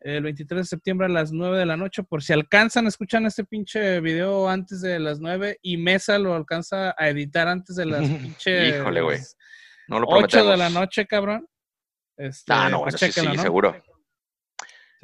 El 0.00 0.22
23 0.22 0.60
de 0.60 0.64
septiembre 0.66 1.06
a 1.06 1.10
las 1.10 1.32
9 1.32 1.58
de 1.58 1.64
la 1.64 1.78
noche. 1.78 2.02
Por 2.02 2.22
si 2.22 2.34
alcanzan, 2.34 2.86
escuchan 2.86 3.24
este 3.24 3.44
pinche 3.44 4.00
video 4.00 4.46
antes 4.46 4.82
de 4.82 4.98
las 4.98 5.18
9 5.18 5.60
y 5.62 5.78
Mesa 5.78 6.18
lo 6.18 6.34
alcanza 6.34 6.94
a 6.98 7.08
editar 7.08 7.48
antes 7.48 7.74
de 7.76 7.86
las 7.86 8.00
pinche. 8.06 8.68
Híjole, 8.68 9.00
güey. 9.00 9.18
No 9.88 9.98
lo 9.98 10.06
8 10.08 10.44
de 10.44 10.56
la 10.58 10.68
noche, 10.68 11.06
cabrón. 11.06 11.46
Este, 12.18 12.52
ah, 12.52 12.68
no, 12.68 12.82
pues 12.82 12.96
sí, 12.96 13.10
seguro. 13.10 13.82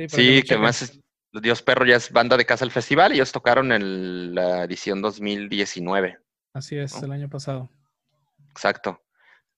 Sí, 0.09 0.43
que 0.43 0.59
más 0.59 1.01
Dios 1.41 1.63
Perro 1.63 1.85
ya 1.85 1.97
es 1.97 2.11
banda 2.11 2.37
de 2.37 2.47
casa 2.47 2.65
del 2.65 2.73
festival 2.73 3.13
y 3.13 3.17
ellos 3.17 3.33
tocaron 3.33 3.73
en 3.73 4.35
la 4.35 4.65
edición 4.65 5.03
2019. 5.03 6.19
Así 6.53 6.77
es, 6.77 7.03
el 7.03 7.13
año 7.13 7.29
pasado. 7.29 7.71
Exacto. 8.51 9.03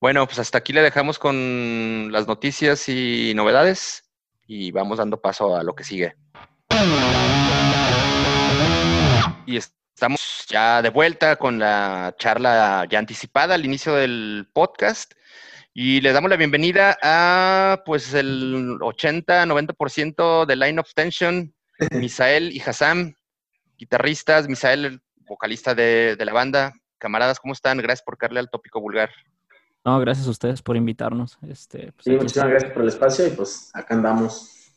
Bueno, 0.01 0.25
pues 0.25 0.39
hasta 0.39 0.57
aquí 0.57 0.73
le 0.73 0.81
dejamos 0.81 1.19
con 1.19 2.11
las 2.11 2.27
noticias 2.27 2.87
y 2.89 3.33
novedades 3.35 4.09
y 4.47 4.71
vamos 4.71 4.97
dando 4.97 5.21
paso 5.21 5.55
a 5.55 5.63
lo 5.63 5.75
que 5.75 5.83
sigue. 5.83 6.15
Y 9.45 9.57
Estamos 9.99 10.45
ya 10.47 10.81
de 10.81 10.91
vuelta 10.91 11.35
con 11.35 11.59
la 11.59 12.15
charla 12.17 12.87
ya 12.89 12.99
anticipada 12.99 13.55
al 13.55 13.65
inicio 13.65 13.95
del 13.95 14.47
podcast 14.53 15.11
y 15.73 15.99
le 15.99 16.13
damos 16.13 16.29
la 16.29 16.37
bienvenida 16.37 16.97
a 17.03 17.83
pues 17.85 18.13
el 18.13 18.79
80-90% 18.79 20.45
del 20.45 20.59
Line 20.61 20.79
of 20.79 20.93
Tension, 20.93 21.53
Misael 21.91 22.51
y 22.51 22.61
Hassam, 22.61 23.15
guitarristas, 23.77 24.47
Misael, 24.47 25.01
vocalista 25.27 25.75
de, 25.75 26.17
la 26.19 26.33
banda. 26.33 26.73
Camaradas, 26.97 27.39
¿cómo 27.39 27.53
están? 27.53 27.77
Gracias 27.77 28.03
por 28.03 28.17
darle 28.17 28.39
al 28.39 28.49
tópico 28.49 28.81
vulgar. 28.81 29.09
No, 29.85 29.99
gracias 29.99 30.27
a 30.27 30.31
ustedes 30.31 30.61
por 30.61 30.75
invitarnos. 30.75 31.37
Este, 31.47 31.91
pues, 31.93 32.03
sí, 32.03 32.11
muchísimas 32.11 32.49
gracias 32.49 32.71
por 32.73 32.81
el 32.81 32.89
espacio 32.89 33.27
y 33.27 33.31
pues 33.31 33.71
acá 33.73 33.95
andamos. 33.95 34.73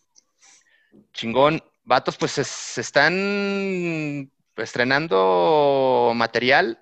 Chingón. 1.12 1.62
Vatos, 1.84 2.16
pues 2.16 2.30
se 2.30 2.80
están 2.80 4.30
estrenando 4.56 6.12
material. 6.14 6.78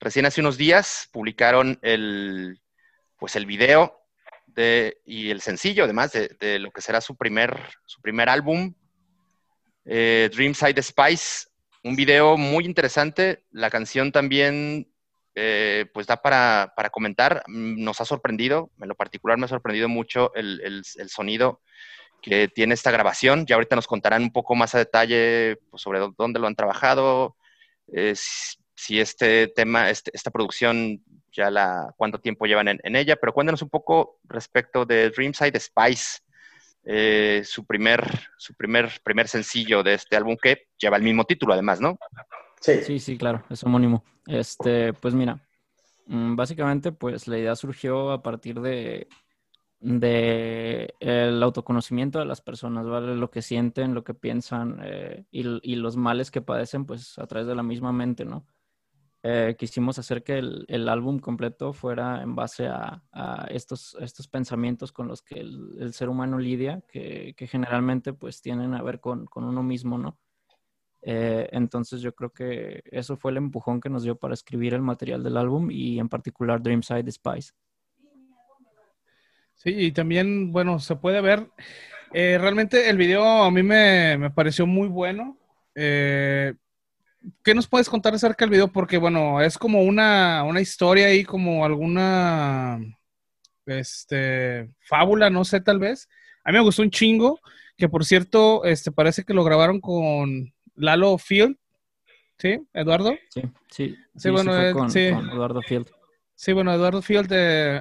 Recién 0.00 0.26
hace 0.26 0.40
unos 0.40 0.56
días 0.56 1.08
publicaron 1.12 1.78
el, 1.82 2.60
pues 3.18 3.36
el 3.36 3.46
video 3.46 4.00
de, 4.46 5.00
y 5.04 5.30
el 5.30 5.40
sencillo, 5.40 5.84
además 5.84 6.12
de, 6.12 6.58
lo 6.58 6.70
que 6.70 6.80
será 6.80 7.00
su 7.00 7.16
primer, 7.16 7.56
su 7.86 8.00
primer 8.00 8.28
álbum, 8.28 8.74
eh, 9.84 10.30
Dreamside 10.32 10.82
Spice. 10.82 11.48
Un 11.84 11.96
video 11.96 12.36
muy 12.36 12.64
interesante. 12.64 13.44
La 13.50 13.70
canción 13.70 14.12
también, 14.12 14.92
eh, 15.34 15.86
pues 15.92 16.06
da 16.06 16.22
para, 16.22 16.72
comentar. 16.90 17.42
Nos 17.48 18.00
ha 18.00 18.04
sorprendido, 18.04 18.70
en 18.80 18.88
lo 18.88 18.94
particular 18.94 19.38
me 19.38 19.46
ha 19.46 19.48
sorprendido 19.48 19.88
mucho 19.88 20.32
el, 20.34 20.60
el 20.62 21.08
sonido 21.08 21.60
que 22.22 22.48
tiene 22.48 22.74
esta 22.74 22.90
grabación. 22.90 23.44
Ya 23.44 23.56
ahorita 23.56 23.76
nos 23.76 23.88
contarán 23.88 24.22
un 24.22 24.32
poco 24.32 24.54
más 24.54 24.74
a 24.74 24.78
detalle 24.78 25.58
pues, 25.68 25.82
sobre 25.82 26.00
dónde 26.16 26.38
lo 26.38 26.46
han 26.46 26.54
trabajado, 26.54 27.36
eh, 27.92 28.14
si 28.74 29.00
este 29.00 29.48
tema, 29.48 29.90
este, 29.90 30.10
esta 30.14 30.30
producción, 30.30 31.02
ya 31.32 31.50
la, 31.50 31.92
cuánto 31.96 32.20
tiempo 32.20 32.46
llevan 32.46 32.68
en, 32.68 32.96
ella, 32.96 33.16
pero 33.16 33.32
cuéntanos 33.32 33.62
un 33.62 33.70
poco 33.70 34.20
respecto 34.24 34.84
de 34.84 35.10
Dreamside 35.10 35.58
Spice, 35.58 36.20
eh, 36.84 37.42
su, 37.44 37.64
primer, 37.64 38.04
su 38.36 38.54
primer, 38.54 38.90
primer 39.04 39.28
sencillo 39.28 39.82
de 39.82 39.94
este 39.94 40.16
álbum 40.16 40.36
que 40.40 40.68
lleva 40.78 40.96
el 40.96 41.02
mismo 41.02 41.24
título 41.24 41.52
además, 41.52 41.80
¿no? 41.80 41.98
Sí, 42.60 42.82
sí, 42.82 42.98
sí, 42.98 43.18
claro, 43.18 43.44
es 43.50 43.62
homónimo. 43.64 44.04
Este, 44.26 44.92
pues 44.92 45.14
mira, 45.14 45.40
mm, 46.06 46.36
básicamente 46.36 46.92
pues 46.92 47.26
la 47.28 47.38
idea 47.38 47.56
surgió 47.56 48.10
a 48.12 48.22
partir 48.22 48.60
de 48.60 49.08
de 49.82 50.94
el 51.00 51.42
autoconocimiento 51.42 52.20
de 52.20 52.24
las 52.24 52.40
personas, 52.40 52.86
¿vale? 52.86 53.16
Lo 53.16 53.30
que 53.30 53.42
sienten, 53.42 53.94
lo 53.94 54.04
que 54.04 54.14
piensan 54.14 54.80
eh, 54.84 55.24
y, 55.32 55.74
los 55.74 55.96
males 55.96 56.30
que 56.30 56.40
padecen, 56.40 56.86
pues 56.86 57.18
a 57.18 57.26
través 57.26 57.48
de 57.48 57.56
la 57.56 57.64
misma 57.64 57.92
mente, 57.92 58.24
¿no? 58.24 58.46
Eh, 59.24 59.54
quisimos 59.56 60.00
hacer 60.00 60.24
que 60.24 60.38
el, 60.38 60.88
álbum 60.88 61.20
completo 61.20 61.72
fuera 61.72 62.22
en 62.22 62.34
base 62.34 62.66
a, 62.66 63.02
estos, 63.50 63.96
estos 64.00 64.26
pensamientos 64.26 64.90
con 64.90 65.06
los 65.06 65.22
que 65.22 65.38
el, 65.38 65.94
ser 65.94 66.08
humano 66.08 66.38
lidia, 66.38 66.82
que, 66.88 67.34
generalmente 67.38 68.12
pues 68.12 68.42
tienen 68.42 68.74
a 68.74 68.82
ver 68.82 68.98
con, 69.00 69.28
uno 69.34 69.62
mismo, 69.62 69.96
¿no? 69.96 70.18
Eh, 71.02 71.48
entonces 71.52 72.00
yo 72.00 72.14
creo 72.14 72.30
que 72.30 72.82
eso 72.86 73.16
fue 73.16 73.32
el 73.32 73.36
empujón 73.36 73.80
que 73.80 73.90
nos 73.90 74.02
dio 74.02 74.16
para 74.16 74.34
escribir 74.34 74.74
el 74.74 74.82
material 74.82 75.22
del 75.22 75.36
álbum 75.36 75.70
y 75.70 75.98
en 75.98 76.08
particular 76.08 76.62
Dreamside 76.62 77.10
Spice. 77.10 77.52
Sí, 79.54 79.70
y 79.70 79.92
también, 79.92 80.50
bueno, 80.50 80.80
se 80.80 80.96
puede 80.96 81.20
ver. 81.20 81.48
Eh, 82.12 82.36
realmente 82.40 82.90
el 82.90 82.96
video 82.96 83.24
a 83.24 83.50
mí 83.52 83.62
me, 83.62 84.30
pareció 84.34 84.66
muy 84.66 84.88
bueno. 84.88 85.38
Eh, 85.76 86.54
¿Qué 87.42 87.54
nos 87.54 87.68
puedes 87.68 87.88
contar 87.88 88.14
acerca 88.14 88.44
del 88.44 88.50
video? 88.50 88.68
Porque, 88.68 88.98
bueno, 88.98 89.40
es 89.40 89.58
como 89.58 89.82
una, 89.82 90.44
una 90.44 90.60
historia 90.60 91.06
ahí, 91.06 91.24
como 91.24 91.64
alguna 91.64 92.80
este, 93.66 94.74
fábula, 94.80 95.30
no 95.30 95.44
sé, 95.44 95.60
tal 95.60 95.78
vez. 95.78 96.08
A 96.44 96.50
mí 96.50 96.58
me 96.58 96.64
gustó 96.64 96.82
un 96.82 96.90
chingo, 96.90 97.40
que 97.76 97.88
por 97.88 98.04
cierto, 98.04 98.64
este, 98.64 98.90
parece 98.92 99.24
que 99.24 99.34
lo 99.34 99.44
grabaron 99.44 99.80
con 99.80 100.52
Lalo 100.74 101.18
Field. 101.18 101.56
¿Sí, 102.38 102.60
Eduardo? 102.72 103.14
Sí, 103.30 103.42
sí. 103.70 103.96
Sí, 104.16 104.30
bueno, 104.30 104.60
eh, 104.60 104.72
con 104.72 104.90
Eduardo 104.96 105.62
Field. 105.62 105.88
Sí, 106.34 106.52
bueno, 106.52 106.72
Eduardo 106.74 107.02
Field, 107.02 107.32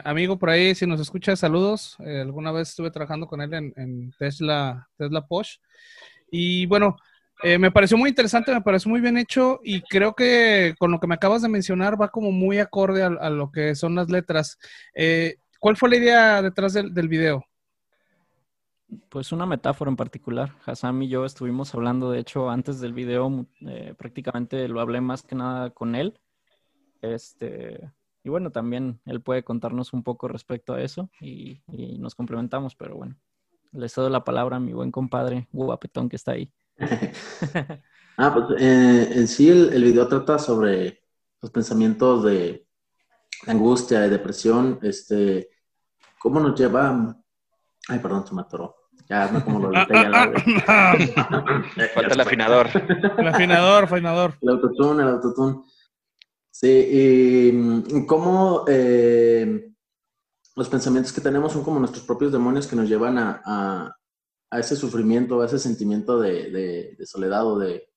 amigo 0.03 0.37
por 0.37 0.51
ahí, 0.51 0.75
si 0.75 0.85
nos 0.85 0.99
escucha, 0.99 1.35
saludos. 1.35 1.97
Eh, 2.05 2.21
alguna 2.21 2.51
vez 2.51 2.69
estuve 2.69 2.91
trabajando 2.91 3.25
con 3.25 3.41
él 3.41 3.51
en, 3.53 4.13
Tesla, 4.19 4.87
Tesla 4.97 5.25
Posh. 5.25 5.57
Y 6.29 6.67
bueno, 6.67 6.97
eh, 7.43 7.57
me 7.57 7.71
pareció 7.71 7.97
muy 7.97 8.09
interesante, 8.09 8.53
me 8.53 8.61
pareció 8.61 8.89
muy 8.89 9.01
bien 9.01 9.17
hecho 9.17 9.59
y 9.63 9.81
creo 9.81 10.13
que 10.13 10.75
con 10.79 10.91
lo 10.91 10.99
que 10.99 11.07
me 11.07 11.15
acabas 11.15 11.41
de 11.41 11.49
mencionar 11.49 11.99
va 11.99 12.09
como 12.09 12.31
muy 12.31 12.59
acorde 12.59 13.03
a, 13.03 13.29
lo 13.29 13.51
que 13.51 13.75
son 13.75 13.95
las 13.95 14.09
letras. 14.09 14.57
Eh, 14.93 15.37
¿Cuál 15.59 15.77
fue 15.77 15.89
la 15.89 15.97
idea 15.97 16.41
detrás 16.41 16.73
del, 16.73 17.07
video? 17.07 17.45
Pues 19.09 19.31
una 19.31 19.45
metáfora 19.45 19.89
en 19.89 19.95
particular. 19.95 20.55
Hassam 20.65 21.01
y 21.03 21.07
yo 21.07 21.25
estuvimos 21.25 21.73
hablando, 21.75 22.11
de 22.11 22.19
hecho, 22.19 22.49
antes 22.49 22.79
del 22.79 22.93
video, 22.93 23.45
prácticamente 23.97 24.67
lo 24.67 24.81
hablé 24.81 25.01
más 25.01 25.21
que 25.21 25.35
nada 25.35 25.69
con 25.69 25.95
él. 25.95 26.19
Este, 27.01 27.91
y 28.23 28.29
bueno, 28.29 28.51
también 28.51 28.99
él 29.05 29.21
puede 29.21 29.43
contarnos 29.43 29.93
un 29.93 30.03
poco 30.03 30.27
respecto 30.27 30.73
a 30.73 30.81
eso 30.81 31.09
y, 31.19 31.61
nos 31.99 32.15
complementamos, 32.15 32.75
pero 32.75 32.95
bueno, 32.95 33.15
le 33.71 33.89
cedo 33.89 34.09
la 34.09 34.23
palabra 34.23 34.57
a 34.57 34.59
mi 34.59 34.73
buen 34.73 34.91
compadre 34.91 35.47
guapetón 35.51 36.09
que 36.09 36.15
está 36.17 36.33
ahí. 36.33 36.51
ah, 38.17 38.33
pues 38.33 38.61
eh, 38.61 39.11
en 39.15 39.27
sí 39.27 39.49
el, 39.49 39.73
el, 39.73 39.83
video 39.83 40.07
trata 40.07 40.39
sobre 40.39 41.03
los 41.41 41.51
pensamientos 41.51 42.23
de 42.23 42.67
angustia, 43.47 44.01
de 44.01 44.09
depresión, 44.09 44.79
este, 44.81 45.49
cómo 46.19 46.39
nos 46.39 46.59
lleva... 46.59 47.15
Ay, 47.87 47.99
perdón, 47.99 48.27
se 48.27 48.35
me 48.35 48.41
atoró. 48.41 48.75
Ya, 49.09 49.29
no 49.31 49.43
como 49.43 49.59
lo 49.59 49.69
dije 49.71 49.87
ya. 49.91 50.31
Falta 51.93 52.13
el 52.13 52.21
afinador. 52.21 52.69
El 53.17 53.27
afinador, 53.27 53.83
afinador. 53.83 54.37
El 54.41 54.49
autotune, 54.49 55.03
el 55.03 55.09
autotune. 55.09 55.63
Sí, 56.51 56.69
y 56.69 57.51
mm, 57.51 58.05
cómo 58.05 58.65
eh, 58.67 59.71
los 60.55 60.69
pensamientos 60.69 61.11
que 61.11 61.21
tenemos 61.21 61.53
son 61.53 61.63
como 61.63 61.79
nuestros 61.79 62.05
propios 62.05 62.31
demonios 62.31 62.67
que 62.67 62.75
nos 62.75 62.87
llevan 62.87 63.17
a, 63.17 63.95
ese 64.59 64.75
sufrimiento, 64.75 65.41
a 65.41 65.45
ese 65.45 65.59
sentimiento 65.59 66.19
de, 66.19 66.97
soledad 67.05 67.45
o 67.47 67.57
de 67.57 67.87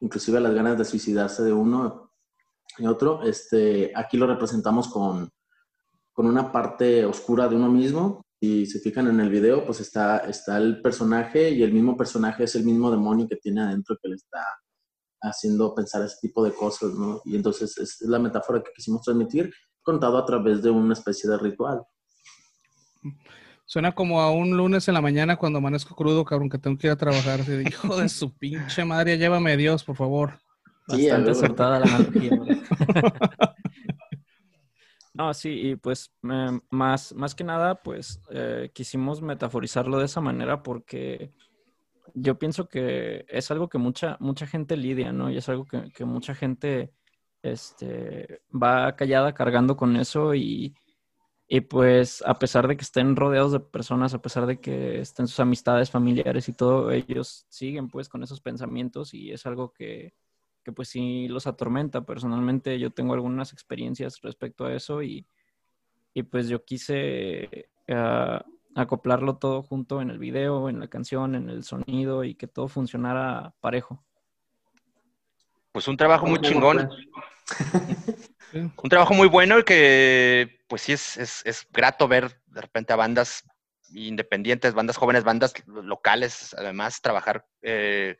inclusive 0.00 0.38
a 0.38 0.40
las 0.40 0.54
ganas 0.54 0.78
de 0.78 0.84
suicidarse 0.84 1.42
de 1.42 1.52
uno 1.52 2.12
y 2.78 2.86
otro. 2.86 3.22
Este, 3.22 3.92
aquí 3.94 4.16
lo 4.16 4.26
representamos 4.26 4.88
con, 4.88 5.30
con 6.12 6.26
una 6.26 6.52
parte 6.52 7.04
oscura 7.04 7.48
de 7.48 7.56
uno 7.56 7.68
mismo. 7.68 8.24
Si 8.40 8.66
se 8.66 8.78
fijan 8.78 9.08
en 9.08 9.18
el 9.18 9.30
video, 9.30 9.64
pues 9.66 9.80
está, 9.80 10.18
está 10.18 10.58
el 10.58 10.80
personaje 10.80 11.50
y 11.50 11.62
el 11.62 11.72
mismo 11.72 11.96
personaje 11.96 12.44
es 12.44 12.54
el 12.54 12.64
mismo 12.64 12.90
demonio 12.90 13.26
que 13.26 13.36
tiene 13.36 13.62
adentro 13.62 13.96
que 14.00 14.08
le 14.08 14.14
está 14.14 14.44
haciendo 15.20 15.74
pensar 15.74 16.02
ese 16.02 16.16
tipo 16.20 16.44
de 16.44 16.52
cosas, 16.52 16.92
¿no? 16.94 17.20
Y 17.24 17.34
entonces 17.34 17.76
es 17.78 18.00
la 18.02 18.20
metáfora 18.20 18.62
que 18.62 18.70
quisimos 18.74 19.02
transmitir, 19.02 19.52
contado 19.82 20.18
a 20.18 20.24
través 20.24 20.62
de 20.62 20.70
una 20.70 20.92
especie 20.92 21.28
de 21.28 21.38
ritual. 21.38 21.82
Suena 23.68 23.92
como 23.92 24.22
a 24.22 24.30
un 24.30 24.56
lunes 24.56 24.88
en 24.88 24.94
la 24.94 25.02
mañana 25.02 25.36
cuando 25.36 25.58
amanezco 25.58 25.94
crudo, 25.94 26.24
cabrón, 26.24 26.48
que 26.48 26.56
tengo 26.56 26.78
que 26.78 26.86
ir 26.86 26.90
a 26.90 26.96
trabajar. 26.96 27.40
Hijo 27.68 27.98
de 27.98 28.08
su 28.08 28.34
pinche 28.34 28.82
madre, 28.82 29.18
llévame 29.18 29.58
Dios, 29.58 29.84
por 29.84 29.94
favor. 29.94 30.40
Bastante 30.86 31.32
acertada 31.32 31.80
la 31.80 31.84
analogía. 31.84 32.30
no, 35.12 35.34
sí, 35.34 35.50
y 35.50 35.76
pues 35.76 36.14
más, 36.70 37.12
más 37.14 37.34
que 37.34 37.44
nada, 37.44 37.82
pues 37.82 38.22
eh, 38.30 38.70
quisimos 38.72 39.20
metaforizarlo 39.20 39.98
de 39.98 40.06
esa 40.06 40.22
manera 40.22 40.62
porque 40.62 41.34
yo 42.14 42.38
pienso 42.38 42.70
que 42.70 43.26
es 43.28 43.50
algo 43.50 43.68
que 43.68 43.76
mucha, 43.76 44.16
mucha 44.18 44.46
gente 44.46 44.78
lidia, 44.78 45.12
¿no? 45.12 45.30
Y 45.30 45.36
es 45.36 45.46
algo 45.50 45.66
que, 45.66 46.06
mucha 46.06 46.34
gente 46.34 46.90
este, 47.42 48.40
va 48.50 48.96
callada 48.96 49.34
cargando 49.34 49.76
con 49.76 49.94
eso 49.96 50.34
y, 50.34 50.74
pues 51.62 52.22
a 52.26 52.38
pesar 52.38 52.68
de 52.68 52.76
que 52.76 52.82
estén 52.82 53.16
rodeados 53.16 53.52
de 53.52 53.60
personas, 53.60 54.14
a 54.14 54.20
pesar 54.20 54.46
de 54.46 54.60
que 54.60 55.00
estén 55.00 55.26
sus 55.26 55.40
amistades 55.40 55.90
familiares 55.90 56.48
y 56.48 56.52
todo, 56.52 56.90
ellos 56.90 57.46
siguen 57.48 57.88
pues 57.88 58.08
con 58.08 58.22
esos 58.22 58.40
pensamientos 58.40 59.14
y 59.14 59.32
es 59.32 59.46
algo 59.46 59.72
que, 59.72 60.14
que 60.62 60.72
pues 60.72 60.88
sí 60.88 61.26
los 61.28 61.46
atormenta. 61.46 62.04
Personalmente 62.04 62.78
yo 62.78 62.90
tengo 62.90 63.14
algunas 63.14 63.52
experiencias 63.52 64.20
respecto 64.20 64.66
a 64.66 64.74
eso 64.74 65.02
y, 65.02 65.26
y 66.14 66.22
pues 66.22 66.48
yo 66.48 66.64
quise... 66.64 67.70
Ah, 67.88 68.44
acoplarlo 68.74 69.36
todo 69.36 69.62
junto 69.62 70.00
en 70.00 70.10
el 70.10 70.18
video, 70.18 70.68
en 70.68 70.80
la 70.80 70.88
canción, 70.88 71.34
en 71.34 71.48
el 71.50 71.64
sonido 71.64 72.24
y 72.24 72.34
que 72.34 72.46
todo 72.46 72.68
funcionara 72.68 73.54
parejo. 73.60 74.04
Pues 75.72 75.88
un 75.88 75.96
trabajo 75.96 76.26
muy 76.26 76.40
chingón. 76.40 76.88
Un 78.52 78.88
trabajo 78.88 79.14
muy 79.14 79.28
bueno 79.28 79.58
y 79.58 79.64
que 79.64 80.60
pues 80.68 80.82
sí 80.82 80.92
es, 80.92 81.16
es, 81.16 81.66
grato 81.70 82.08
ver 82.08 82.40
de 82.46 82.60
repente 82.60 82.92
a 82.92 82.96
bandas 82.96 83.44
independientes, 83.90 84.74
bandas 84.74 84.96
jóvenes, 84.96 85.24
bandas 85.24 85.54
locales, 85.66 86.54
además 86.58 87.00
trabajar 87.00 87.46
eh, 87.62 88.16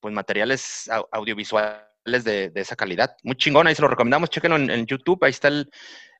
pues 0.00 0.14
materiales 0.14 0.88
audiovisuales 1.10 1.84
de, 2.22 2.50
de, 2.50 2.60
esa 2.60 2.76
calidad. 2.76 3.16
Muy 3.24 3.36
chingón, 3.36 3.66
ahí 3.66 3.74
se 3.74 3.82
lo 3.82 3.88
recomendamos, 3.88 4.30
chequenlo 4.30 4.56
en, 4.56 4.86
YouTube, 4.86 5.24
ahí 5.24 5.30
está 5.30 5.48
el, 5.48 5.70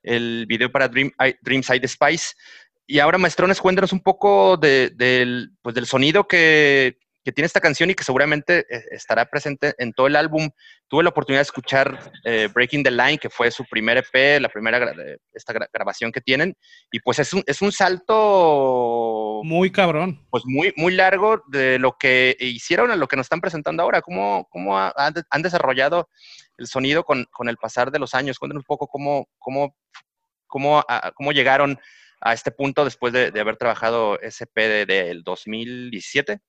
el 0.03 0.45
video 0.47 0.71
para 0.71 0.89
Dream, 0.89 1.11
Dreamside 1.41 1.87
Spice. 1.87 2.35
Y 2.89 2.99
ahora, 2.99 3.17
maestrones, 3.17 3.59
cuéntanos 3.59 3.91
un 3.91 3.99
poco 3.99 4.55
del, 4.55 5.51
pues, 5.61 5.75
del 5.75 5.85
sonido 5.85 6.27
que, 6.27 6.97
que 7.27 7.33
tiene 7.33 7.47
esta 7.47 7.59
canción 7.59 7.89
y 7.89 7.93
que 7.93 8.05
seguramente 8.05 8.59
eh, 8.69 8.85
estará 8.91 9.25
presente 9.25 9.75
en 9.79 9.91
todo 9.91 10.07
el 10.07 10.15
álbum. 10.15 10.49
Tuve 10.87 11.03
la 11.03 11.09
oportunidad 11.09 11.39
de 11.39 11.43
escuchar 11.43 11.99
eh, 12.23 12.47
Breaking 12.53 12.83
the 12.83 12.89
Line, 12.89 13.17
que 13.17 13.29
fue 13.29 13.51
su 13.51 13.65
primer 13.65 13.97
EP, 13.97 14.39
la 14.39 14.47
primera 14.47 14.93
esta 15.33 15.51
grabación 15.51 16.13
que 16.13 16.21
tienen, 16.21 16.55
y 16.89 17.01
pues 17.01 17.19
es 17.19 17.33
un, 17.33 17.43
es 17.45 17.61
un 17.61 17.73
salto 17.73 19.41
muy 19.43 19.73
cabrón. 19.73 20.25
Pues 20.29 20.45
muy, 20.45 20.73
muy 20.77 20.93
largo 20.93 21.43
de 21.49 21.77
lo 21.79 21.97
que 21.97 22.37
hicieron 22.39 22.91
a 22.91 22.95
lo 22.95 23.09
que 23.09 23.17
nos 23.17 23.25
están 23.25 23.41
presentando 23.41 23.83
ahora. 23.83 24.01
¿Cómo, 24.01 24.47
cómo 24.49 24.79
han, 24.79 25.41
desarrollado 25.41 26.07
el 26.57 26.67
sonido 26.67 27.03
con, 27.03 27.25
con, 27.25 27.49
el 27.49 27.57
pasar 27.57 27.91
de 27.91 27.99
los 27.99 28.13
años? 28.15 28.39
Cuéntanos 28.39 28.61
un 28.61 28.67
poco 28.67 28.87
cómo, 28.87 29.27
cómo, 29.37 29.75
cómo, 30.47 30.81
cómo 31.13 31.33
llegaron 31.33 31.77
a 32.21 32.31
este 32.31 32.51
punto 32.51 32.85
después 32.85 33.11
de, 33.11 33.31
de 33.31 33.39
haber 33.41 33.57
trabajado 33.57 34.17
ese 34.21 34.45
EP 34.45 34.87
del 34.87 35.23
2017. 35.23 36.39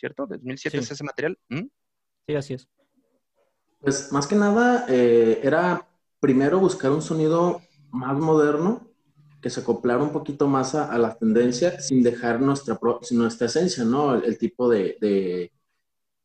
¿Cierto? 0.00 0.26
2007 0.26 0.78
es 0.78 0.90
ese 0.90 1.04
material. 1.04 1.38
¿Mm? 1.48 1.66
Sí, 2.26 2.34
así 2.34 2.54
es. 2.54 2.68
Pues 3.80 4.12
más 4.12 4.26
que 4.26 4.34
nada 4.34 4.86
eh, 4.88 5.40
era 5.42 5.88
primero 6.18 6.58
buscar 6.58 6.90
un 6.90 7.02
sonido 7.02 7.62
más 7.90 8.18
moderno 8.18 8.88
que 9.40 9.50
se 9.50 9.60
acoplara 9.60 10.02
un 10.02 10.12
poquito 10.12 10.48
más 10.48 10.74
a, 10.74 10.98
la 10.98 11.16
tendencia 11.16 11.80
sin 11.80 12.02
dejar 12.02 12.40
nuestra, 12.40 12.78
nuestra 13.12 13.46
esencia, 13.46 13.84
¿no? 13.84 14.14
El, 14.14 14.36
tipo 14.36 14.68
de, 14.68 15.50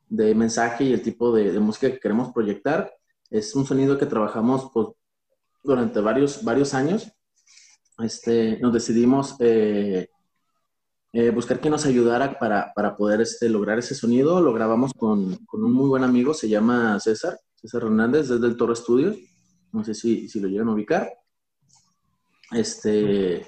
de, 0.10 0.36
mensaje 0.36 0.84
y 0.84 0.94
el 0.94 1.02
tipo 1.02 1.34
de, 1.34 1.58
música 1.60 1.90
que 1.90 2.00
queremos 2.00 2.34
proyectar. 2.34 2.94
Es 3.30 3.56
un 3.56 3.66
sonido 3.66 3.98
que 3.98 4.06
trabajamos 4.06 4.70
pues, 4.74 4.90
durante 5.64 6.02
varios, 6.02 6.44
varios 6.44 6.74
años. 6.74 7.10
Este, 8.00 8.60
nos 8.60 8.74
decidimos 8.74 9.38
eh, 9.40 10.10
eh, 11.16 11.30
buscar 11.30 11.62
que 11.62 11.70
nos 11.70 11.86
ayudara 11.86 12.38
para, 12.38 12.74
para 12.74 12.98
poder 12.98 13.22
este, 13.22 13.48
lograr 13.48 13.80
ese 13.80 13.96
sonido. 13.96 14.42
Lo 14.42 14.52
grabamos 14.52 14.92
con, 14.92 15.38
con, 15.46 15.64
un 15.64 15.72
muy 15.72 15.88
buen 15.88 16.04
amigo, 16.04 16.34
se 16.34 16.50
llama 16.50 17.00
César, 17.00 17.40
César 17.56 17.84
Hernández, 17.84 18.28
desde 18.28 18.46
el 18.46 18.58
Toro 18.58 18.76
Studios. 18.76 19.16
No 19.72 19.86
sé 19.86 19.94
si, 19.94 20.28
si 20.28 20.42
lo 20.42 20.50
llegan 20.50 20.68
a 20.68 20.74
ubicar. 20.74 21.10
Este, 22.52 23.48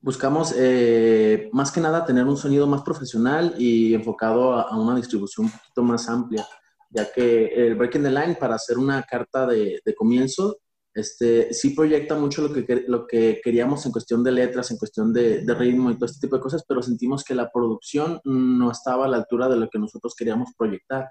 buscamos 0.00 0.54
eh, 0.56 1.50
más 1.52 1.70
que 1.70 1.82
nada 1.82 2.06
tener 2.06 2.24
un 2.24 2.38
sonido 2.38 2.66
más 2.66 2.80
profesional 2.80 3.54
y 3.58 3.92
enfocado 3.92 4.54
a, 4.54 4.62
a, 4.62 4.80
una 4.80 4.96
distribución 4.96 5.44
un 5.44 5.52
poquito 5.52 5.82
más 5.82 6.08
amplia, 6.08 6.48
ya 6.88 7.12
que 7.12 7.48
el 7.48 7.74
Breaking 7.74 8.04
the 8.04 8.10
Line, 8.10 8.36
para 8.40 8.54
hacer 8.54 8.78
una 8.78 9.02
carta 9.02 9.46
de, 9.46 9.82
de 9.84 9.94
comienzo, 9.94 10.56
este, 10.94 11.52
sí 11.52 11.70
proyecta 11.70 12.16
mucho 12.16 12.42
lo 12.42 12.52
que, 12.52 12.84
lo 12.88 13.06
que 13.06 13.40
queríamos 13.42 13.84
en 13.86 13.92
cuestión 13.92 14.24
de 14.24 14.32
letras, 14.32 14.70
en 14.70 14.78
cuestión 14.78 15.12
de, 15.12 15.44
ritmo 15.54 15.90
y 15.90 15.94
todo 15.94 16.06
este 16.06 16.26
tipo 16.26 16.36
de 16.36 16.42
cosas, 16.42 16.64
pero 16.66 16.82
sentimos 16.82 17.24
que 17.24 17.34
la 17.34 17.50
producción 17.52 18.20
no 18.24 18.70
estaba 18.70 19.04
a 19.04 19.08
la 19.08 19.18
altura 19.18 19.48
de 19.48 19.56
lo 19.56 19.68
que 19.68 19.78
nosotros 19.78 20.14
queríamos 20.16 20.50
proyectar. 20.56 21.08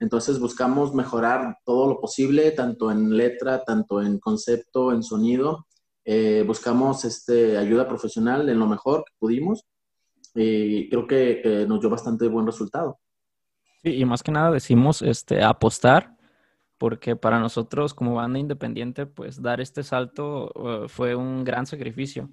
Entonces 0.00 0.40
buscamos 0.40 0.94
mejorar 0.94 1.58
todo 1.64 1.88
lo 1.88 2.00
posible, 2.00 2.50
tanto 2.50 2.90
en 2.90 3.16
letra, 3.16 3.62
tanto 3.64 4.02
en 4.02 4.18
concepto, 4.18 4.92
en 4.92 5.02
sonido. 5.02 5.66
Eh, 6.04 6.42
buscamos 6.46 7.04
este, 7.04 7.56
ayuda 7.56 7.88
profesional 7.88 8.48
en 8.48 8.58
lo 8.58 8.66
mejor 8.66 9.04
que 9.06 9.14
pudimos 9.18 9.64
y 10.34 10.88
creo 10.90 11.06
que, 11.06 11.64
nos 11.68 11.80
dio 11.80 11.88
bastante 11.88 12.26
buen 12.26 12.46
resultado. 12.46 12.98
Sí, 13.82 13.90
y 13.90 14.04
más 14.04 14.22
que 14.22 14.32
nada 14.32 14.50
decimos 14.50 15.02
este, 15.02 15.42
apostar 15.42 16.13
porque 16.84 17.16
para 17.16 17.40
nosotros 17.40 17.94
como 17.94 18.16
banda 18.16 18.38
independiente, 18.38 19.06
pues 19.06 19.40
dar 19.40 19.62
este 19.62 19.82
salto 19.82 20.52
uh, 20.54 20.86
fue 20.86 21.14
un 21.14 21.42
gran 21.42 21.64
sacrificio. 21.64 22.28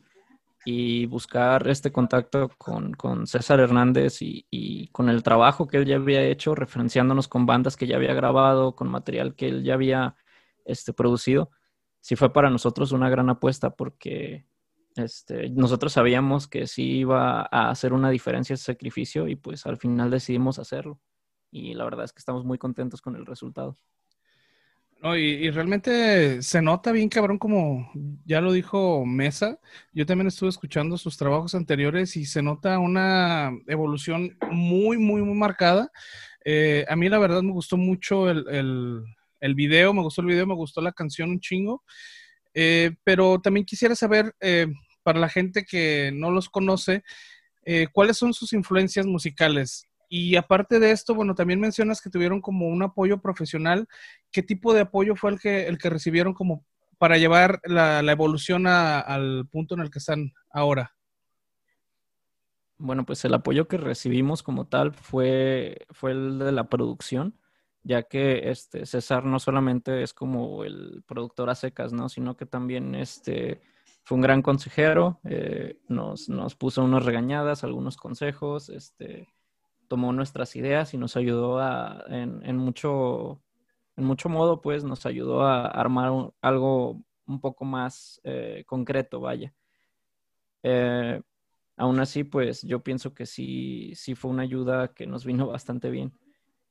Y 0.66 1.06
buscar 1.06 1.70
este 1.70 1.94
contacto 1.94 2.50
con, 2.58 2.92
con 2.92 3.28
César 3.28 3.62
Hernández 3.62 4.22
y, 4.22 4.46
y, 4.52 4.90
con 4.90 5.08
el 5.08 5.24
trabajo 5.24 5.68
que 5.68 5.78
él 5.78 5.86
ya 5.86 5.96
había 5.96 6.22
hecho, 6.24 6.54
referenciándonos 6.54 7.30
con 7.30 7.46
bandas 7.46 7.78
que 7.78 7.88
ya 7.88 7.96
había 7.96 8.14
grabado, 8.14 8.76
con 8.76 8.90
material 8.90 9.36
que 9.36 9.48
él 9.48 9.64
ya 9.64 9.76
había 9.76 10.18
este, 10.66 10.92
producido, 10.92 11.52
sí 12.02 12.18
fue 12.18 12.34
para 12.34 12.50
nosotros 12.50 12.92
una 12.92 13.10
gran 13.10 13.30
apuesta 13.30 13.70
porque 13.70 14.46
este, 14.98 15.50
nosotros 15.52 15.94
sabíamos 15.94 16.50
que 16.50 16.68
sí 16.68 16.98
iba 16.98 17.48
a 17.50 17.70
hacer 17.70 17.94
una 17.94 18.10
diferencia 18.10 18.56
ese 18.56 18.66
sacrificio 18.66 19.30
y 19.30 19.38
pues 19.38 19.66
al 19.66 19.78
final 19.78 20.12
decidimos 20.12 20.60
hacerlo. 20.60 21.00
Y 21.52 21.74
la 21.74 21.86
verdad 21.86 22.04
es 22.04 22.12
que 22.12 22.20
estamos 22.20 22.44
muy 22.44 22.58
contentos 22.58 23.02
con 23.02 23.16
el 23.16 23.26
resultado. 23.26 23.78
No, 25.02 25.18
y, 25.18 25.50
realmente 25.50 26.44
se 26.44 26.62
nota 26.62 26.92
bien 26.92 27.10
cabrón 27.10 27.40
como 27.40 27.92
ya 28.24 28.40
lo 28.40 28.52
dijo 28.52 29.04
Mesa. 29.04 29.60
Yo 29.94 30.06
también 30.06 30.28
estuve 30.28 30.50
escuchando 30.50 30.96
sus 30.96 31.18
trabajos 31.18 31.56
anteriores 31.56 32.16
y 32.18 32.26
se 32.26 32.44
nota 32.44 32.78
una 32.78 33.52
evolución 33.66 34.38
muy, 34.52 35.00
muy, 35.00 35.24
muy 35.24 35.34
marcada. 35.36 35.90
Eh, 36.46 36.86
a 36.88 36.96
mí 36.96 37.10
la 37.10 37.18
verdad 37.18 37.42
me 37.42 37.52
gustó 37.52 37.78
mucho 37.78 38.30
el, 38.30 38.46
el, 39.40 39.56
video, 39.56 39.92
me 39.92 40.04
gustó 40.04 40.22
el 40.22 40.28
video, 40.28 40.46
me 40.46 40.54
gustó 40.54 40.82
la 40.82 40.92
canción 40.92 41.32
un 41.32 41.40
chingo. 41.40 41.84
Eh, 42.54 42.92
pero 43.04 43.42
también 43.42 43.66
quisiera 43.66 43.96
saber, 43.96 44.36
eh, 44.40 44.68
para 45.02 45.20
la 45.20 45.30
gente 45.30 45.66
que 45.66 46.12
no 46.14 46.30
los 46.30 46.48
conoce, 46.48 47.04
¿cuáles 47.92 48.18
son 48.18 48.34
sus 48.36 48.54
influencias 48.54 49.08
musicales? 49.08 49.88
Y 50.14 50.36
aparte 50.36 50.82
de 50.82 50.92
esto, 50.92 51.16
bueno, 51.16 51.36
también 51.36 51.62
mencionas 51.62 52.02
que 52.02 52.10
tuvieron 52.10 52.42
como 52.42 52.68
un 52.68 52.84
apoyo 52.84 53.22
profesional. 53.22 53.88
¿Qué 54.30 54.44
tipo 54.44 54.74
de 54.74 54.82
apoyo 54.82 55.16
fue 55.16 55.32
el 55.32 55.40
que, 55.40 55.68
el 55.68 55.78
que 55.78 55.90
recibieron 55.90 56.34
como 56.34 56.66
para 56.98 57.18
llevar 57.18 57.62
la, 57.64 58.02
evolución 58.02 58.68
al 58.68 59.48
punto 59.50 59.76
en 59.76 59.80
el 59.80 59.90
que 59.90 60.00
están 60.00 60.34
ahora? 60.50 60.98
Bueno, 62.78 63.06
pues 63.06 63.24
el 63.24 63.34
apoyo 63.34 63.70
que 63.70 63.78
recibimos 63.78 64.44
como 64.44 64.68
tal 64.68 64.92
fue, 64.92 65.78
fue 65.92 66.12
el 66.12 66.40
de 66.40 66.52
la 66.52 66.68
producción, 66.68 67.40
ya 67.82 68.04
que 68.04 68.52
este 68.52 68.86
César 68.86 69.24
no 69.24 69.40
solamente 69.40 70.04
es 70.04 70.14
como 70.14 70.66
el 70.66 71.06
productor 71.08 71.50
a 71.50 71.56
secas, 71.56 71.94
¿no? 71.94 72.10
Sino 72.10 72.36
que 72.36 72.46
también 72.46 72.96
este, 72.96 73.62
fue 74.04 74.18
un 74.18 74.24
gran 74.24 74.42
consejero, 74.42 75.22
eh, 75.24 75.80
nos, 75.88 76.28
nos 76.28 76.56
puso 76.56 76.84
unas 76.84 77.06
regañadas, 77.06 77.64
algunos 77.64 77.96
consejos, 77.96 78.68
este, 78.68 79.30
tomó 79.92 80.14
nuestras 80.14 80.56
ideas 80.56 80.94
y 80.94 80.98
nos 80.98 81.18
ayudó 81.18 81.60
a, 81.60 82.06
en, 82.08 82.56
mucho, 82.56 83.42
en 83.98 84.06
mucho 84.06 84.30
modo, 84.30 84.62
pues 84.62 84.86
nos 84.86 85.06
ayudó 85.06 85.42
a 85.42 85.66
armar 85.66 86.32
algo 86.40 87.04
un 87.26 87.42
poco 87.42 87.66
más 87.66 88.22
eh, 88.24 88.64
concreto, 88.66 89.20
vaya. 89.20 89.54
Eh, 90.64 91.22
aún 91.76 92.00
así, 92.00 92.24
pues 92.24 92.62
yo 92.62 92.82
pienso 92.82 93.14
que 93.14 93.26
sí, 93.26 93.92
sí 93.94 94.16
fue 94.16 94.32
una 94.32 94.44
ayuda 94.44 94.94
que 94.94 95.06
nos 95.06 95.26
vino 95.26 95.48
bastante 95.58 95.90
bien. 95.90 96.18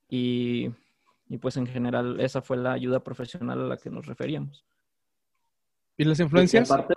Y, 0.09 0.71
pues 1.43 1.59
en 1.59 1.67
general 1.67 2.21
esa 2.21 2.41
fue 2.41 2.57
la 2.57 2.73
ayuda 2.73 3.05
profesional 3.05 3.61
a 3.61 3.69
la 3.69 3.77
que 3.77 3.91
nos 3.91 4.07
referíamos. 4.07 4.65
¿Y 5.99 6.05
las 6.05 6.21
influencias? 6.21 6.71
aparte, 6.71 6.95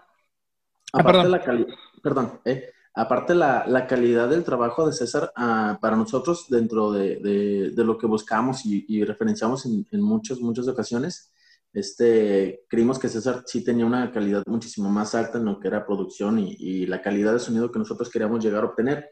ah, 0.93 1.23
de 1.23 1.29
la 1.29 1.43
calidad, 1.43 1.75
perdón, 2.01 2.39
eh, 2.45 2.71
Aparte, 2.95 3.33
la, 3.33 3.65
la, 3.67 3.87
calidad 3.87 4.29
del 4.29 4.43
trabajo 4.43 4.85
de 4.85 4.93
César 4.93 5.31
ah, 5.35 5.79
para 5.81 5.95
nosotros, 5.95 6.45
dentro 6.47 6.91
de, 6.91 7.71
de, 7.73 7.83
lo 7.83 7.97
que 7.97 8.05
buscamos 8.05 8.65
y, 8.65 9.03
referenciamos 9.03 9.65
en, 9.65 9.87
en, 9.91 10.01
muchas, 10.01 10.39
muchas 10.39 10.67
ocasiones, 10.67 11.31
este, 11.73 12.65
creímos 12.69 12.99
que 12.99 13.09
César 13.09 13.43
sí 13.47 13.63
tenía 13.63 13.87
una 13.87 14.11
calidad 14.11 14.43
muchísimo 14.45 14.89
más 14.89 15.15
alta 15.15 15.39
en 15.39 15.45
lo 15.45 15.59
que 15.59 15.69
era 15.69 15.87
producción 15.87 16.37
y, 16.37 16.55
y 16.59 16.85
la 16.85 17.01
calidad 17.01 17.33
de 17.33 17.39
sonido 17.39 17.71
que 17.71 17.79
nosotros 17.79 18.11
queríamos 18.11 18.43
llegar 18.43 18.63
a 18.63 18.67
obtener. 18.67 19.09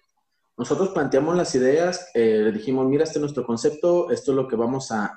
Nosotros 0.58 0.90
planteamos 0.90 1.36
las 1.36 1.56
ideas, 1.56 2.08
eh, 2.14 2.42
le 2.44 2.52
dijimos, 2.52 2.86
mira, 2.88 3.04
este 3.04 3.18
es 3.18 3.22
nuestro 3.22 3.48
concepto, 3.48 4.12
esto 4.12 4.32
es 4.32 4.36
lo 4.36 4.48
que 4.48 4.56
vamos 4.56 4.92
a, 4.92 5.16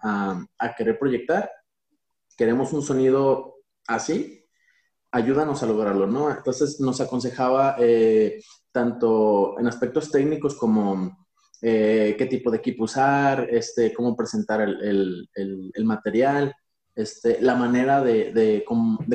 a 0.59 0.75
querer 0.75 0.99
proyectar. 0.99 1.51
Queremos 2.35 2.73
un 2.73 2.81
sonido 2.81 3.57
así, 3.87 4.44
ayúdanos 5.15 5.63
a 5.63 5.67
lograrlo, 5.67 6.09
¿no? 6.09 6.29
Entonces 6.29 6.81
nos 6.81 7.01
aconsejaba 7.01 7.77
eh, 7.79 8.43
tanto 8.73 9.59
en 9.61 9.69
aspectos 9.69 10.11
técnicos 10.11 10.57
como 10.57 11.17
eh, 11.63 12.17
qué 12.19 12.27
tipo 12.27 12.51
de 12.51 12.57
equipo 12.57 12.85
usar, 12.85 13.47
este, 13.49 13.95
cómo 13.95 14.17
presentar 14.17 14.61
el, 14.61 15.29
material, 15.85 16.53
este, 16.97 17.41
la 17.41 17.55
manera 17.55 18.03
de, 18.03 18.33
de, 18.33 18.65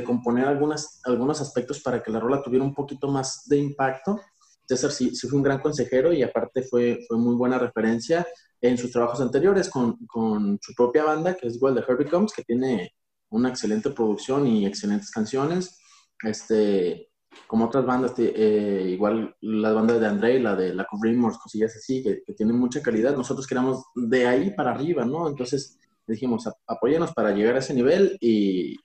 componer 0.05 0.45
algunas, 0.45 1.01
algunos 1.03 1.41
aspectos 1.41 1.81
para 1.81 2.01
que 2.01 2.11
la 2.11 2.21
rola 2.21 2.41
tuviera 2.41 2.63
un 2.63 2.73
poquito 2.73 3.09
más 3.09 3.43
de 3.47 3.57
impacto. 3.57 4.21
César 4.65 4.91
sí, 4.91 5.13
sí 5.13 5.27
fue 5.27 5.37
un 5.37 5.43
gran 5.43 5.59
consejero 5.59 6.13
y 6.13 6.23
aparte 6.23 6.61
fue, 6.61 6.99
fue 7.09 7.17
muy 7.17 7.35
buena 7.35 7.59
referencia 7.59 8.25
en 8.61 8.77
sus 8.77 8.91
trabajos 8.91 9.19
anteriores 9.19 9.69
con, 9.69 9.97
con 10.05 10.57
su 10.61 10.73
propia 10.73 11.03
banda, 11.03 11.35
que 11.35 11.47
es 11.47 11.55
igual 11.55 11.75
de 11.75 11.83
Herbie 11.85 12.09
Combs, 12.09 12.31
que 12.31 12.43
tiene 12.43 12.93
una 13.31 13.49
excelente 13.49 13.89
producción 13.89 14.47
y 14.47 14.65
excelentes 14.65 15.11
canciones 15.11 15.78
este, 16.23 17.09
como 17.47 17.65
otras 17.65 17.85
bandas, 17.85 18.13
eh, 18.17 18.87
igual 18.89 19.35
las 19.41 19.73
bandas 19.73 19.99
de 19.99 20.07
André, 20.07 20.39
la 20.39 20.55
de 20.55 20.73
la 20.73 20.87
of 20.91 21.01
Remorse, 21.01 21.39
cosillas 21.41 21.75
así, 21.75 22.03
que, 22.03 22.23
que, 22.23 22.33
tienen 22.33 22.57
mucha 22.57 22.81
calidad. 22.81 23.15
Nosotros 23.15 23.47
queramos 23.47 23.85
de 23.95 24.27
ahí 24.27 24.51
para 24.51 24.71
arriba, 24.71 25.05
¿no? 25.05 25.27
Entonces, 25.27 25.79
dijimos, 26.07 26.49
apóyenos 26.67 27.13
para 27.13 27.31
llegar 27.31 27.55
a 27.55 27.59
ese 27.59 27.73
nivel 27.73 28.17
y, 28.19 28.75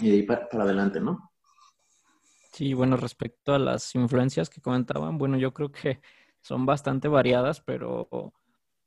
y 0.00 0.10
de 0.10 0.12
ahí 0.12 0.22
para, 0.22 0.48
adelante, 0.52 1.00
¿no? 1.00 1.30
Sí, 2.52 2.74
bueno, 2.74 2.96
respecto 2.96 3.54
a 3.54 3.58
las 3.58 3.94
influencias 3.94 4.50
que 4.50 4.60
comentaban, 4.60 5.16
bueno, 5.16 5.38
yo 5.38 5.54
creo 5.54 5.72
que 5.72 6.00
son 6.42 6.66
bastante 6.66 7.08
variadas, 7.08 7.60
pero 7.60 8.08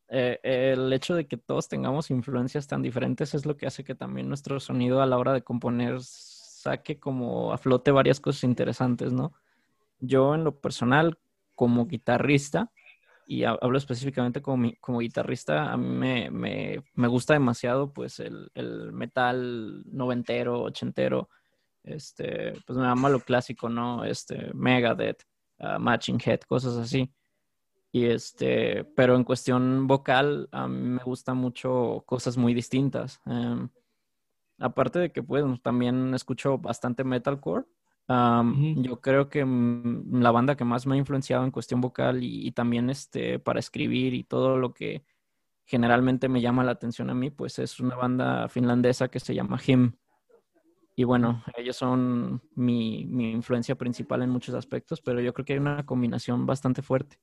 eh, 0.09 0.39
el 0.43 0.93
hecho 0.93 1.16
de 1.16 1.28
que 1.28 1.38
todos 1.38 1.68
tengamos 1.68 2.11
influencias 2.11 2.68
tan 2.68 2.84
diferentes 2.84 3.34
es 3.34 3.45
lo 3.45 3.57
que 3.57 3.66
hace 3.66 3.84
que 3.84 3.95
también 3.95 4.28
nuestro 4.30 4.59
sonido 4.59 5.01
a 5.01 5.07
la 5.07 5.18
hora 5.18 5.34
de 5.34 5.43
componer 5.43 5.99
saque 6.66 6.99
como 6.99 7.53
a 7.53 7.57
flote 7.57 7.91
varias 7.91 8.20
cosas 8.20 8.43
interesantes, 8.43 9.11
¿no? 9.13 9.34
Yo 9.99 10.34
en 10.34 10.43
lo 10.43 10.59
personal, 10.59 11.18
como 11.53 11.86
guitarrista, 11.86 12.72
y 13.28 13.43
hablo 13.43 13.78
específicamente 13.78 14.41
como, 14.41 14.72
como 14.82 14.99
guitarrista, 14.99 15.72
a 15.72 15.78
mí 15.78 15.88
me, 15.88 16.32
me, 16.32 16.84
me 16.93 17.07
gusta 17.07 17.34
demasiado 17.34 17.93
pues 17.93 18.20
el, 18.20 18.51
el, 18.55 18.91
metal 18.93 19.84
noventero, 19.91 20.63
ochentero, 20.63 21.30
este, 21.84 22.53
pues 22.66 22.78
me 22.78 22.86
llama 22.86 23.09
lo 23.09 23.20
clásico, 23.20 23.70
¿no? 23.70 24.03
Este, 24.03 24.51
Megadeth, 24.53 25.24
uh, 25.59 25.80
Matching 25.80 26.20
Head, 26.24 26.41
cosas 26.41 26.78
así. 26.78 27.11
Y 27.91 28.05
este, 28.05 28.84
pero 28.95 29.16
en 29.16 29.24
cuestión 29.24 29.88
vocal, 29.88 30.49
a 30.51 30.68
mí 30.68 30.89
me 30.89 31.03
gustan 31.03 31.38
mucho 31.38 32.03
cosas 32.05 32.38
muy 32.38 32.53
distintas. 32.53 33.22
Um, 33.26 33.70
aparte 34.60 34.99
de 34.99 35.12
que 35.12 35.24
pues 35.24 35.43
también 35.62 36.14
escucho 36.14 36.58
bastante 36.58 37.03
metalcore, 37.03 37.66
yo 38.08 39.01
creo 39.01 39.30
que 39.30 39.43
mm, 39.43 40.22
la 40.22 40.32
banda 40.32 40.56
que 40.56 40.64
más 40.64 40.86
me 40.86 40.95
ha 40.95 40.97
influenciado 40.97 41.43
en 41.43 41.51
cuestión 41.51 41.82
vocal 41.82 42.20
y, 42.24 42.51
también 42.51 42.89
este, 42.89 43.39
para 43.39 43.60
escribir 43.60 44.14
y 44.14 44.24
todo 44.24 44.58
lo 44.58 44.74
que 44.74 45.03
generalmente 45.66 46.30
me 46.30 46.41
llama 46.41 46.64
la 46.64 46.72
atención 46.72 47.10
a 47.10 47.16
mí, 47.16 47.32
pues 47.32 47.58
es 47.58 47.80
una 47.80 47.95
banda 47.95 48.47
finlandesa 48.49 49.08
que 49.08 49.20
se 49.20 49.34
llama 49.34 49.60
Him. 49.66 49.93
Y 50.95 51.03
bueno, 51.03 51.43
ellos 51.58 51.76
son 51.76 52.41
mi, 52.56 53.06
mi 53.06 53.32
influencia 53.32 53.76
principal 53.76 54.22
en 54.22 54.30
muchos 54.30 54.56
aspectos, 54.56 55.01
pero 55.01 55.20
yo 55.20 55.34
creo 55.34 55.45
que 55.45 55.53
hay 55.53 55.60
una 55.60 55.86
combinación 55.86 56.45
bastante 56.45 56.82
fuerte. 56.82 57.18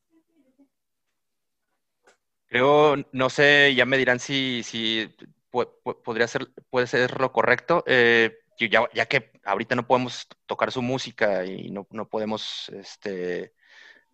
Creo, 2.47 2.97
no 3.13 3.31
sé, 3.31 3.75
ya 3.75 3.87
me 3.87 3.97
dirán 3.97 4.19
si, 4.19 4.63
si 4.63 5.09
podría 5.53 6.27
ser, 6.27 6.49
puede 6.71 6.87
ser 6.87 7.21
lo 7.21 7.33
correcto. 7.33 7.85
Eh, 7.87 8.37
ya, 8.59 9.07
que 9.07 9.33
ahorita 9.45 9.75
no 9.75 9.87
podemos 9.87 10.27
tocar 10.47 10.71
su 10.73 10.83
música 10.83 11.45
y 11.45 11.71
no, 11.71 11.87
no 11.91 12.09
podemos, 12.09 12.69
este, 12.71 13.53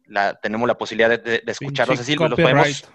la, 0.07 0.34
tenemos 0.41 0.66
la 0.66 0.78
posibilidad 0.78 1.20
de, 1.20 1.43
escucharlos 1.47 2.01
así, 2.01 2.14
los 2.16 2.30
podemos, 2.30 2.89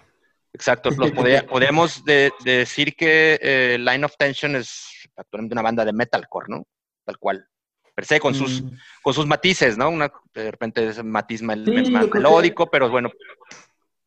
exacto, 0.52 0.90
los 0.90 1.12
podemos 1.48 2.02
decir 2.04 2.96
que 2.96 3.38
eh, 3.40 3.76
Line 3.78 4.04
of 4.04 4.16
Tension 4.16 4.56
es 4.56 5.08
actualmente 5.16 5.54
una 5.54 5.62
banda 5.62 5.84
de 5.84 5.92
metalcore, 5.92 6.46
¿no? 6.48 6.66
Tal 7.04 7.18
cual. 7.18 7.48
Per 7.94 8.04
se, 8.04 8.18
con, 8.18 8.34
sus, 8.34 8.62
mm. 8.62 8.70
con 9.02 9.14
sus 9.14 9.26
matices, 9.26 9.78
¿no? 9.78 9.88
Una, 9.88 10.12
de 10.34 10.50
repente 10.50 10.88
es 10.88 11.02
matiz 11.04 11.42
melódico, 11.42 12.68
pero 12.68 12.90
bueno. 12.90 13.10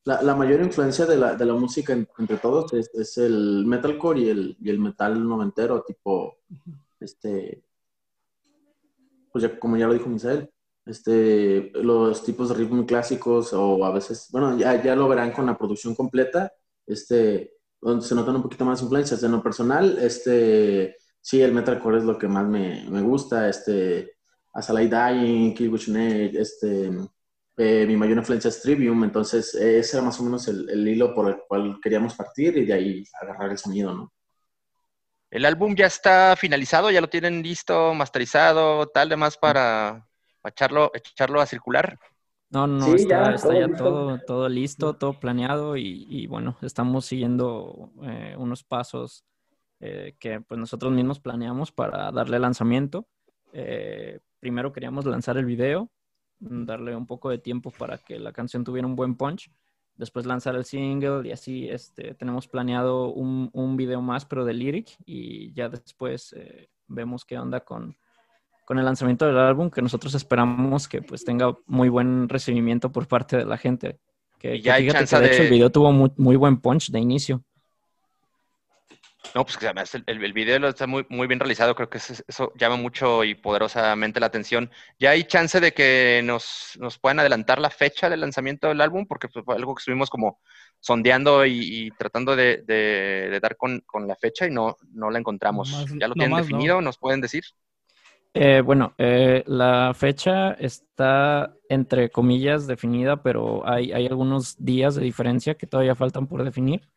La, 0.07 0.21
la, 0.21 0.35
mayor 0.35 0.61
influencia 0.61 1.05
de 1.05 1.17
la, 1.17 1.35
de 1.35 1.45
la 1.45 1.53
música 1.53 1.91
entre 1.93 2.37
todos 2.37 2.73
es, 2.73 2.89
es, 2.93 3.17
el 3.17 3.65
metalcore 3.65 4.21
y 4.21 4.29
el, 4.29 4.57
y 4.61 4.69
el 4.69 4.79
metal 4.79 5.27
noventero, 5.27 5.83
tipo 5.83 6.37
este, 6.99 7.63
pues 9.31 9.43
ya, 9.43 9.59
como 9.59 9.75
ya 9.75 9.87
lo 9.87 9.93
dijo 9.93 10.07
Misael, 10.07 10.49
este, 10.85 11.71
los 11.73 12.23
tipos 12.23 12.47
de 12.47 12.55
ritmos 12.55 12.85
clásicos 12.85 13.51
o 13.51 13.83
a 13.83 13.91
veces, 13.91 14.29
bueno, 14.31 14.57
ya, 14.57 14.81
ya 14.81 14.95
lo 14.95 15.09
verán 15.09 15.33
con 15.33 15.45
la 15.45 15.57
producción 15.57 15.93
completa, 15.93 16.53
este, 16.85 17.53
donde 17.81 18.05
se 18.05 18.15
notan 18.15 18.37
un 18.37 18.43
poquito 18.43 18.63
más 18.63 18.81
influencias. 18.81 19.21
En 19.23 19.33
lo 19.33 19.43
personal, 19.43 19.97
este, 19.99 20.95
sí, 21.19 21.41
el 21.41 21.53
metalcore 21.53 21.97
es 21.97 22.05
lo 22.05 22.17
que 22.17 22.29
más 22.29 22.47
me, 22.47 22.89
me 22.89 23.01
gusta, 23.01 23.49
este, 23.49 24.13
Asalai 24.53 24.87
Dying, 24.87 25.53
Kill 25.53 25.75
este, 26.37 26.91
eh, 27.57 27.85
mi 27.87 27.97
mayor 27.97 28.17
influencia 28.17 28.49
es 28.49 28.61
Trivium, 28.61 29.03
entonces 29.03 29.53
ese 29.55 29.97
era 29.97 30.05
más 30.05 30.19
o 30.19 30.23
menos 30.23 30.47
el, 30.47 30.69
el, 30.69 30.87
hilo 30.87 31.13
por 31.13 31.29
el 31.29 31.37
cual 31.47 31.79
queríamos 31.81 32.13
partir 32.15 32.57
y 32.57 32.65
de 32.65 32.73
ahí 32.73 33.03
agarrar 33.21 33.51
el 33.51 33.57
sonido, 33.57 33.93
¿no? 33.93 34.13
El 35.29 35.43
álbum 35.43 35.75
ya 35.75 35.87
está 35.87 36.35
finalizado, 36.37 36.89
ya 36.89 37.01
lo 37.01 37.09
tienen 37.09 37.43
listo, 37.43 37.93
masterizado, 37.93 38.87
tal, 38.87 39.09
demás 39.09 39.37
para, 39.37 40.07
echarlo, 40.43 40.91
echarlo 40.93 41.41
a 41.41 41.45
circular. 41.45 41.99
No, 42.49 42.65
no, 42.65 42.95
está, 42.95 43.35
ya, 43.35 43.75
todo, 43.75 44.19
todo, 44.25 44.47
listo, 44.47 44.95
todo 44.95 45.19
planeado 45.19 45.75
y, 45.75 46.27
bueno, 46.27 46.57
estamos 46.61 47.05
siguiendo 47.05 47.91
eh, 48.03 48.35
unos 48.37 48.63
pasos 48.63 49.25
eh, 49.81 50.15
que 50.17 50.39
pues 50.39 50.57
nosotros 50.57 50.93
mismos 50.93 51.19
planeamos 51.19 51.73
para 51.73 52.09
darle 52.13 52.39
lanzamiento. 52.39 53.05
Eh, 53.51 54.21
primero 54.39 54.71
queríamos 54.71 55.05
lanzar 55.05 55.37
el 55.37 55.43
video, 55.43 55.91
darle 56.39 56.95
un 56.95 57.05
poco 57.05 57.29
de 57.29 57.37
tiempo 57.37 57.71
para 57.71 57.97
que 57.97 58.19
la 58.19 58.31
canción 58.31 58.63
tuviera 58.63 58.87
un 58.87 58.95
buen 58.95 59.15
punch 59.15 59.49
después 59.97 60.25
lanzar 60.25 60.55
el 60.55 60.63
single 60.63 61.27
y 61.27 61.31
así 61.31 61.67
este, 61.67 62.13
tenemos 62.13 62.47
planeado 62.47 63.11
un, 63.11 63.49
un 63.53 63.75
video 63.75 64.01
más, 64.01 64.25
pero 64.25 64.45
de 64.45 64.53
lyric 64.53 64.95
y 65.05 65.51
ya 65.53 65.69
después 65.69 66.33
eh, 66.33 66.69
vemos 66.87 67.25
qué 67.25 67.37
onda 67.37 67.61
con, 67.61 67.97
con 68.65 68.77
el 68.79 68.85
lanzamiento 68.85 69.25
del 69.25 69.37
álbum, 69.37 69.69
que 69.69 69.81
nosotros 69.81 70.13
esperamos 70.13 70.87
que 70.87 71.01
pues 71.01 71.23
tenga 71.25 71.55
muy 71.65 71.89
buen 71.89 72.29
recibimiento 72.29 72.91
por 72.91 73.07
parte 73.07 73.37
de 73.37 73.45
la 73.45 73.57
gente. 73.57 73.99
Que, 74.39 74.61
ya 74.61 74.75
fíjate 74.75 75.05
que 75.05 75.19
de 75.19 75.33
hecho 75.33 75.43
el 75.43 75.49
video 75.49 75.71
tuvo 75.71 75.91
muy, 75.91 76.11
muy 76.15 76.35
buen 76.35 76.57
punch 76.57 76.91
de 76.91 76.99
inicio. 76.99 77.43
No, 79.35 79.43
pues 79.43 79.57
además 79.61 79.93
el, 79.95 80.03
el, 80.05 80.33
video 80.33 80.67
está 80.67 80.87
muy, 80.87 81.05
muy 81.09 81.27
bien 81.27 81.39
realizado, 81.39 81.75
creo 81.75 81.89
que 81.89 81.97
eso, 81.97 82.53
llama 82.55 82.77
mucho 82.77 83.23
y 83.23 83.35
poderosamente 83.35 84.19
la 84.19 84.27
atención. 84.27 84.71
¿Ya 84.99 85.11
hay 85.11 85.23
chance 85.25 85.59
de 85.59 85.73
que 85.73 86.21
nos, 86.23 86.77
nos 86.79 86.97
puedan 86.97 87.19
adelantar 87.19 87.59
la 87.59 87.69
fecha 87.69 88.09
del 88.09 88.21
lanzamiento 88.21 88.67
del 88.67 88.81
álbum? 88.81 89.05
Porque 89.05 89.27
fue 89.27 89.43
algo 89.55 89.75
que 89.75 89.81
estuvimos 89.81 90.09
como 90.09 90.39
sondeando 90.79 91.45
y, 91.45 91.91
tratando 91.97 92.35
de, 92.35 92.63
de, 92.65 93.39
dar 93.41 93.57
con, 93.57 93.81
con, 93.81 94.07
la 94.07 94.15
fecha 94.15 94.47
y 94.47 94.51
no, 94.51 94.77
no 94.93 95.09
la 95.09 95.19
encontramos. 95.19 95.85
¿Ya 95.99 96.07
lo 96.07 96.13
tienen 96.13 96.37
definido? 96.37 96.81
¿Nos 96.81 96.97
pueden 96.97 97.21
decir? 97.21 97.43
Eh, 98.33 98.61
bueno, 98.61 98.93
eh, 98.97 99.43
la 99.47 99.93
fecha 99.95 100.51
está 100.51 101.55
entre 101.69 102.11
comillas 102.11 102.67
definida, 102.67 103.23
pero 103.23 103.67
hay, 103.67 103.91
hay 103.91 104.05
algunos 104.05 104.63
días 104.63 104.95
de 104.95 105.01
diferencia 105.01 105.55
que 105.55 105.65
todavía 105.65 105.95
faltan 105.95 106.27
por 106.27 106.43
definir. 106.43 106.87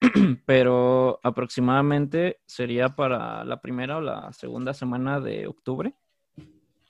pero 0.46 1.20
aproximadamente 1.22 2.40
sería 2.46 2.90
para 2.90 3.44
la 3.44 3.60
primera 3.60 3.96
o 3.96 4.00
la 4.00 4.32
segunda 4.32 4.74
semana 4.74 5.20
de 5.20 5.46
octubre. 5.46 5.94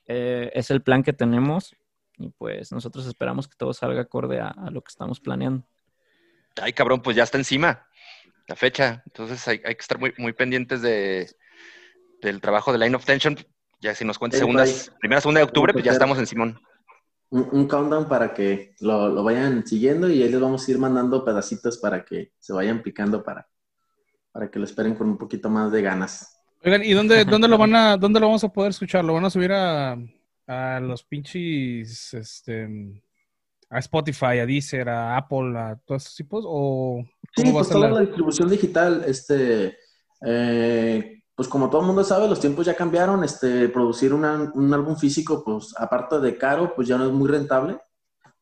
Eh, 0.07 0.51
es 0.55 0.71
el 0.71 0.83
plan 0.83 1.03
que 1.03 1.13
tenemos 1.13 1.75
y 2.17 2.31
pues 2.31 2.73
nosotros 2.73 3.07
esperamos 3.07 3.47
que 3.47 3.57
todo 3.57 3.73
salga 3.73 4.03
acorde 4.03 4.41
a, 4.41 4.53
lo 4.71 4.83
que 4.83 4.89
estamos 4.89 5.21
planeando. 5.21 5.67
Ay, 6.61 6.73
cabrón, 6.73 7.01
pues 7.01 7.17
ya 7.17 7.23
está 7.23 7.39
encima 7.39 7.87
la 8.47 8.57
fecha. 8.57 9.03
Entonces 9.07 9.47
hay, 9.47 9.61
que 9.61 9.71
estar 9.71 9.99
muy, 9.99 10.13
muy 10.19 10.33
pendientes 10.33 10.83
de, 10.83 11.31
del 12.21 12.41
trabajo 12.41 12.73
de 12.73 12.79
Line 12.79 12.97
of 12.97 13.05
Tension. 13.05 13.37
Ya 13.81 13.95
si 13.95 14.05
nos 14.05 14.19
cuenta 14.19 14.39
segundas, 14.39 14.93
primera, 14.99 15.21
segunda 15.21 15.39
de 15.39 15.45
octubre, 15.45 15.73
pues 15.73 15.85
ya 15.85 15.93
estamos 15.93 16.19
en 16.19 16.27
Simón 16.27 16.61
un, 17.31 17.66
countdown 17.66 18.09
para 18.09 18.33
que 18.33 18.74
lo, 18.81 19.22
vayan 19.22 19.66
siguiendo 19.66 20.09
y 20.09 20.22
ahí 20.22 20.31
les 20.31 20.41
vamos 20.41 20.66
a 20.66 20.70
ir 20.70 20.79
mandando 20.79 21.24
pedacitos 21.24 21.79
para 21.79 22.05
que 22.05 22.33
se 22.39 22.53
vayan 22.53 22.83
picando 22.83 23.22
para, 23.22 23.49
para 24.33 24.51
que 24.51 24.59
lo 24.59 24.64
esperen 24.64 24.95
con 24.95 25.09
un 25.09 25.18
poquito 25.18 25.51
más 25.51 25.70
de 25.70 25.83
ganas. 25.83 26.41
Oigan, 26.64 26.83
¿y 26.85 26.93
dónde, 26.93 27.24
dónde 27.24 27.49
lo 27.49 27.59
van 27.59 27.74
a, 27.74 27.97
dónde 27.97 28.18
lo 28.18 28.26
vamos 28.26 28.45
a 28.45 28.53
poder 28.53 28.70
escuchar? 28.70 29.05
¿Lo 29.05 29.14
van 29.14 29.24
a 29.24 29.31
subir 29.31 29.53
a, 29.53 29.97
a 30.47 30.81
los 30.81 31.05
pinches, 31.05 32.14
este, 32.14 32.68
a 33.70 33.79
Spotify, 33.79 34.39
a 34.41 34.47
Deezer, 34.47 34.89
a 34.89 35.16
Apple, 35.16 35.57
a 35.57 35.76
todos 35.85 36.05
esos 36.05 36.16
tipos? 36.16 36.45
¿O 36.47 37.05
sí, 37.37 37.51
pues 37.53 37.68
toda 37.68 37.91
la... 37.91 38.01
distribución 38.01 38.49
digital, 38.49 39.05
este, 39.07 39.76
eh, 40.26 41.18
pues 41.39 41.49
como 41.49 41.70
todo 41.70 41.82
el 41.82 41.86
mundo 41.86 42.03
sabe, 42.03 42.26
los 42.26 42.41
tiempos 42.41 42.66
ya 42.66 42.74
cambiaron, 42.74 43.22
este, 43.22 43.68
producir 43.68 44.12
un 44.12 44.24
álbum 44.24 44.97
físico, 44.97 45.45
pues 45.45 45.72
aparte 45.78 46.18
de 46.18 46.36
caro, 46.36 46.74
pues 46.74 46.89
ya 46.89 46.99
no 46.99 47.07
es 47.07 47.12
muy 47.12 47.30
rentable. 47.30 47.78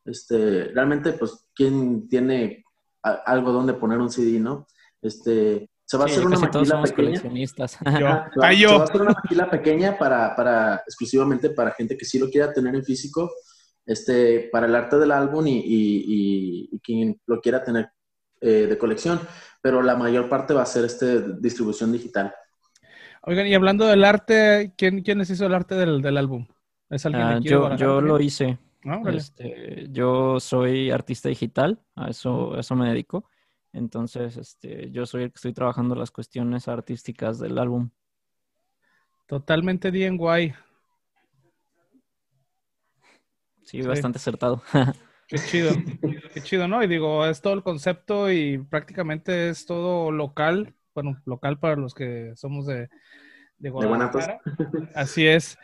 Este, 0.03 0.71
realmente, 0.73 1.13
pues, 1.13 1.45
¿quién 1.53 2.09
tiene 2.09 2.65
algo 3.03 3.51
donde 3.51 3.75
poner 3.75 3.99
un 3.99 4.09
CD, 4.09 4.39
no? 4.39 4.65
Este, 4.99 5.69
se 5.85 5.95
va 5.95 6.05
a 6.05 6.07
hacer 6.07 6.25
una 6.25 6.39
maquila 6.39 6.81
pequeña. 6.81 7.19
Se, 7.19 7.27
va, 8.03 8.31
a 8.47 8.83
hacer 8.83 9.01
una 9.01 9.13
maquila 9.13 9.47
pequeña 9.47 9.95
para, 9.95 10.35
para, 10.35 10.77
exclusivamente 10.77 11.51
para 11.51 11.73
gente 11.73 11.95
que 11.95 12.05
sí 12.05 12.17
lo 12.17 12.31
quiera 12.31 12.51
tener 12.51 12.73
en 12.73 12.83
físico, 12.83 13.31
este, 13.85 14.49
para 14.51 14.65
el 14.65 14.73
arte 14.73 14.97
del 14.97 15.11
álbum 15.11 15.45
y, 15.45 15.59
y, 15.59 16.69
y, 16.71 16.79
quien 16.79 17.21
lo 17.27 17.39
quiera 17.41 17.63
tener 17.63 17.91
eh, 18.41 18.65
de 18.67 18.77
colección. 18.79 19.19
Pero 19.61 19.83
la 19.83 19.95
mayor 19.95 20.27
parte 20.27 20.55
va 20.55 20.63
a 20.63 20.65
ser 20.65 20.85
este, 20.85 21.37
distribución 21.39 21.91
digital. 21.91 22.33
Oigan, 23.29 23.45
y 23.45 23.53
hablando 23.53 23.85
del 23.85 24.05
arte, 24.05 24.71
¿quién, 24.77 25.01
quién 25.01 25.17
les 25.17 25.29
hizo 25.29 25.45
el 25.45 25.53
arte 25.53 25.75
del, 25.75 26.01
del 26.01 26.15
álbum? 26.15 26.47
¿Es 26.89 27.05
alguien 27.05 27.23
ah, 27.23 27.39
yo 27.41 27.75
yo 27.75 27.99
lo 27.99 28.21
hice. 28.21 28.57
Ah, 28.85 29.01
este, 29.11 29.87
yo 29.91 30.39
soy 30.39 30.91
artista 30.91 31.27
digital, 31.27 31.77
a 31.97 32.09
eso, 32.09 32.57
eso 32.57 32.73
me 32.77 32.87
dedico. 32.87 33.29
Entonces, 33.73 34.37
este, 34.37 34.91
yo 34.91 35.05
soy 35.05 35.23
el 35.23 35.31
que 35.31 35.35
estoy 35.35 35.51
trabajando 35.51 35.93
las 35.93 36.09
cuestiones 36.09 36.69
artísticas 36.69 37.37
del 37.37 37.57
álbum. 37.57 37.89
Totalmente 39.25 39.91
DIY. 39.91 40.53
Sí, 43.63 43.81
bastante 43.81 44.19
acertado. 44.19 44.63
Qué 45.27 45.37
chido, 45.39 45.71
qué 46.33 46.41
chido, 46.41 46.69
¿no? 46.69 46.81
Y 46.81 46.87
digo, 46.87 47.25
es 47.25 47.41
todo 47.41 47.53
el 47.53 47.61
concepto 47.61 48.31
y 48.31 48.59
prácticamente 48.59 49.49
es 49.49 49.65
todo 49.65 50.09
local, 50.09 50.76
bueno, 50.97 51.21
local 51.25 51.59
para 51.59 51.75
los 51.75 51.93
que 51.93 52.31
somos 52.35 52.65
de, 52.65 52.89
de 53.59 53.69
Guadalajara. 53.69 54.39
Así 54.95 55.27
es. 55.27 55.55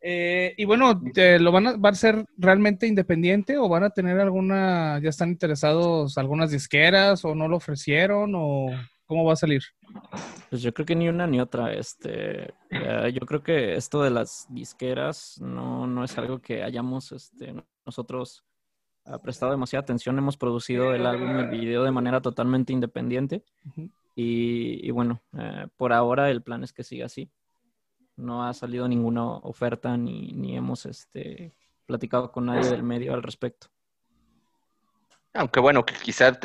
Eh, 0.00 0.54
y 0.56 0.64
bueno, 0.64 0.98
¿lo 1.40 1.52
van 1.52 1.66
a, 1.66 1.76
¿va 1.76 1.90
a 1.90 1.94
ser 1.94 2.24
realmente 2.38 2.86
independiente 2.86 3.58
o 3.58 3.68
van 3.68 3.84
a 3.84 3.90
tener 3.90 4.18
alguna, 4.18 4.98
ya 5.02 5.10
están 5.10 5.28
interesados 5.28 6.16
algunas 6.16 6.50
disqueras 6.50 7.22
o 7.26 7.34
no 7.34 7.48
lo 7.48 7.56
ofrecieron 7.56 8.32
o 8.34 8.70
cómo 9.04 9.26
va 9.26 9.34
a 9.34 9.36
salir? 9.36 9.62
Pues 10.48 10.62
yo 10.62 10.72
creo 10.72 10.86
que 10.86 10.96
ni 10.96 11.06
una 11.06 11.26
ni 11.26 11.38
otra. 11.38 11.74
Este, 11.74 12.54
eh, 12.70 13.12
yo 13.12 13.26
creo 13.26 13.42
que 13.42 13.74
esto 13.74 14.02
de 14.02 14.08
las 14.08 14.46
disqueras 14.48 15.38
no, 15.42 15.86
no 15.86 16.02
es 16.02 16.16
algo 16.16 16.40
que 16.40 16.62
hayamos 16.62 17.12
este, 17.12 17.52
nosotros 17.84 18.42
ha 19.10 19.18
prestado 19.18 19.52
demasiada 19.52 19.82
atención. 19.82 20.18
Hemos 20.18 20.36
producido 20.36 20.94
el 20.94 21.06
álbum 21.06 21.36
y 21.36 21.40
el 21.40 21.48
video 21.48 21.84
de 21.84 21.90
manera 21.90 22.20
totalmente 22.20 22.72
independiente. 22.72 23.42
y, 24.14 24.90
bueno, 24.90 25.22
eh, 25.38 25.66
por 25.76 25.92
ahora 25.92 26.30
el 26.30 26.42
plan 26.42 26.64
es 26.64 26.72
que 26.72 26.84
siga 26.84 27.06
así. 27.06 27.30
No 28.16 28.46
ha 28.46 28.52
salido 28.52 28.88
ninguna 28.88 29.24
oferta 29.24 29.96
ni, 29.96 30.32
ni 30.32 30.56
hemos 30.56 30.86
este, 30.86 31.54
platicado 31.86 32.32
con 32.32 32.46
nadie 32.46 32.68
del 32.68 32.82
medio 32.82 33.14
al 33.14 33.22
respecto. 33.22 33.68
Aunque 35.34 35.60
bueno, 35.60 35.84
quizás 35.84 36.38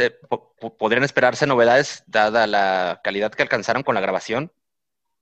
podrían 0.78 1.04
esperarse 1.04 1.48
novedades 1.48 2.04
dada 2.06 2.46
la 2.46 3.02
calidad 3.04 3.32
que 3.32 3.42
alcanzaron 3.42 3.82
con 3.82 3.96
la 3.96 4.02
grabación. 4.02 4.52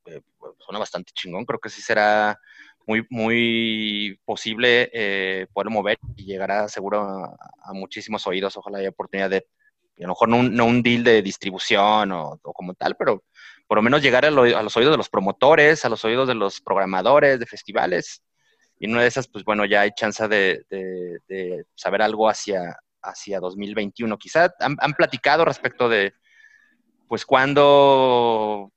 Eh, 0.06 0.22
suena 0.60 0.80
bastante 0.80 1.14
chingón, 1.14 1.46
creo 1.46 1.60
que 1.60 1.70
sí 1.70 1.82
será 1.82 2.40
muy, 2.88 3.06
muy 3.10 4.20
posible 4.26 4.90
eh, 4.94 5.48
poder 5.54 5.70
mover 5.70 5.98
y 6.16 6.26
llegará 6.26 6.68
seguro 6.68 7.02
a, 7.02 7.74
muchísimos 7.74 8.26
oídos. 8.28 8.58
Ojalá 8.58 8.80
haya 8.80 8.90
oportunidad 8.90 9.30
de, 9.30 9.46
a 9.98 10.02
lo 10.04 10.10
mejor 10.10 10.30
no 10.30 10.38
un, 10.38 10.56
no 10.56 10.66
un 10.66 10.82
deal 10.82 11.04
de 11.04 11.22
distribución 11.22 12.12
o, 12.12 12.40
como 12.42 12.74
tal, 12.74 12.96
pero 12.96 13.24
por 13.68 13.78
lo 13.78 13.82
menos 13.82 14.02
llegar 14.02 14.26
a, 14.26 14.32
los 14.32 14.78
oídos 14.78 14.94
de 14.94 14.98
los 14.98 15.10
promotores, 15.10 15.86
a 15.86 15.90
los 15.90 16.04
oídos 16.04 16.28
de 16.28 16.36
los 16.36 16.62
programadores 16.62 17.40
de 17.40 17.46
festivales. 17.46 18.24
Y 18.80 18.86
en 18.86 18.92
una 18.92 19.02
de 19.04 19.08
esas, 19.08 19.28
pues 19.28 19.44
bueno, 19.46 19.66
ya 19.66 19.82
hay 19.82 19.92
chance 19.96 20.28
de, 20.28 20.66
de, 20.70 21.66
saber 21.76 22.02
algo 22.02 22.28
hacia, 22.28 22.78
hacia 23.02 23.40
2021. 23.40 24.18
Quizá 24.18 24.52
han, 24.60 24.76
han 24.80 24.94
platicado 24.94 25.46
respecto 25.46 25.88
de, 25.88 26.14
pues, 27.08 27.26
cuándo 27.26 28.72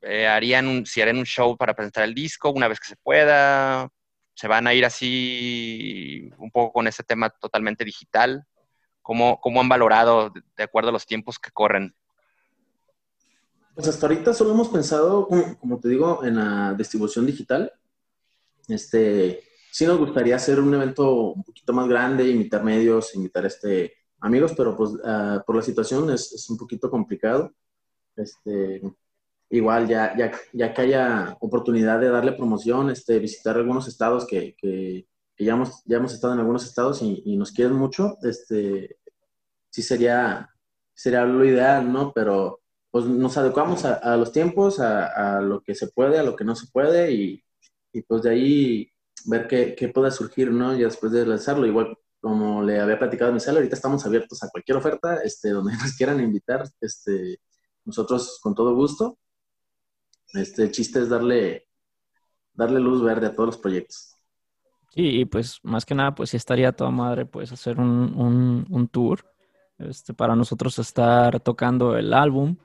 eh, 0.00 0.26
harían 0.26 0.66
un, 0.66 0.86
si 0.86 1.00
harían 1.00 1.18
un 1.18 1.24
show 1.24 1.56
para 1.56 1.74
presentar 1.74 2.04
el 2.04 2.14
disco 2.14 2.50
una 2.50 2.68
vez 2.68 2.78
que 2.80 2.88
se 2.88 2.96
pueda, 2.96 3.88
se 4.34 4.48
van 4.48 4.66
a 4.66 4.74
ir 4.74 4.84
así 4.84 6.30
un 6.38 6.50
poco 6.50 6.72
con 6.72 6.86
ese 6.86 7.02
tema 7.02 7.30
totalmente 7.30 7.84
digital. 7.84 8.46
¿Cómo, 9.02 9.40
cómo 9.40 9.60
han 9.60 9.68
valorado 9.68 10.32
de 10.56 10.62
acuerdo 10.62 10.90
a 10.90 10.92
los 10.92 11.06
tiempos 11.06 11.38
que 11.38 11.50
corren? 11.50 11.94
Pues 13.74 13.88
hasta 13.88 14.06
ahorita 14.06 14.34
solo 14.34 14.50
hemos 14.52 14.68
pensado, 14.68 15.28
como, 15.60 15.80
te 15.80 15.88
digo, 15.88 16.24
en 16.24 16.36
la 16.36 16.74
distribución 16.74 17.24
digital. 17.24 17.72
Este, 18.66 19.42
sí 19.70 19.86
nos 19.86 19.98
gustaría 19.98 20.36
hacer 20.36 20.60
un 20.60 20.74
evento 20.74 21.32
un 21.32 21.44
poquito 21.44 21.72
más 21.72 21.88
grande, 21.88 22.28
invitar 22.28 22.62
medios, 22.62 23.14
invitar 23.14 23.46
este, 23.46 23.94
amigos, 24.20 24.52
pero 24.56 24.76
pues 24.76 24.90
ah, 25.04 25.42
por 25.46 25.56
la 25.56 25.62
situación 25.62 26.10
es, 26.10 26.32
es, 26.32 26.50
un 26.50 26.58
poquito 26.58 26.90
complicado. 26.90 27.54
Este, 28.16 28.82
igual 29.50 29.88
ya, 29.88 30.16
ya, 30.16 30.32
ya 30.52 30.74
que 30.74 30.82
haya 30.82 31.36
oportunidad 31.40 32.00
de 32.00 32.10
darle 32.10 32.32
promoción, 32.32 32.90
este, 32.90 33.18
visitar 33.18 33.56
algunos 33.56 33.88
estados 33.88 34.26
que, 34.26 34.54
que, 34.56 35.06
ya, 35.38 35.52
hemos, 35.54 35.82
ya 35.84 35.98
hemos 35.98 36.12
estado 36.14 36.34
en 36.34 36.40
algunos 36.40 36.64
estados 36.64 37.00
y, 37.02 37.36
nos 37.36 37.52
quieren 37.52 37.74
mucho, 37.74 38.16
este, 38.22 38.98
sí 39.70 39.82
sería, 39.82 40.50
sería 40.94 41.24
lo 41.24 41.44
ideal, 41.44 41.90
¿no? 41.92 42.12
Pero 42.12 42.60
pues 42.90 43.04
nos 43.04 43.36
adecuamos 43.36 43.84
a, 43.84 44.16
los 44.16 44.32
tiempos, 44.32 44.80
a, 44.80 45.40
lo 45.40 45.62
que 45.62 45.74
se 45.74 45.88
puede, 45.88 46.18
a 46.18 46.22
lo 46.22 46.36
que 46.36 46.44
no 46.44 46.56
se 46.56 46.66
puede 46.72 47.12
y, 47.12 47.44
y 47.92 48.02
pues 48.02 48.22
de 48.22 48.30
ahí 48.30 48.92
ver 49.26 49.46
qué, 49.46 49.74
qué, 49.76 49.88
puede 49.88 50.10
surgir, 50.10 50.50
¿no? 50.50 50.74
Y 50.76 50.82
después 50.82 51.12
de 51.12 51.26
lanzarlo, 51.26 51.66
igual 51.66 51.96
como 52.20 52.62
le 52.62 52.80
había 52.80 52.98
platicado 52.98 53.30
a 53.30 53.34
mi 53.34 53.40
ahorita 53.40 53.76
estamos 53.76 54.04
abiertos 54.04 54.42
a 54.42 54.48
cualquier 54.48 54.78
oferta, 54.78 55.16
este, 55.22 55.50
donde 55.50 55.72
nos 55.76 55.96
quieran 55.96 56.20
invitar, 56.20 56.68
este, 56.80 57.40
nosotros 57.84 58.38
con 58.42 58.54
todo 58.54 58.74
gusto. 58.74 59.18
Este, 60.34 60.70
chiste 60.70 61.00
es 61.00 61.08
darle, 61.08 61.68
darle 62.52 62.80
luz 62.80 63.02
verde 63.02 63.26
a 63.26 63.34
todos 63.34 63.46
los 63.46 63.58
proyectos. 63.58 64.16
Sí, 64.90 65.20
y 65.20 65.24
pues 65.24 65.60
más 65.62 65.84
que 65.84 65.94
nada, 65.94 66.14
pues 66.14 66.30
sí 66.30 66.36
estaría 66.36 66.72
toda 66.72 66.90
madre, 66.90 67.26
pues 67.26 67.52
hacer 67.52 67.78
un, 67.78 68.66
un, 68.68 68.88
tour, 68.88 69.24
este, 69.78 70.14
para 70.14 70.34
nosotros 70.34 70.78
estar 70.78 71.40
tocando 71.40 71.96
el 71.96 72.12
álbum, 72.12 72.56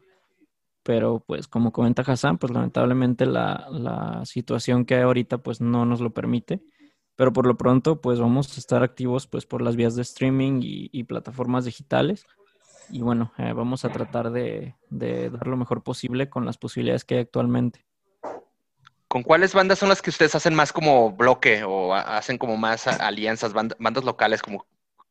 pero 0.83 1.23
pues 1.25 1.47
como 1.47 1.71
comenta 1.71 2.01
Hassan, 2.01 2.37
pues 2.37 2.51
lamentablemente 2.51 3.25
la, 3.25 3.67
la, 3.71 4.25
situación 4.25 4.85
que 4.85 4.95
hay 4.95 5.01
ahorita 5.01 5.37
pues 5.37 5.61
no 5.61 5.85
nos 5.85 6.01
lo 6.01 6.13
permite, 6.13 6.63
pero 7.15 7.33
por 7.33 7.45
lo 7.45 7.57
pronto 7.57 8.01
pues 8.01 8.19
vamos 8.19 8.55
a 8.57 8.59
estar 8.59 8.83
activos 8.83 9.27
pues 9.27 9.45
por 9.45 9.61
las 9.61 9.75
vías 9.75 9.95
de 9.95 10.01
streaming 10.01 10.61
y 10.63 11.03
plataformas 11.03 11.65
digitales 11.65 12.25
y 12.89 13.01
bueno, 13.01 13.31
eh, 13.37 13.53
vamos 13.53 13.85
a 13.85 13.89
tratar 13.89 14.31
de, 14.31 14.75
dar 14.89 15.47
lo 15.47 15.57
mejor 15.57 15.83
posible 15.83 16.29
con 16.29 16.45
las 16.45 16.57
posibilidades 16.57 17.05
que 17.05 17.15
hay 17.15 17.21
actualmente. 17.21 17.85
¿Con 19.07 19.23
cuáles 19.23 19.53
bandas 19.53 19.79
son 19.79 19.89
las 19.89 20.01
que 20.01 20.09
ustedes 20.09 20.33
hacen 20.35 20.55
más 20.55 20.73
como 20.73 21.11
bloque 21.11 21.63
o 21.63 21.93
hacen 21.93 22.37
como 22.37 22.57
más 22.57 22.87
alianzas, 22.87 23.53
bandas 23.53 24.03
locales? 24.03 24.41
Como, 24.41 24.65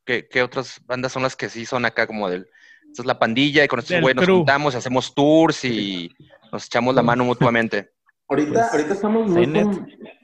¿qué, 0.05 0.27
otras 0.43 0.81
bandas 0.87 1.13
son 1.13 1.23
las 1.23 1.37
que 1.37 1.49
sí 1.49 1.67
son 1.67 1.85
acá 1.85 2.07
como 2.07 2.29
del... 2.29 2.49
Esta 2.89 3.03
es 3.03 3.07
la 3.07 3.19
pandilla 3.19 3.65
y 3.65 3.69
con 3.69 3.79
estos 3.79 4.01
güeyes 4.01 4.17
nos 4.17 4.27
juntamos, 4.27 4.75
hacemos 4.75 5.15
tours 5.15 5.65
y 5.65 6.15
nos 6.53 6.67
echamos 6.67 6.95
la 6.95 7.03
mano 7.03 7.25
mutuamente. 7.25 7.91
Ahorita, 8.29 8.53
pues, 8.53 8.73
ahorita 8.73 8.95
estamos 8.95 9.29
muy, 9.29 9.47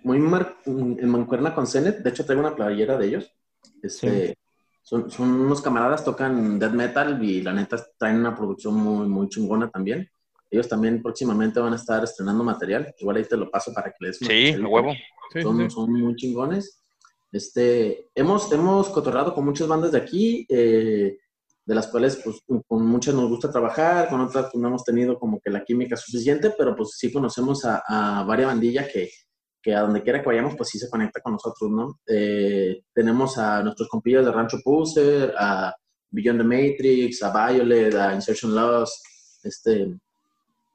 muy 0.03 0.17
en 0.67 1.09
mancuerna 1.09 1.55
con 1.55 1.67
Zenet. 1.67 1.99
De 1.99 2.11
hecho, 2.11 2.27
traigo 2.27 2.41
una 2.41 2.55
playera 2.55 2.99
de 2.99 3.07
ellos. 3.07 3.33
Este, 3.83 4.38
son, 4.89 5.11
son 5.11 5.29
unos 5.29 5.61
camaradas, 5.61 6.03
tocan 6.03 6.59
death 6.59 6.73
metal 6.73 7.23
y 7.23 7.43
la 7.43 7.53
neta 7.53 7.77
traen 7.99 8.17
una 8.17 8.35
producción 8.35 8.73
muy, 8.73 9.07
muy 9.07 9.29
chingona 9.29 9.69
también. 9.69 10.09
Ellos 10.51 10.67
también 10.67 11.03
próximamente 11.03 11.61
van 11.61 11.75
a 11.75 11.77
estar 11.77 12.03
estrenando 12.03 12.43
material. 12.43 12.95
Igual 12.99 13.19
ahí 13.19 13.25
te 13.25 13.37
lo 13.37 13.51
paso 13.51 13.71
para 13.75 13.91
que 13.91 14.07
les 14.07 14.17
Sí, 14.17 14.55
a 14.55 14.67
huevo. 14.67 14.95
son, 15.43 15.71
son 15.71 15.93
muy 15.93 16.17
chingones. 16.17 16.83
Este, 17.31 18.09
hemos, 18.15 18.51
hemos 18.51 18.89
cotorrado 18.89 19.35
con 19.35 19.45
muchas 19.45 19.69
bandas 19.69 19.93
de 19.93 19.99
aquí, 19.99 20.47
eh, 20.49 21.19
de 21.67 21.75
las 21.75 21.89
cuales 21.89 22.17
pues, 22.25 22.39
con 22.67 22.87
muchas 22.87 23.15
nos 23.15 23.29
gusta 23.29 23.53
trabajar, 23.53 24.09
con 24.09 24.23
otras 24.23 24.47
pues, 24.51 24.59
no 24.59 24.69
hemos 24.69 24.85
tenido 24.85 25.19
como 25.19 25.39
que 25.39 25.51
la 25.51 25.65
química 25.65 25.99
suficiente, 25.99 26.55
pero 26.57 26.75
pues 26.75 26.93
sí 26.97 27.13
conocemos 27.13 27.63
a, 27.67 27.83
a 27.87 28.25
varias 28.25 28.49
bandillas 28.49 28.89
que, 28.91 29.11
que 29.63 29.75
a 29.75 29.81
donde 29.81 30.03
quiera 30.03 30.21
que 30.21 30.29
vayamos, 30.29 30.55
pues 30.57 30.69
sí 30.69 30.79
se 30.79 30.89
conecta 30.89 31.21
con 31.21 31.33
nosotros, 31.33 31.71
¿no? 31.71 32.01
Eh, 32.07 32.83
tenemos 32.93 33.39
a 33.39 33.63
nuestros 33.63 33.89
compillos 33.89 34.25
de 34.25 34.33
Rancho 34.33 34.59
Puser, 34.63 35.35
a 35.39 35.75
Beyond 36.11 36.41
the 36.41 36.45
Matrix, 36.45 37.23
a 37.23 37.51
Violet, 37.51 37.95
a 37.95 38.15
Insertion 38.15 38.55
Loss, 38.55 39.41
este, 39.43 39.95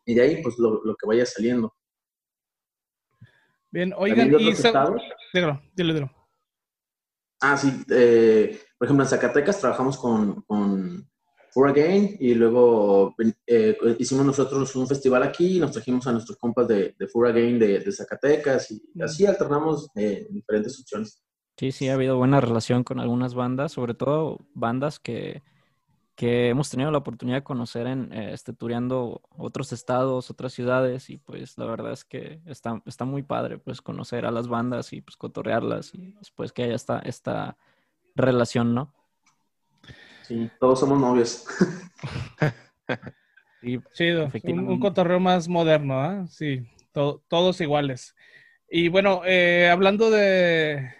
y 0.05 0.13
de 0.13 0.21
ahí, 0.21 0.41
pues 0.41 0.55
lo, 0.57 0.83
lo 0.83 0.95
que 0.95 1.07
vaya 1.07 1.25
saliendo. 1.25 1.73
Bien, 3.71 3.93
oigan, 3.97 4.27
y... 4.39 4.53
Dígalo, 4.53 5.61
dilo, 5.73 5.93
dilo. 5.93 6.11
Ah, 7.41 7.57
sí, 7.57 7.83
eh, 7.89 8.61
por 8.77 8.85
ejemplo, 8.85 9.03
en 9.03 9.09
Zacatecas 9.09 9.59
trabajamos 9.59 9.97
con, 9.97 10.43
con 10.43 11.09
For 11.53 11.69
Again 11.69 12.17
y 12.19 12.33
luego 12.33 13.15
eh, 13.45 13.77
hicimos 13.99 14.25
nosotros 14.25 14.75
un 14.75 14.87
festival 14.87 15.21
aquí 15.21 15.57
y 15.57 15.59
nos 15.59 15.71
trajimos 15.71 16.07
a 16.07 16.11
nuestros 16.11 16.37
compas 16.37 16.67
de, 16.67 16.95
de 16.97 17.07
For 17.07 17.27
Again 17.27 17.59
de, 17.59 17.91
Zacatecas 17.91 18.71
y 18.71 19.01
así 19.01 19.25
alternamos 19.25 19.89
eh, 19.95 20.25
diferentes 20.31 20.79
opciones. 20.79 21.21
Sí, 21.57 21.71
sí, 21.71 21.89
ha 21.89 21.93
habido 21.93 22.17
buena 22.17 22.41
relación 22.41 22.83
con 22.83 22.99
algunas 22.99 23.35
bandas, 23.35 23.73
sobre 23.73 23.93
todo 23.93 24.39
bandas 24.55 24.99
que, 24.99 25.43
que 26.15 26.49
hemos 26.49 26.71
tenido 26.71 26.89
la 26.89 26.97
oportunidad 26.97 27.37
de 27.37 27.43
conocer 27.43 27.85
en 27.85 28.11
eh, 28.11 28.33
este, 28.33 28.53
otros 29.37 29.73
estados, 29.73 30.31
otras 30.31 30.53
ciudades 30.53 31.11
y 31.11 31.17
pues 31.17 31.55
la 31.59 31.65
verdad 31.65 31.91
es 31.91 32.03
que 32.03 32.41
está, 32.47 32.81
está 32.87 33.05
muy 33.05 33.21
padre 33.21 33.59
pues 33.59 33.81
conocer 33.81 34.25
a 34.25 34.31
las 34.31 34.47
bandas 34.47 34.91
y 34.91 35.01
pues 35.01 35.17
cotorrearlas 35.17 35.93
y 35.93 36.13
después 36.13 36.51
que 36.51 36.63
haya 36.63 36.75
esta, 36.75 36.97
esta 36.99 37.57
relación, 38.15 38.73
¿no? 38.73 38.91
Sí, 40.23 40.49
todos 40.59 40.79
somos 40.79 40.99
novios. 40.99 41.45
sí, 43.61 43.79
Chido, 43.93 44.31
un, 44.43 44.59
un, 44.59 44.79
cotorreo 44.79 45.19
más 45.19 45.47
moderno, 45.47 45.99
¿ah? 45.99 46.25
Sí, 46.29 46.65
todos 46.91 47.61
iguales. 47.61 48.15
Y 48.69 48.87
bueno, 48.87 49.21
eh, 49.25 49.69
hablando 49.69 50.09
de, 50.09 50.91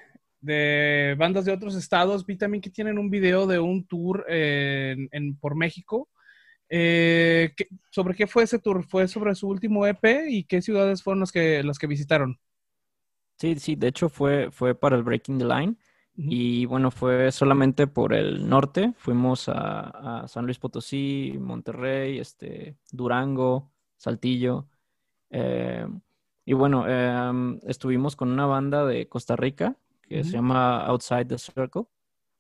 de, 0.42 1.16
bandas 1.18 1.46
de 1.46 1.54
otros 1.54 1.76
estados, 1.76 2.26
vi 2.26 2.38
también 2.38 2.62
que 2.62 2.70
tienen 2.70 2.98
un 3.00 3.10
video 3.10 3.48
de 3.48 3.60
un 3.60 3.86
tour 3.86 4.26
en, 4.28 5.10
por 5.40 5.56
México. 5.56 6.10
Eh, 6.70 7.54
¿qué- 7.56 7.68
¿Sobre 7.92 8.16
qué 8.16 8.28
fue 8.28 8.44
ese 8.44 8.60
tour? 8.60 8.86
¿Fue 8.86 9.08
sobre 9.08 9.36
su 9.36 9.48
último 9.48 9.86
EP 9.88 10.26
y 10.30 10.44
qué 10.44 10.62
ciudades 10.62 11.02
fueron 11.02 11.22
las 11.22 11.32
que, 11.32 11.64
las 11.64 11.80
que 11.80 11.88
visitaron? 11.88 12.40
Sí, 13.40 13.56
sí, 13.60 13.76
de 13.76 13.88
hecho 13.88 14.10
fue, 14.10 14.52
fue 14.52 14.76
para 14.76 14.96
el 14.96 15.04
Breaking 15.04 15.40
the 15.40 15.46
Line. 15.46 15.76
Y 16.16 16.66
bueno, 16.68 16.92
fue 16.92 17.32
solamente 17.32 17.88
por 17.88 18.14
el 18.14 18.48
norte. 18.48 18.94
Fuimos 18.98 19.50
a, 19.50 20.24
a 20.24 20.28
San 20.28 20.46
Luis 20.46 20.60
Potosí, 20.60 21.36
Monterrey, 21.40 22.20
este, 22.20 22.78
Durango, 22.92 23.72
Saltillo. 23.98 24.68
eh, 25.32 25.88
y 26.46 26.54
bueno, 26.54 26.88
em, 26.88 27.60
estuvimos 27.64 28.16
con 28.16 28.30
una 28.32 28.46
banda 28.46 28.86
de 28.86 29.08
Costa 29.08 29.36
Rica 29.36 29.78
que 30.02 30.24
se 30.24 30.32
llama 30.34 30.86
Outside 30.88 31.26
the 31.26 31.38
Circle. 31.38 31.84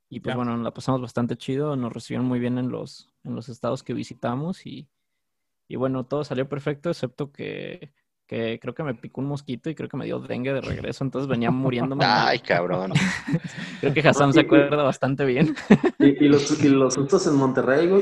Y 0.09 0.19
pues 0.19 0.36
bueno, 0.36 0.55
la 0.57 0.71
pasamos 0.74 1.01
bastante 1.01 1.38
chido. 1.38 1.76
Nos 1.76 1.93
recibieron 1.93 2.28
muy 2.28 2.39
bien 2.39 2.57
en 2.57 2.69
los, 2.69 3.11
en 3.24 3.36
los 3.36 3.49
estados 3.49 3.82
que 3.84 3.93
visitamos. 3.93 4.65
Y, 4.65 4.89
y 5.67 5.76
bueno, 5.78 6.05
todo 6.05 6.24
salió 6.24 6.47
perfecto, 6.49 6.89
excepto 6.89 7.32
que, 7.32 7.93
que 8.34 8.59
creo 8.59 8.73
que 8.73 8.81
me 8.84 8.95
picó 8.95 9.21
un 9.21 9.27
mosquito 9.27 9.69
y 9.69 9.75
creo 9.75 9.88
que 9.88 9.95
me 9.97 10.05
dio 10.05 10.19
dengue 10.19 10.53
de 10.53 10.61
regreso. 10.61 11.03
Entonces 11.03 11.27
venía 11.27 11.51
muriéndome. 11.51 12.03
Ay, 12.03 12.39
cabrón. 12.39 12.91
Creo 13.79 13.93
que 13.93 13.99
Hassan 13.99 14.34
se 14.34 14.39
acuerda 14.39 14.81
bastante 14.81 15.23
bien. 15.23 15.55
Y, 15.99 16.25
y 16.25 16.27
los, 16.29 16.63
y 16.63 16.69
los 16.69 16.95
sustos 16.95 17.27
en 17.27 17.36
Monterrey, 17.36 17.88
güey. 17.88 18.01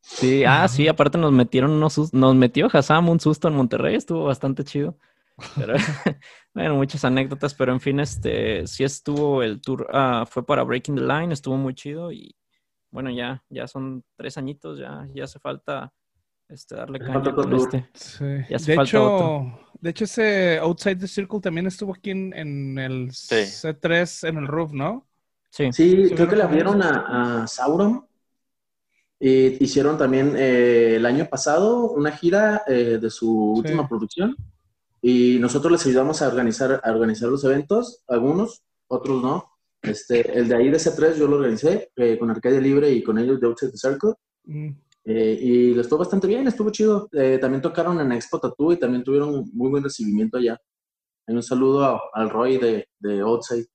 Sí, 0.00 0.44
ah, 0.44 0.68
sí, 0.68 0.86
aparte 0.86 1.18
nos 1.18 1.32
metieron 1.32 1.72
unos 1.72 1.94
sus- 1.94 2.12
nos 2.14 2.36
metió 2.36 2.68
Hassan 2.72 3.08
un 3.08 3.18
susto 3.18 3.48
en 3.48 3.54
Monterrey, 3.54 3.96
estuvo 3.96 4.24
bastante 4.24 4.62
chido. 4.62 4.98
Pero, 5.56 5.74
bueno, 6.54 6.76
muchas 6.76 7.04
anécdotas, 7.04 7.54
pero 7.54 7.72
en 7.72 7.80
fin, 7.80 7.98
este, 7.98 8.66
sí 8.68 8.84
estuvo 8.84 9.42
el 9.42 9.60
tour, 9.60 9.88
ah, 9.92 10.26
fue 10.30 10.46
para 10.46 10.62
Breaking 10.62 10.94
the 10.94 11.02
Line, 11.02 11.32
estuvo 11.32 11.56
muy 11.56 11.74
chido 11.74 12.12
y 12.12 12.36
bueno, 12.92 13.10
ya, 13.10 13.42
ya 13.48 13.66
son 13.66 14.04
tres 14.16 14.38
añitos, 14.38 14.78
ya, 14.78 15.08
ya 15.12 15.24
hace 15.24 15.40
falta 15.40 15.92
este, 16.48 16.74
darle 16.76 16.98
caña 16.98 17.12
falta 17.14 17.34
con 17.34 17.52
este. 17.54 17.88
Sí. 17.94 18.24
De 18.24 18.58
falta 18.58 18.82
hecho, 18.82 19.14
otro. 19.14 19.60
de 19.80 19.90
hecho, 19.90 20.04
ese 20.04 20.58
Outside 20.58 20.96
the 20.98 21.08
Circle 21.08 21.40
también 21.40 21.66
estuvo 21.66 21.92
aquí 21.94 22.10
en, 22.10 22.32
en 22.34 22.78
el 22.78 23.10
Sí. 23.12 23.36
C3 23.36 24.28
en 24.28 24.38
el 24.38 24.46
roof, 24.46 24.72
¿no? 24.72 25.06
Sí, 25.50 25.70
Sí, 25.72 26.08
Sí, 26.08 26.14
creo 26.14 26.28
que 26.28 26.36
le 26.36 26.44
bueno, 26.46 26.70
abrieron 26.72 26.82
a, 26.82 27.42
a 27.42 27.46
Sauron. 27.46 28.06
Eh, 29.20 29.56
hicieron 29.60 29.96
también 29.96 30.34
eh, 30.36 30.96
el 30.96 31.06
año 31.06 31.26
pasado 31.26 31.90
una 31.92 32.10
gira 32.12 32.62
eh, 32.66 32.98
de 33.00 33.10
su 33.10 33.26
Sí. 33.54 33.60
última 33.60 33.88
producción 33.88 34.36
y 35.00 35.38
nosotros 35.38 35.70
les 35.72 35.86
ayudamos 35.86 36.20
a 36.22 36.28
organizar, 36.28 36.80
a 36.82 36.90
organizar 36.90 37.28
los 37.28 37.44
eventos, 37.44 38.02
algunos, 38.08 38.62
otros 38.88 39.22
no. 39.22 39.50
Este, 39.80 40.36
el 40.38 40.48
de 40.48 40.56
ahí 40.56 40.70
de 40.70 40.78
C3 40.78 41.16
yo 41.16 41.28
lo 41.28 41.36
organicé 41.36 41.90
eh, 41.96 42.18
con 42.18 42.30
Arcadia 42.30 42.60
Libre 42.60 42.90
y 42.90 43.02
con 43.02 43.18
ellos 43.18 43.38
de 43.40 43.46
Outside 43.46 43.70
the 43.72 43.78
Circle 43.78 44.14
Mm, 44.46 44.70
eh, 45.04 45.38
y 45.40 45.74
les 45.74 45.82
estuvo 45.82 45.98
bastante 46.00 46.26
bien, 46.26 46.46
estuvo 46.48 46.70
chido. 46.70 47.08
Eh, 47.12 47.38
también 47.40 47.60
tocaron 47.62 48.00
en 48.00 48.12
Expo 48.12 48.38
Tattoo 48.40 48.72
y 48.72 48.78
también 48.78 49.04
tuvieron 49.04 49.34
un 49.34 49.50
muy 49.52 49.70
buen 49.70 49.84
recibimiento 49.84 50.38
allá. 50.38 50.58
Un 51.26 51.42
saludo 51.42 51.84
a- 51.84 52.00
al 52.12 52.30
Roy 52.30 52.58
de, 52.58 52.88
de 52.98 53.20
Outside, 53.20 53.66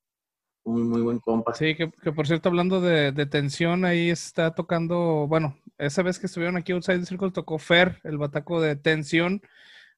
un 0.64 0.90
muy 0.90 1.02
buen 1.02 1.20
compa. 1.20 1.54
Sí, 1.54 1.76
que, 1.76 1.92
que 1.92 2.12
por 2.12 2.28
cierto, 2.28 2.50
hablando 2.50 2.80
de, 2.82 3.12
de 3.12 3.26
tensión, 3.26 3.86
ahí 3.86 4.10
está 4.10 4.54
tocando, 4.54 5.28
bueno, 5.28 5.58
esa 5.78 6.04
vez 6.04 6.20
que 6.20 6.28
estuvieron 6.28 6.58
aquí 6.58 6.72
Outside 6.74 7.06
Circle 7.06 7.32
tocó 7.32 7.58
Fer, 7.58 8.00
el 8.04 8.18
bataco 8.18 8.62
de 8.62 8.76
tensión, 8.76 9.42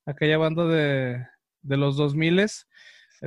aquella 0.05 0.37
banda 0.37 0.65
de, 0.65 1.25
de 1.61 1.77
los 1.77 1.97
2000 1.97 2.39
es 2.39 2.67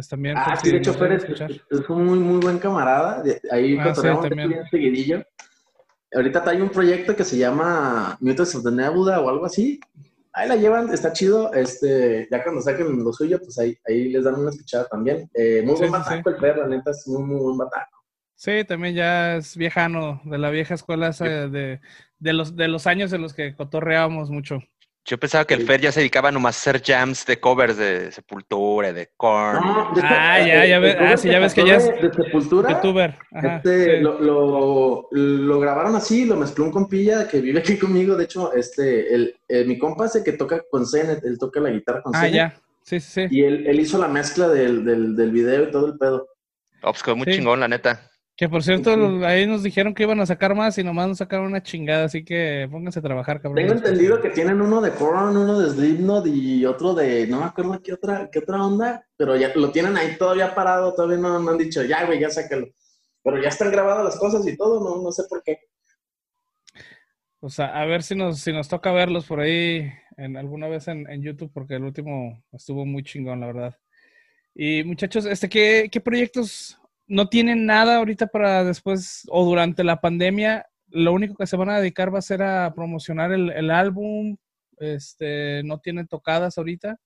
también. 0.09 0.37
Ah, 0.39 0.57
sí, 0.57 0.71
de 0.71 0.79
hecho, 0.79 0.93
Fer 0.95 1.13
es, 1.13 1.25
es 1.71 1.89
un 1.89 2.05
muy, 2.05 2.19
muy 2.19 2.41
buen 2.41 2.59
camarada. 2.59 3.23
Ahí 3.51 3.77
Ah, 3.79 3.95
sí, 3.95 4.03
también. 4.03 4.49
bien 4.49 4.65
seguidillo. 4.71 5.23
Ahorita 6.15 6.45
hay 6.49 6.61
un 6.61 6.71
proyecto 6.71 7.17
que 7.17 7.25
se 7.25 7.37
llama 7.37 8.17
Mutants 8.21 8.55
of 8.55 8.65
the 8.65 8.71
Nebula 8.71 9.21
o 9.21 9.29
algo 9.29 9.47
así. 9.47 9.81
Ahí 10.33 10.49
la 10.49 10.57
llevan, 10.57 10.93
está 10.93 11.12
chido. 11.12 11.53
Este, 11.53 12.29
ya 12.31 12.43
cuando 12.43 12.61
saquen 12.61 13.03
lo 13.03 13.12
suyo, 13.12 13.39
pues 13.39 13.59
ahí, 13.59 13.77
ahí 13.87 14.09
les 14.09 14.25
dan 14.25 14.35
una 14.37 14.51
escuchada 14.51 14.87
también. 14.87 15.29
Eh, 15.35 15.62
muy 15.65 15.77
Sí, 15.77 15.87
buen 15.87 15.93
sí, 16.03 16.11
bataco 16.11 16.31
el 16.31 16.37
Fer, 16.39 16.57
la 16.59 16.67
neta, 16.69 16.91
es 16.91 17.07
muy, 17.07 17.23
muy 17.23 17.41
buen 17.41 17.59
bataco. 17.59 18.05
Sí, 18.37 18.65
también 18.65 18.95
ya 18.95 19.37
es 19.37 19.57
viejano, 19.57 20.21
de 20.25 20.39
la 20.39 20.51
vieja 20.51 20.75
escuela 20.75 21.09
esa 21.09 21.25
de, 21.25 21.81
de 22.19 22.33
los, 22.33 22.57
de 22.57 22.69
los 22.69 22.87
años 22.87 23.12
en 23.12 23.23
los 23.23 23.33
que 23.33 23.55
cotorreábamos 23.55 24.31
mucho. 24.31 24.59
Yo 25.07 25.19
pensaba 25.19 25.45
que 25.45 25.53
el 25.53 25.67
Fer 25.67 25.83
ya 25.83 25.93
se 25.93 26.01
dedicaba 26.01 26.33
nomás 26.33 26.57
a 26.57 26.59
hacer 26.71 26.83
jams 26.83 27.27
de 27.27 27.39
covers 27.39 27.77
de 27.77 28.11
Sepultura, 28.11 28.91
de 28.91 29.11
Korn. 29.19 29.61
No, 29.61 29.93
de 29.95 30.01
hecho, 30.01 30.09
Ah, 30.11 30.41
eh, 30.41 30.47
ya, 30.49 30.65
ya 30.67 30.77
el 30.77 30.83
ves- 30.83 30.97
ah, 30.99 31.17
sí, 31.19 31.29
ya 31.29 31.39
ves 31.41 31.53
que 31.53 31.67
ya 31.67 31.77
de- 31.79 31.89
es 31.97 32.01
de 32.17 32.25
Sepultura. 32.25 32.71
Youtuber. 32.71 33.19
Ajá, 33.33 33.57
Este, 33.57 33.97
sí. 33.99 34.03
lo, 34.03 34.19
lo, 34.19 35.09
lo 35.11 35.61
grabaron 35.61 35.95
así, 35.95 36.25
lo 36.25 36.37
mezcló 36.37 36.65
un 36.65 36.71
compilla 36.73 37.29
que 37.29 37.43
vive 37.43 37.59
aquí 37.61 37.77
conmigo. 37.77 38.17
De 38.17 38.25
hecho, 38.25 38.55
este, 38.55 39.15
el, 39.15 39.37
eh, 39.47 39.65
mi 39.67 39.77
compa 39.77 40.07
ese 40.07 40.25
que 40.25 40.33
toca 40.33 40.63
con 40.71 40.87
Zenet, 40.87 41.23
él 41.23 41.39
toca 41.39 41.61
la 41.61 41.69
guitarra 41.69 42.01
con 42.01 42.17
Ah, 42.17 42.21
Zenet. 42.21 42.35
ya. 42.35 42.55
Sí, 42.83 42.99
sí, 42.99 43.11
sí. 43.13 43.27
Y 43.31 43.45
él, 43.45 43.67
él 43.67 43.81
hizo 43.81 43.99
la 43.99 44.09
mezcla 44.09 44.49
del, 44.49 44.87
del, 44.87 45.15
del 45.15 45.31
video 45.31 45.65
y 45.65 45.71
todo 45.71 45.87
el 45.87 45.99
pedo. 45.99 46.29
Oh, 46.83 46.93
pues 46.93 47.03
quedó 47.03 47.17
muy 47.17 47.27
Sí. 47.27 47.33
chingón, 47.33 47.61
la 47.61 47.69
neta. 47.69 48.11
Que 48.37 48.49
por 48.49 48.64
cierto, 48.64 48.95
Sí. 48.95 49.24
ahí 49.24 49.47
nos 49.47 49.62
dijeron 49.62 49.95
que 49.95 50.03
iban 50.03 50.18
a 50.18 50.26
sacar 50.26 50.57
más 50.57 50.76
y 50.78 50.82
nomás 50.82 51.07
nos 51.07 51.18
sacaron 51.18 51.47
una 51.47 51.62
chingada, 51.62 52.07
así 52.07 52.24
que 52.24 52.66
pónganse 52.68 52.99
a 52.99 53.03
trabajar, 53.03 53.41
cabrón. 53.41 53.64
Tengo 53.64 53.74
entendido 53.74 54.20
que 54.20 54.30
tienen 54.30 54.61
uno 54.61 54.80
de 54.80 54.91
Korn, 54.91 55.37
uno 55.37 55.61
de 55.61 55.70
Slipknot 55.70 56.26
y 56.26 56.66
otro 56.66 56.95
de, 56.95 57.28
no 57.28 57.39
me 57.39 57.45
acuerdo 57.47 57.80
qué 57.80 57.93
otra, 57.93 58.28
qué 58.32 58.41
otra 58.41 58.64
onda, 58.64 59.07
pero 59.16 59.37
ya 59.37 59.53
lo 59.55 59.70
tienen 59.70 59.97
ahí 59.97 60.16
todavía 60.18 60.53
parado, 60.53 60.93
todavía 60.95 61.18
no, 61.18 61.39
no 61.39 61.51
han 61.53 61.59
dicho, 61.59 61.85
ya, 61.85 62.07
güey, 62.07 62.18
ya 62.18 62.28
sácalo. 62.28 62.66
Pero 63.22 63.41
ya 63.41 63.49
están 63.51 63.70
grabadas 63.70 64.05
las 64.05 64.18
cosas 64.18 64.47
y 64.49 64.57
todo, 64.57 64.82
no, 64.82 65.01
no 65.01 65.12
sé 65.12 65.22
por 65.28 65.43
qué. 65.45 65.61
O 67.39 67.49
sea, 67.49 67.66
a 67.66 67.85
ver 67.87 68.03
si 68.03 68.16
nos, 68.16 68.41
si 68.41 68.53
nos 68.53 68.68
toca 68.68 68.91
verlos 68.91 69.26
por 69.26 69.39
ahí 69.41 69.93
en 70.16 70.37
alguna 70.37 70.66
vez 70.66 70.89
en, 70.89 71.09
en 71.09 71.22
YouTube, 71.22 71.53
porque 71.55 71.74
el 71.74 71.85
último 71.85 72.43
estuvo 72.53 72.85
muy 72.85 73.05
chingón, 73.05 73.41
la 73.41 73.47
verdad. 73.47 73.76
Y 74.55 74.82
muchachos, 74.82 75.24
este, 75.26 75.49
¿qué, 75.49 75.89
qué 75.91 76.01
proyectos 76.01 76.78
no 77.07 77.29
tienen 77.29 77.67
nada 77.67 77.97
ahorita 77.97 78.29
para 78.29 78.65
después 78.65 79.25
o 79.31 79.45
durante 79.45 79.85
la 79.85 80.01
pandemia? 80.01 80.67
Lo 80.89 81.13
único 81.13 81.35
que 81.35 81.47
se 81.47 81.57
van 81.57 81.71
a 81.71 81.79
dedicar 81.79 82.15
va 82.15 82.19
a 82.19 82.23
ser 82.23 82.43
a 82.43 82.73
promocionar 82.75 83.33
el, 83.33 83.51
el 83.51 83.71
álbum. 83.71 84.37
Este, 84.79 85.63
no 85.65 85.79
tienen 85.79 86.07
tocadas 86.09 86.59
ahorita. 86.59 86.99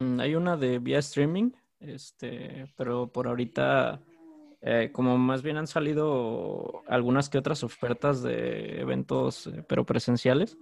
Mm, 0.00 0.20
Hay 0.20 0.34
una 0.34 0.56
de 0.56 0.78
vía 0.78 0.98
streaming, 0.98 1.52
este, 1.80 2.66
pero 2.76 3.08
por 3.08 3.26
ahorita, 3.26 4.00
eh, 4.60 4.90
como 4.92 5.18
más 5.18 5.42
bien 5.42 5.56
han 5.56 5.66
salido 5.66 6.82
algunas 6.86 7.28
que 7.28 7.38
otras 7.38 7.62
ofertas 7.64 8.22
de 8.22 8.80
eventos, 8.80 9.46
eh, 9.46 9.64
pero 9.68 9.84
presenciales, 9.84 10.56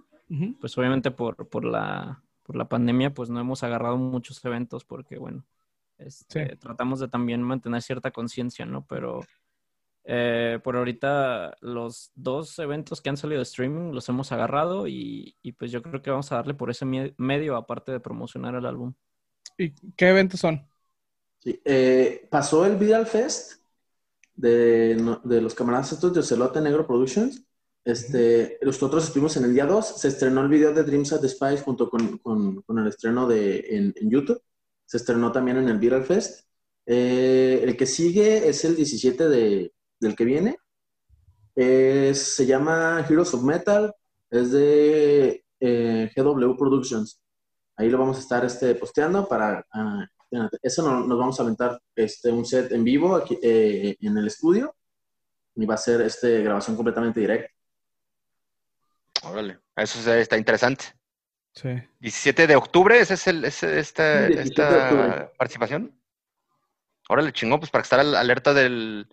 pues 0.61 0.77
obviamente 0.77 1.11
por, 1.11 1.49
por 1.49 1.65
la, 1.65 2.23
por 2.43 2.55
la 2.55 2.69
pandemia, 2.69 3.13
pues 3.13 3.29
no 3.29 3.41
hemos 3.41 3.63
agarrado 3.63 3.97
muchos 3.97 4.43
eventos 4.45 4.85
porque, 4.85 5.17
bueno, 5.17 5.45
este, 6.05 6.49
Sí. 6.49 6.55
tratamos 6.57 6.99
de 6.99 7.07
también 7.07 7.41
mantener 7.43 7.81
cierta 7.81 8.11
conciencia, 8.11 8.65
¿no? 8.65 8.85
Pero 8.87 9.21
eh, 10.03 10.59
por 10.63 10.75
ahorita 10.77 11.55
los 11.61 12.11
dos 12.15 12.57
eventos 12.59 13.01
que 13.01 13.09
han 13.09 13.17
salido 13.17 13.39
de 13.39 13.43
streaming 13.43 13.91
los 13.93 14.09
hemos 14.09 14.31
agarrado 14.31 14.87
y, 14.87 15.35
y 15.43 15.51
pues 15.51 15.71
yo 15.71 15.81
creo 15.83 16.01
que 16.01 16.09
vamos 16.09 16.31
a 16.31 16.35
darle 16.37 16.53
por 16.55 16.69
ese 16.71 16.85
mie- 16.85 17.13
medio 17.17 17.55
aparte 17.55 17.91
de 17.91 17.99
promocionar 17.99 18.55
el 18.55 18.65
álbum. 18.65 18.93
¿Y 19.57 19.71
qué 19.95 20.09
eventos 20.09 20.39
son? 20.39 20.67
Sí, 21.39 21.59
eh, 21.65 22.27
pasó 22.31 22.65
el 22.65 22.77
Vidal 22.77 23.05
Fest 23.05 23.61
de, 24.35 24.95
de 25.23 25.41
los 25.41 25.53
camaradas 25.53 25.91
estos 25.91 26.13
de 26.13 26.19
Ocelote 26.21 26.61
Negro 26.61 26.87
Productions. 26.87 27.43
Este, 27.83 28.59
Nosotros 28.61 29.03
estuvimos 29.05 29.35
en 29.37 29.45
el 29.45 29.53
día 29.53 29.65
2, 29.65 29.99
se 29.99 30.07
estrenó 30.07 30.41
el 30.41 30.49
video 30.49 30.73
de 30.73 30.83
Dreams 30.83 31.13
at 31.13 31.21
the 31.21 31.29
Spice 31.29 31.63
junto 31.63 31.89
con, 31.89 32.17
con- 32.19 32.61
con 32.61 32.79
el 32.79 32.87
estreno 32.87 33.27
de, 33.27 33.59
en, 33.69 33.93
en 33.95 34.09
YouTube. 34.09 34.41
Se 34.91 34.97
estrenó 34.97 35.31
también 35.31 35.55
en 35.55 35.69
el 35.69 35.77
Viral 35.79 36.03
Fest. 36.03 36.45
Eh, 36.85 37.61
el 37.63 37.77
que 37.77 37.85
sigue 37.85 38.49
es 38.49 38.65
el 38.65 38.75
17 38.75 39.29
de, 39.29 39.73
del 40.01 40.15
que 40.17 40.25
viene. 40.25 40.57
Es- 41.55 42.35
se 42.35 42.45
llama 42.45 43.05
Heroes 43.09 43.33
of 43.33 43.41
Metal. 43.41 43.95
Es 44.29 44.51
de 44.51 45.45
eh, 45.61 46.11
GW 46.13 46.57
Productions. 46.57 47.21
Ahí 47.77 47.89
lo 47.89 47.99
vamos 47.99 48.17
a 48.17 48.19
estar 48.19 48.43
este, 48.43 48.75
posteando 48.75 49.29
para... 49.29 49.65
fíjate, 50.29 50.57
eso 50.61 50.83
no- 50.83 51.07
nos 51.07 51.17
vamos 51.17 51.39
a 51.39 51.43
aventar 51.43 51.81
este, 51.95 52.29
un 52.29 52.43
set 52.45 52.69
en 52.73 52.83
vivo 52.83 53.15
aquí, 53.15 53.39
eh, 53.41 53.95
en 54.01 54.17
el 54.17 54.27
estudio. 54.27 54.75
Y 55.55 55.65
va 55.65 55.75
a 55.75 55.77
ser 55.77 56.01
este, 56.01 56.43
grabación 56.43 56.75
completamente 56.75 57.21
directa. 57.21 57.49
Órale. 59.23 59.57
Eso 59.73 60.11
está 60.13 60.37
interesante. 60.37 60.83
Sí. 61.53 61.69
17 61.99 62.47
de 62.47 62.55
octubre, 62.55 62.99
¿ese 62.99 63.15
es 63.15 63.27
el, 63.27 63.43
ese- 63.45 63.79
esta, 63.79 64.27
Sí, 64.27 64.33
17 64.35 64.61
de 64.63 64.77
esta 64.79 65.31
participación? 65.37 65.99
Órale, 67.09 67.33
chingón, 67.33 67.59
pues 67.59 67.71
para 67.71 67.81
estar 67.83 67.99
al- 67.99 68.15
alerta 68.15 68.53
del, 68.53 69.07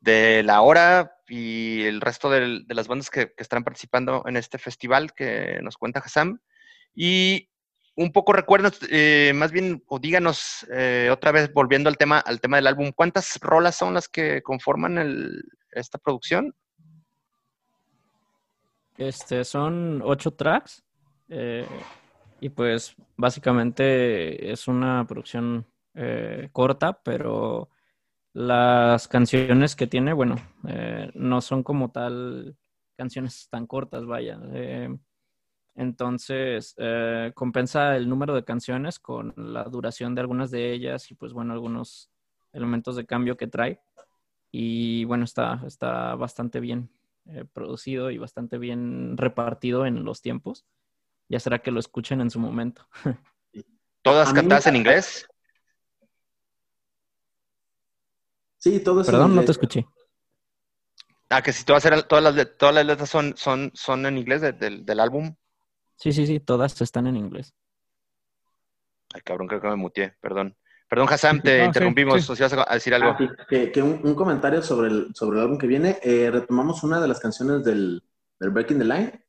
de 0.00 0.42
la 0.42 0.62
hora 0.62 1.16
y 1.28 1.82
el 1.84 2.00
resto 2.00 2.28
del- 2.28 2.66
de 2.66 2.74
las 2.74 2.88
bandas 2.88 3.08
que, 3.10 3.28
que 3.32 3.42
estarán 3.42 3.62
participando 3.64 4.24
en 4.26 4.36
este 4.36 4.58
festival 4.58 5.12
que 5.14 5.60
nos 5.62 5.76
cuenta 5.76 6.00
Hassam. 6.00 6.40
Y 6.94 7.48
un 7.94 8.10
poco 8.12 8.32
recuerdos, 8.32 8.80
eh, 8.90 9.32
más 9.34 9.52
bien, 9.52 9.84
o 9.86 9.98
díganos 10.00 10.66
eh, 10.72 11.08
otra 11.12 11.30
vez, 11.32 11.52
volviendo 11.52 11.88
al 11.88 11.96
tema, 11.98 12.18
al 12.18 12.40
tema 12.40 12.56
del 12.56 12.66
álbum, 12.66 12.90
¿cuántas 12.94 13.38
rolas 13.40 13.76
son 13.76 13.94
las 13.94 14.08
que 14.08 14.42
conforman 14.42 14.98
el- 14.98 15.42
esta 15.70 15.98
producción? 15.98 16.52
Este, 18.98 19.44
son 19.44 20.02
ocho 20.04 20.32
tracks. 20.32 20.82
Eh, 21.30 21.64
y 22.40 22.48
pues 22.48 22.96
básicamente 23.16 24.50
es 24.50 24.66
una 24.66 25.06
producción 25.06 25.64
eh, 25.94 26.48
corta, 26.52 27.00
pero 27.04 27.70
las 28.32 29.08
canciones 29.08 29.76
que 29.76 29.86
tiene, 29.86 30.12
bueno, 30.12 30.36
eh, 30.68 31.10
no 31.14 31.40
son 31.40 31.62
como 31.62 31.92
tal 31.92 32.56
canciones 32.96 33.48
tan 33.48 33.66
cortas, 33.66 34.04
vaya. 34.04 34.38
Entonces, 35.76 36.74
compensa 37.34 37.96
el 37.96 38.08
número 38.08 38.34
de 38.34 38.44
canciones 38.44 38.98
con 38.98 39.32
la 39.36 39.64
duración 39.64 40.14
de 40.14 40.20
algunas 40.20 40.50
de 40.50 40.72
ellas 40.72 41.10
y 41.10 41.14
pues 41.14 41.32
bueno, 41.32 41.54
algunos 41.54 42.10
elementos 42.52 42.96
de 42.96 43.06
cambio 43.06 43.36
que 43.36 43.46
trae. 43.46 43.80
Y 44.50 45.04
bueno, 45.04 45.24
está, 45.24 45.62
está 45.66 46.14
bastante 46.16 46.60
bien 46.60 46.90
producido 47.54 48.10
y 48.10 48.18
bastante 48.18 48.58
bien 48.58 49.16
repartido 49.16 49.86
en 49.86 50.04
los 50.04 50.20
tiempos. 50.20 50.66
Ya 51.30 51.38
será 51.38 51.60
que 51.60 51.70
lo 51.70 51.78
escuchen 51.78 52.20
en 52.20 52.28
su 52.28 52.40
momento. 52.40 52.86
¿Todas 54.02 54.32
cantadas 54.32 54.66
me- 54.66 54.70
en 54.70 54.76
inglés? 54.76 55.26
Sí, 58.58 58.80
todo 58.80 59.00
eso. 59.00 59.12
Perdón, 59.12 59.36
no 59.36 59.44
te 59.44 59.52
escuché. 59.52 59.86
Ah, 61.28 61.40
que 61.40 61.52
si 61.52 61.64
todas, 61.64 61.84
eran, 61.86 62.02
todas, 62.08 62.34
las, 62.34 62.58
todas 62.58 62.74
las 62.74 62.84
letras 62.84 63.08
son, 63.08 63.34
son, 63.36 63.70
son 63.74 64.04
en 64.06 64.18
inglés 64.18 64.40
de- 64.40 64.52
del- 64.52 64.84
del 64.84 64.98
álbum. 64.98 65.36
Sí, 65.94 66.12
sí, 66.12 66.26
sí, 66.26 66.40
todas 66.40 66.80
están 66.80 67.06
en 67.06 67.16
inglés. 67.16 67.54
Ay, 69.14 69.20
cabrón, 69.22 69.46
creo 69.46 69.60
que 69.60 69.68
me 69.68 69.76
muteé, 69.76 70.16
perdón. 70.20 70.56
Perdón, 70.88 71.06
Hassam, 71.08 71.40
te 71.40 71.58
No, 71.58 71.64
sí, 71.64 71.66
interrumpimos. 71.66 72.22
sí. 72.22 72.28
¿Nos 72.28 72.40
ibas 72.40 72.52
a 72.54 72.74
decir 72.74 72.92
algo? 72.94 73.10
Ah, 73.10 73.16
sí, 73.18 73.28
que, 73.48 73.70
que 73.70 73.80
un, 73.82 74.00
un 74.04 74.14
comentario 74.16 74.60
sobre 74.62 74.88
el, 74.88 75.14
sobre 75.14 75.38
el 75.38 75.44
álbum 75.44 75.58
que 75.58 75.68
viene. 75.68 76.00
Eh, 76.02 76.28
retomamos 76.32 76.82
una 76.82 77.00
de 77.00 77.06
las 77.06 77.20
canciones 77.20 77.62
del, 77.64 78.02
del 78.40 78.50
Breaking 78.50 78.78
the 78.78 78.84
Line. 78.84 79.24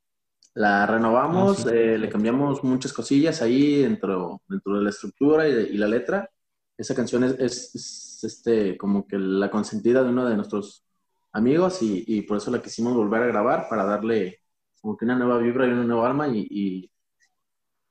La 0.54 0.86
renovamos, 0.86 1.60
Ah, 1.60 1.64
sí. 1.64 1.70
eh, 1.76 1.98
le 1.98 2.10
cambiamos 2.10 2.64
muchas 2.64 2.92
cosillas 2.94 3.42
ahí 3.42 3.84
dentro, 3.84 4.42
dentro 4.48 4.78
de 4.78 4.84
la 4.84 4.90
estructura 4.90 5.48
y, 5.48 5.54
de- 5.54 5.64
y 5.64 5.78
la 5.78 5.88
letra. 5.88 6.30
Esa 6.78 6.94
canción 6.96 7.24
es, 7.24 7.34
es- 7.40 7.76
es, 7.76 8.24
este, 8.24 8.78
como 8.78 9.08
que 9.08 9.18
la 9.18 9.50
consentida 9.50 10.04
de 10.04 10.10
uno 10.10 10.26
de 10.26 10.36
nuestros 10.36 10.86
amigos 11.34 11.82
y, 11.82 12.04
y 12.08 12.22
por 12.24 12.38
eso 12.38 12.52
la 12.52 12.62
quisimos 12.62 12.94
volver 12.96 13.24
a 13.24 13.28
grabar 13.28 13.68
para 13.70 13.86
darle 13.86 14.40
como 14.82 14.98
que 14.98 15.06
una 15.06 15.16
nueva 15.16 15.38
vibra 15.38 15.66
y 15.68 15.72
una 15.72 15.84
nueva 15.86 16.08
alma 16.10 16.28
y, 16.28 16.46
y 16.50 16.92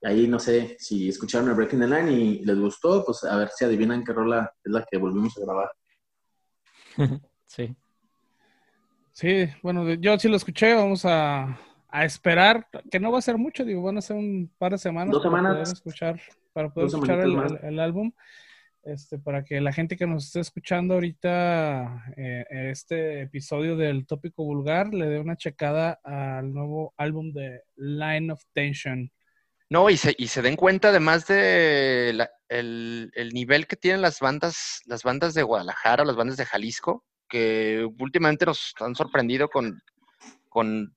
ahí 0.02 0.26
no 0.28 0.38
sé 0.38 0.76
si 0.78 1.08
escucharon 1.08 1.48
el 1.48 1.54
Breaking 1.54 1.80
the 1.80 1.86
Line 1.86 2.12
y 2.12 2.44
les 2.44 2.58
gustó, 2.58 3.04
pues 3.04 3.24
a 3.24 3.36
ver 3.36 3.48
si 3.50 3.64
adivinan 3.64 4.04
qué 4.04 4.12
rola 4.12 4.52
es 4.64 4.72
la 4.72 4.84
que 4.90 4.98
volvimos 4.98 5.36
a 5.38 5.40
grabar. 5.40 5.70
sí. 7.46 7.74
Sí, 9.12 9.46
bueno, 9.62 9.92
yo 9.94 10.18
sí 10.18 10.28
lo 10.28 10.36
escuché, 10.36 10.72
vamos 10.74 11.04
a, 11.04 11.58
a 11.92 12.04
esperar, 12.04 12.66
que 12.90 13.00
no 13.00 13.10
va 13.12 13.18
a 13.18 13.22
ser 13.22 13.36
mucho, 13.38 13.64
digo, 13.64 13.82
van 13.82 13.98
a 13.98 14.02
ser 14.02 14.16
un 14.16 14.50
par 14.58 14.72
de 14.72 14.78
semanas 14.78 15.12
Dos 15.14 15.22
para 15.22 15.42
poder 15.42 15.62
escuchar, 15.72 16.20
para 16.52 16.70
poder 16.72 16.88
escuchar 16.88 17.20
el, 17.20 17.30
semanitas 17.32 17.62
el- 17.62 17.68
el 17.74 17.80
álbum, 17.80 18.12
este, 18.82 19.18
para 19.18 19.44
que 19.44 19.60
la 19.60 19.72
gente 19.72 19.96
que 19.96 20.06
nos 20.06 20.26
esté 20.26 20.40
escuchando 20.40 20.94
ahorita 20.94 22.12
eh, 22.16 22.44
este 22.70 23.22
episodio 23.22 23.76
del 23.76 24.06
tópico 24.06 24.44
vulgar 24.44 24.94
le 24.94 25.06
dé 25.06 25.18
una 25.20 25.36
checada 25.36 26.00
al 26.02 26.52
nuevo 26.52 26.94
álbum 26.96 27.32
de 27.32 27.62
Line 27.76 28.32
of 28.32 28.42
Tension. 28.54 29.10
No, 29.68 29.88
y 29.88 29.96
se, 29.96 30.14
y 30.18 30.26
se 30.28 30.42
den 30.42 30.56
cuenta 30.56 30.88
además 30.88 31.26
de 31.28 32.12
la- 32.14 32.30
el, 32.48 33.12
el 33.14 33.28
nivel 33.30 33.66
que 33.66 33.76
tienen 33.76 34.00
las 34.02 34.18
bandas, 34.18 34.80
las 34.86 35.02
bandas 35.04 35.34
de 35.34 35.42
Guadalajara, 35.44 36.04
las 36.04 36.16
bandas 36.16 36.36
de 36.36 36.46
Jalisco, 36.46 37.04
que 37.28 37.88
últimamente 38.00 38.46
nos 38.46 38.74
han 38.80 38.96
sorprendido 38.96 39.48
con, 39.48 39.80
con, 40.48 40.96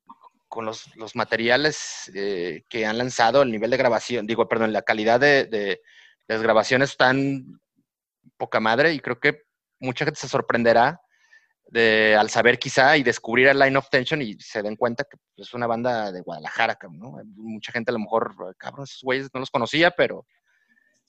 con 0.53 0.65
los, 0.65 0.95
los 0.97 1.15
materiales 1.15 2.11
eh, 2.13 2.61
que 2.69 2.85
han 2.85 2.99
lanzado, 2.99 3.41
el 3.41 3.49
nivel 3.49 3.71
de 3.71 3.77
grabación, 3.77 4.27
digo, 4.27 4.47
perdón, 4.47 4.71
la 4.71 4.83
calidad 4.83 5.19
de, 5.19 5.47
de 5.47 5.81
las 6.27 6.43
grabaciones 6.43 6.95
tan 6.95 7.59
poca 8.37 8.59
madre, 8.59 8.93
y 8.93 8.99
creo 8.99 9.19
que 9.19 9.45
mucha 9.79 10.05
gente 10.05 10.19
se 10.19 10.27
sorprenderá 10.27 11.01
de, 11.71 12.15
al 12.15 12.29
saber 12.29 12.59
quizá 12.59 12.95
y 12.97 13.01
descubrir 13.01 13.47
el 13.47 13.57
Line 13.57 13.77
of 13.77 13.89
Tension 13.89 14.21
y 14.21 14.35
se 14.39 14.61
den 14.61 14.75
cuenta 14.75 15.05
que 15.05 15.17
es 15.37 15.55
una 15.55 15.65
banda 15.65 16.11
de 16.11 16.21
Guadalajara, 16.21 16.77
¿no? 16.91 17.15
Mucha 17.35 17.71
gente 17.71 17.89
a 17.89 17.93
lo 17.93 17.99
mejor, 17.99 18.55
cabrón, 18.59 18.83
esos 18.83 19.01
güeyes 19.01 19.29
no 19.33 19.39
los 19.39 19.49
conocía, 19.49 19.89
pero 19.89 20.27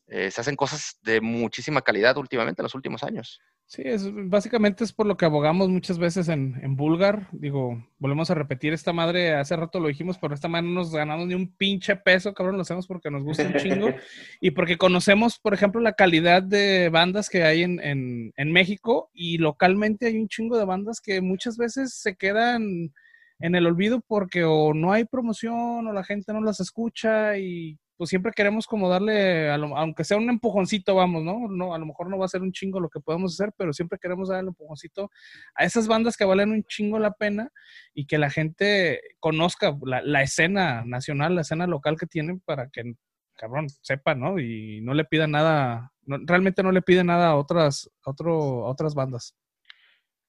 eh, 0.07 0.31
se 0.31 0.41
hacen 0.41 0.57
cosas 0.57 0.99
de 1.03 1.21
muchísima 1.21 1.83
calidad 1.83 2.17
últimamente 2.17 2.61
en 2.61 2.65
los 2.65 2.75
últimos 2.75 3.03
años. 3.03 3.41
Sí, 3.67 3.83
es, 3.85 4.07
básicamente 4.13 4.85
es 4.85 4.93
por 4.93 5.07
lo 5.07 5.17
que 5.17 5.25
abogamos 5.25 5.71
muchas 5.71 5.99
veces 5.99 6.29
en, 6.29 6.61
en 6.63 6.77
Bulgar. 6.77 7.29
Digo, 7.33 7.83
volvemos 7.99 8.31
a 8.31 8.35
repetir 8.35 8.75
esta 8.75 8.93
madre, 8.93 9.35
hace 9.35 9.57
rato 9.57 9.81
lo 9.81 9.89
dijimos, 9.89 10.19
pero 10.19 10.35
esta 10.35 10.49
madre 10.49 10.67
no 10.67 10.75
nos 10.75 10.93
ganamos 10.93 11.27
ni 11.27 11.35
un 11.35 11.57
pinche 11.57 11.97
peso, 11.97 12.35
cabrón, 12.35 12.57
lo 12.57 12.63
hacemos 12.63 12.87
porque 12.87 13.11
nos 13.11 13.25
gusta 13.25 13.45
un 13.45 13.55
chingo 13.55 13.89
y 14.41 14.51
porque 14.51 14.77
conocemos, 14.77 15.39
por 15.39 15.55
ejemplo, 15.55 15.81
la 15.81 15.95
calidad 15.95 16.43
de 16.43 16.91
bandas 16.91 17.31
que 17.31 17.43
hay 17.43 17.63
en, 17.63 17.81
en, 17.81 18.33
en 18.37 18.53
México 18.53 19.11
y 19.15 19.39
localmente 19.39 20.07
hay 20.07 20.19
un 20.19 20.29
chingo 20.29 20.59
de 20.59 20.67
bandas 20.67 21.01
que 21.01 21.23
muchas 21.23 21.57
veces 21.57 21.95
se 21.95 22.17
quedan 22.17 22.93
en 23.39 23.55
el 23.55 23.67
olvido 23.67 24.03
porque 24.07 24.45
o 24.45 24.75
no 24.75 24.93
hay 24.93 25.07
promoción 25.07 25.87
o 25.87 25.93
la 25.93 26.05
gente 26.05 26.33
no 26.33 26.43
las 26.43 26.61
escucha 26.61 27.39
y 27.39 27.79
pues 27.97 28.11
siempre 28.11 28.33
queremos 28.35 28.67
como 28.67 28.89
darle, 28.89 29.51
a 29.51 29.57
lo- 29.59 29.77
aunque 29.77 30.05
sea 30.05 30.17
un 30.17 30.29
empujoncito, 30.29 30.95
vamos, 30.95 31.23
¿no? 31.23 31.49
¿no? 31.49 31.75
A 31.75 31.79
lo 31.79 31.87
mejor 31.87 32.09
no 32.11 32.19
va 32.19 32.25
a 32.25 32.29
ser 32.29 32.43
un 32.43 32.53
chingo 32.53 32.81
lo 32.81 32.89
que 32.89 33.01
podemos 33.01 33.35
hacer, 33.35 33.53
pero 33.57 33.73
siempre 33.73 33.99
queremos 34.01 34.29
darle 34.29 34.45
un 34.45 34.49
empujoncito 34.49 35.11
a 35.55 35.65
esas 35.65 35.87
bandas 35.87 36.17
que 36.17 36.25
valen 36.25 36.51
un 36.51 36.65
chingo 36.65 36.99
la 36.99 37.13
pena 37.13 37.51
y 37.95 38.07
que 38.07 38.19
la 38.19 38.31
gente 38.31 39.01
conozca 39.21 39.77
la, 39.83 40.23
escena 40.23 40.85
nacional, 40.85 41.35
la 41.35 41.43
escena 41.43 41.67
local 41.67 41.97
que 41.99 42.07
tienen 42.07 42.41
para 42.41 42.69
que, 42.69 42.95
cabrón, 43.35 43.69
sepa, 43.81 44.15
¿no? 44.15 44.39
Y 44.41 44.81
no 44.81 44.93
le 44.95 45.05
pida 45.05 45.27
nada, 45.27 45.93
realmente 46.07 46.63
no 46.63 46.73
le 46.73 46.83
pide 46.83 47.05
nada 47.05 47.29
a 47.29 47.37
otras, 47.37 47.91
otro, 48.05 48.67
a 48.67 48.71
otras 48.71 48.95
bandas. 48.95 49.37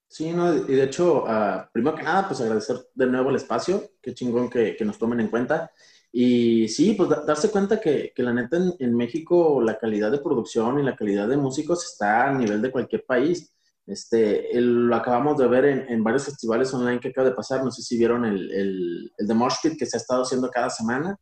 Sí, 0.08 0.30
no, 0.30 0.54
y 0.54 0.74
de 0.74 0.84
hecho, 0.84 1.24
ah, 1.26 1.68
primero 1.72 1.96
que 1.96 2.04
nada, 2.04 2.28
pues 2.28 2.40
agradecer 2.40 2.76
de 2.94 3.06
nuevo 3.06 3.30
el 3.30 3.36
espacio, 3.36 3.82
qué 4.00 4.14
chingón 4.14 4.48
que 4.48 4.76
nos 4.84 4.98
tomen 4.98 5.18
en 5.18 5.28
cuenta. 5.28 5.72
Y 6.12 6.68
sí, 6.68 6.94
pues 6.94 7.08
da- 7.10 7.22
darse 7.26 7.50
cuenta 7.50 7.80
que, 7.80 8.12
que 8.14 8.22
la 8.22 8.32
neta 8.32 8.56
en, 8.56 8.74
en 8.78 8.94
México 8.96 9.60
la 9.62 9.78
calidad 9.78 10.10
de 10.10 10.18
producción 10.20 10.78
y 10.78 10.82
la 10.82 10.96
calidad 10.96 11.28
de 11.28 11.36
músicos 11.36 11.84
está 11.84 12.28
a 12.28 12.34
nivel 12.34 12.62
de 12.62 12.70
cualquier 12.72 13.04
país. 13.04 13.52
Este, 13.86 14.56
el- 14.56 14.86
lo 14.88 14.96
acabamos 14.96 15.38
de 15.38 15.46
ver 15.48 15.64
en, 15.66 15.88
en 15.88 16.02
varios 16.04 16.24
festivales 16.24 16.72
online 16.74 17.00
que 17.00 17.08
acaba 17.08 17.28
de 17.28 17.34
pasar, 17.34 17.62
no 17.64 17.70
sé 17.70 17.82
si 17.82 17.98
vieron 17.98 18.24
el, 18.24 18.50
el, 18.52 19.12
el 19.18 19.26
de 19.26 19.34
Mosh 19.34 19.56
Pit 19.62 19.78
que 19.78 19.86
se 19.86 19.96
ha 19.96 20.00
estado 20.00 20.22
haciendo 20.22 20.50
cada 20.50 20.70
semana. 20.70 21.16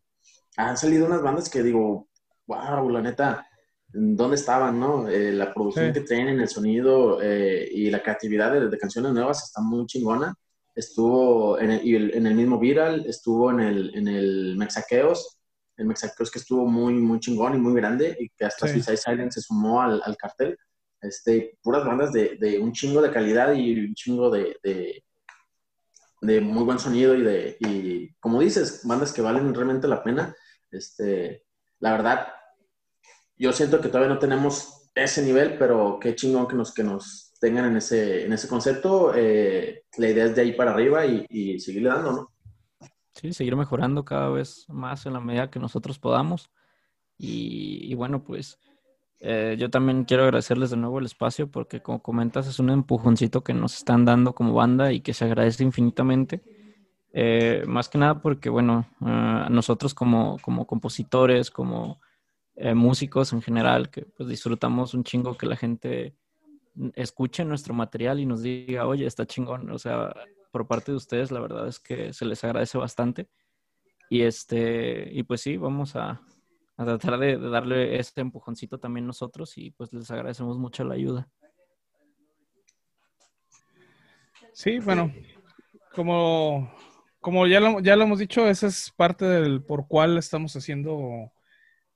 Han 0.57 0.77
salido 0.77 1.07
unas 1.07 1.23
bandas 1.23 1.51
que 1.51 1.63
digo, 1.63 2.09
wow, 2.47 2.89
la 2.91 3.03
neta, 3.03 3.47
¿dónde 3.89 4.37
estaban, 4.37 4.79
no? 4.81 5.09
Eh, 5.09 5.33
la 5.33 5.53
producción 5.53 5.89
Sí. 5.89 6.01
que 6.01 6.01
tienen, 6.07 6.41
el 6.41 6.49
sonido 6.49 7.21
eh, 7.23 7.69
y 7.73 7.91
la 7.91 8.03
creatividad 8.03 8.53
de, 8.53 8.69
de 8.69 8.79
canciones 8.79 9.13
nuevas 9.13 9.45
está 9.45 9.61
muy 9.63 9.87
chingona. 9.87 10.35
Estuvo 10.75 11.59
en 11.59 11.71
el, 11.71 12.15
en 12.15 12.27
el 12.27 12.35
mismo 12.35 12.59
Viral, 12.59 13.07
estuvo 13.07 13.51
en 13.51 13.61
el, 13.61 13.95
en 13.95 14.09
el 14.09 14.57
Mexaqueos, 14.57 15.39
el 15.77 15.87
Mexaqueos 15.87 16.31
que 16.31 16.39
estuvo 16.39 16.67
muy, 16.67 16.95
muy 16.95 17.21
chingón 17.21 17.55
y 17.55 17.59
muy 17.59 17.75
grande 17.75 18.17
y 18.19 18.29
que 18.31 18.45
hasta 18.45 18.67
Sí. 18.67 18.75
Suicide 18.75 18.97
Silence 18.97 19.41
se 19.41 19.47
sumó 19.47 19.83
al, 19.83 20.03
al 20.05 20.17
cartel. 20.17 20.57
Este, 21.01 21.59
puras 21.63 21.85
bandas 21.85 22.13
de, 22.13 22.37
de 22.41 22.59
un 22.59 22.73
chingo 22.73 23.03
de 23.03 23.11
calidad 23.13 23.53
y 23.53 23.79
un 23.87 23.95
chingo 23.95 24.31
de, 24.31 24.57
de, 24.63 25.05
de 26.23 26.41
muy 26.41 26.65
buen 26.65 26.79
sonido 26.79 27.15
y 27.15 27.23
de, 27.23 27.57
y 27.61 28.15
como 28.15 28.41
dices, 28.41 28.81
bandas 28.85 29.13
que 29.13 29.21
valen 29.21 29.53
realmente 29.53 29.87
la 29.87 30.03
pena. 30.03 30.35
Este, 30.71 31.45
la 31.81 31.93
verdad, 31.93 32.29
yo 33.37 33.53
siento 33.53 33.81
que 33.81 33.89
todavía 33.89 34.13
no 34.15 34.19
tenemos 34.19 34.91
ese 34.95 35.23
nivel, 35.23 35.59
pero 35.59 35.99
qué 36.01 36.15
chingón 36.15 36.49
que 36.49 36.57
nos, 36.57 36.73
que 36.73 36.85
nos 36.85 37.34
tengan 37.45 37.67
en 37.67 37.77
ese, 37.77 38.25
en 38.25 38.33
ese 38.33 38.49
concepto. 38.49 39.13
Eh, 39.15 39.85
la 39.99 40.09
idea 40.09 40.25
es 40.25 40.35
de 40.35 40.41
ahí 40.41 40.53
para 40.53 40.71
arriba 40.71 41.05
y, 41.05 41.27
y 41.29 41.61
seguirle 41.61 41.91
dando, 41.91 42.13
¿no? 42.13 42.33
Sí, 43.13 43.35
seguir 43.35 43.55
mejorando 43.55 44.03
cada 44.03 44.31
vez 44.31 44.65
más 44.71 45.05
en 45.05 45.13
la 45.13 45.21
medida 45.21 45.51
que 45.51 45.59
nosotros 45.59 45.99
podamos. 45.99 46.51
Y, 47.19 47.95
bueno, 47.97 48.25
pues 48.25 48.59
eh, 49.21 49.57
yo 49.59 49.69
también 49.69 50.05
quiero 50.05 50.25
agradecerles 50.25 50.71
de 50.71 50.79
nuevo 50.79 50.99
el 50.99 51.05
espacio 51.05 51.51
porque 51.51 51.83
como 51.83 52.03
comentas 52.03 52.47
es 52.47 52.59
un 52.59 52.71
empujoncito 52.71 53.45
que 53.45 53.53
nos 53.53 53.77
están 53.77 54.07
dando 54.07 54.35
como 54.35 54.55
banda 54.55 54.91
y 54.91 55.01
que 55.01 55.13
se 55.13 55.27
agradece 55.27 55.65
infinitamente. 55.65 56.43
Eh, 57.13 57.63
más 57.67 57.91
que 57.91 57.99
nada 57.99 58.23
porque, 58.23 58.49
bueno, 58.49 58.89
nosotros 59.51 59.93
como, 59.93 60.39
como 60.41 60.67
compositores, 60.67 61.51
como 61.51 62.01
músicos 62.75 63.35
en 63.35 63.43
general, 63.43 63.91
que 63.91 64.07
pues 64.17 64.31
disfrutamos 64.31 64.95
un 64.95 65.05
chingo 65.05 65.37
que 65.37 65.47
la 65.47 65.57
gente 65.57 66.17
escuche 66.95 67.45
nuestro 67.45 67.75
material 67.75 68.21
y 68.21 68.27
nos 68.27 68.43
diga, 68.43 68.87
oye, 68.87 69.07
está 69.07 69.27
chingón. 69.27 69.71
O 69.71 69.79
sea, 69.79 70.15
por 70.51 70.67
parte 70.67 70.93
de 70.93 70.97
ustedes, 70.97 71.31
la 71.31 71.41
verdad 71.41 71.69
es 71.69 71.81
que 71.81 72.13
se 72.13 72.25
les 72.25 72.43
agradece 72.45 72.79
bastante. 72.79 73.29
Y 74.11 74.23
este, 74.23 75.09
y 75.13 75.23
pues 75.23 75.41
sí, 75.41 75.57
vamos 75.57 75.97
a, 75.97 76.21
a 76.77 76.85
tratar 76.85 77.19
de, 77.19 77.39
darle 77.39 77.99
este 77.99 78.21
empujoncito 78.21 78.79
también 78.79 79.07
nosotros 79.07 79.57
y 79.57 79.71
pues 79.71 79.93
les 79.93 80.11
agradecemos 80.11 80.59
mucho 80.59 80.85
la 80.85 80.95
ayuda. 80.95 81.29
Sí, 84.53 84.79
bueno, 84.79 85.13
como, 85.95 86.73
como 87.21 87.47
ya 87.47 87.59
lo, 87.61 87.81
ya 87.81 87.97
lo 87.97 88.05
hemos 88.05 88.19
dicho, 88.19 88.47
esa 88.49 88.69
es 88.69 88.93
parte 88.97 89.25
del 89.25 89.65
por 89.65 89.89
cuál 89.89 90.17
estamos 90.17 90.55
haciendo 90.55 91.33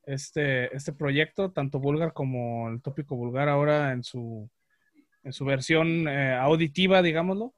este, 0.04 0.74
este 0.74 0.92
proyecto, 0.92 1.52
tanto 1.52 1.78
Vulgar 1.78 2.12
como 2.12 2.68
el 2.68 2.82
tópico 2.82 3.14
Vulgar 3.14 3.48
ahora 3.48 3.92
en 3.92 4.02
su, 4.02 4.50
en 5.28 5.32
su 5.34 5.44
versión 5.44 6.08
eh, 6.08 6.34
auditiva, 6.34 7.02
digámoslo. 7.02 7.54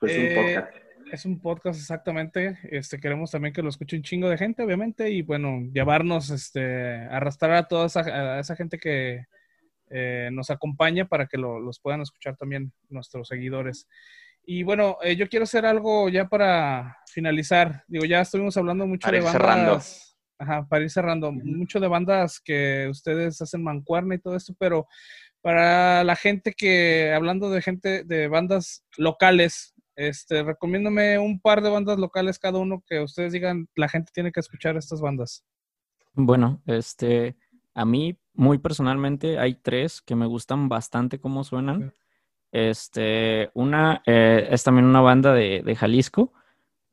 Pues 0.00 0.16
un 0.16 0.24
Eh, 0.24 0.34
podcast. 0.36 0.76
Es 1.12 1.24
un 1.26 1.40
podcast 1.40 1.78
exactamente. 1.80 2.58
Este, 2.70 2.98
queremos 2.98 3.30
también 3.30 3.52
que 3.52 3.62
lo 3.62 3.68
escuche 3.68 3.96
un 3.96 4.02
chingo 4.02 4.28
de 4.28 4.38
gente, 4.38 4.62
obviamente, 4.62 5.10
y 5.10 5.22
bueno, 5.22 5.60
llevarnos, 5.72 6.30
este, 6.30 6.94
arrastrar 7.10 7.52
a 7.52 7.68
toda 7.68 7.86
esa, 7.86 8.00
a 8.00 8.40
esa 8.40 8.56
gente 8.56 8.78
que 8.78 9.24
eh, 9.90 10.30
nos 10.32 10.50
acompaña 10.50 11.04
para 11.06 11.26
que 11.26 11.36
lo- 11.36 11.60
los 11.60 11.78
puedan 11.80 12.00
escuchar 12.00 12.36
también 12.36 12.72
nuestros 12.88 13.28
seguidores. 13.28 13.86
Y 14.46 14.62
bueno, 14.62 14.96
eh, 15.02 15.14
yo 15.16 15.28
quiero 15.28 15.44
hacer 15.44 15.66
algo 15.66 16.08
ya 16.08 16.28
para 16.28 16.96
finalizar. 17.12 17.82
Digo, 17.88 18.04
ya 18.04 18.20
estuvimos 18.20 18.56
hablando 18.56 18.86
mucho 18.86 19.06
Para 19.06 19.18
de 19.18 19.24
ir 19.24 19.30
cerrando. 19.30 19.70
bandas. 19.72 20.16
Ajá, 20.38 20.66
para 20.68 20.82
ir 20.84 20.90
cerrando. 20.90 21.30
Mucho 21.32 21.78
de 21.80 21.86
bandas 21.88 22.40
que 22.40 22.88
ustedes 22.90 23.40
hacen 23.40 23.62
mancuerna 23.62 24.14
y 24.16 24.18
todo 24.18 24.34
esto, 24.36 24.52
pero 24.58 24.86
para 25.44 26.04
la 26.04 26.16
gente 26.16 26.54
que, 26.54 27.12
hablando 27.12 27.50
de 27.50 27.60
gente 27.60 28.02
de 28.02 28.28
bandas 28.28 28.82
locales, 28.96 29.74
este, 29.94 30.42
recomiéndome 30.42 31.18
un 31.18 31.38
par 31.38 31.60
de 31.60 31.68
bandas 31.68 31.98
locales 31.98 32.38
cada 32.38 32.58
uno 32.58 32.82
que 32.86 33.00
ustedes 33.00 33.34
digan, 33.34 33.68
la 33.76 33.90
gente 33.90 34.10
tiene 34.14 34.32
que 34.32 34.40
escuchar 34.40 34.78
estas 34.78 35.02
bandas. 35.02 35.44
Bueno, 36.14 36.62
este, 36.64 37.36
a 37.74 37.84
mí 37.84 38.18
muy 38.32 38.56
personalmente 38.56 39.38
hay 39.38 39.56
tres 39.56 40.00
que 40.00 40.16
me 40.16 40.24
gustan 40.24 40.70
bastante 40.70 41.20
cómo 41.20 41.44
suenan. 41.44 41.92
Este, 42.50 43.50
una 43.52 44.02
eh, 44.06 44.48
es 44.50 44.64
también 44.64 44.86
una 44.86 45.02
banda 45.02 45.34
de, 45.34 45.62
de 45.62 45.76
Jalisco. 45.76 46.32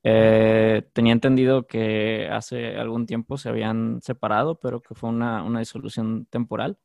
Eh, 0.03 0.89
tenía 0.91 1.13
entendido 1.13 1.67
que 1.67 2.27
hace 2.29 2.75
algún 2.75 3.05
tiempo 3.05 3.37
se 3.37 3.47
habían 3.47 4.01
separado, 4.01 4.59
pero 4.59 4.81
que 4.81 4.93
fue 4.93 5.09
una, 5.09 5.41
una 5.41 5.59
disolución 5.59 6.25
temporal. 6.25 6.77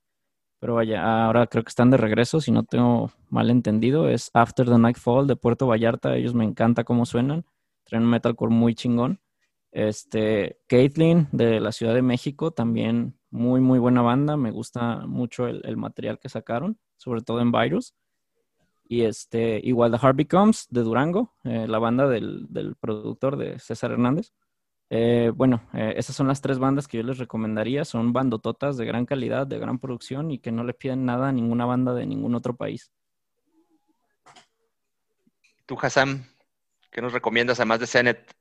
Pero 0.59 0.75
vaya, 0.75 1.25
ahora 1.27 1.47
creo 1.47 1.63
que 1.63 1.69
están 1.69 1.91
de 1.91 1.97
regreso, 1.97 2.41
si 2.41 2.51
no 2.51 2.65
tengo 2.65 3.11
mal 3.29 3.51
entendido. 3.51 4.09
Es 4.09 4.31
After 4.33 4.67
the 4.67 4.79
Nightfall 4.79 5.27
de 5.27 5.37
Puerto 5.37 5.67
Vallarta. 5.67 6.17
Ellos 6.17 6.35
me 6.35 6.45
encanta 6.45 6.85
cómo 6.85 7.05
suenan. 7.05 7.45
Traen 7.85 8.05
un 8.05 8.11
metalcore 8.11 8.55
muy 8.55 8.75
chingón. 8.75 9.21
Este, 9.71 10.59
Caitlyn 10.69 11.29
de 11.33 11.61
la 11.61 11.73
Ciudad 11.73 11.95
de 11.95 12.01
México, 12.01 12.51
también 12.51 13.19
muy, 13.31 13.61
muy 13.61 13.79
buena 13.79 14.01
banda. 14.01 14.39
Me 14.39 14.51
gusta 14.51 15.07
mucho 15.07 15.47
el, 15.47 15.77
material 15.77 16.19
que 16.19 16.31
sacaron, 16.31 16.79
sobre 16.97 17.21
todo 17.21 17.41
en 17.41 17.53
Virus. 17.53 17.95
Y 18.89 19.03
este, 19.03 19.61
igual 19.63 19.91
The 19.91 19.99
Heart 19.99 20.17
Becomes 20.17 20.67
de 20.71 20.83
Durango, 20.83 21.35
eh, 21.45 21.67
la 21.69 21.79
banda 21.79 22.09
del, 22.09 22.47
del 22.49 22.77
productor 22.77 23.37
de 23.37 23.59
César 23.59 23.91
Hernández. 23.91 24.33
Eh, 24.89 25.33
bueno, 25.35 25.63
eh, 25.73 25.95
esas 25.97 26.15
son 26.15 26.29
las 26.29 26.41
tres 26.41 26.59
bandas 26.59 26.87
que 26.87 26.99
yo 26.99 27.03
les 27.03 27.19
recomendaría. 27.19 27.85
Son 27.85 28.13
bandototas 28.13 28.77
de 28.77 28.85
gran 28.85 29.05
calidad, 29.07 29.47
de 29.47 29.59
gran 29.59 29.79
producción 29.79 30.31
y 30.31 30.39
que 30.39 30.53
no 30.53 30.63
le 30.65 30.75
piden 30.75 31.05
nada 31.05 31.29
a 31.29 31.33
ninguna 31.33 31.65
banda 31.67 31.93
de 31.95 32.07
ningún 32.07 32.35
otro 32.35 32.55
país. 32.57 32.93
Tú, 35.67 35.77
Hassan, 35.81 36.25
¿qué 36.93 37.03
nos 37.03 37.13
recomiendas 37.13 37.59
además 37.59 37.81
de 37.81 37.87
Zenet? 37.89 38.33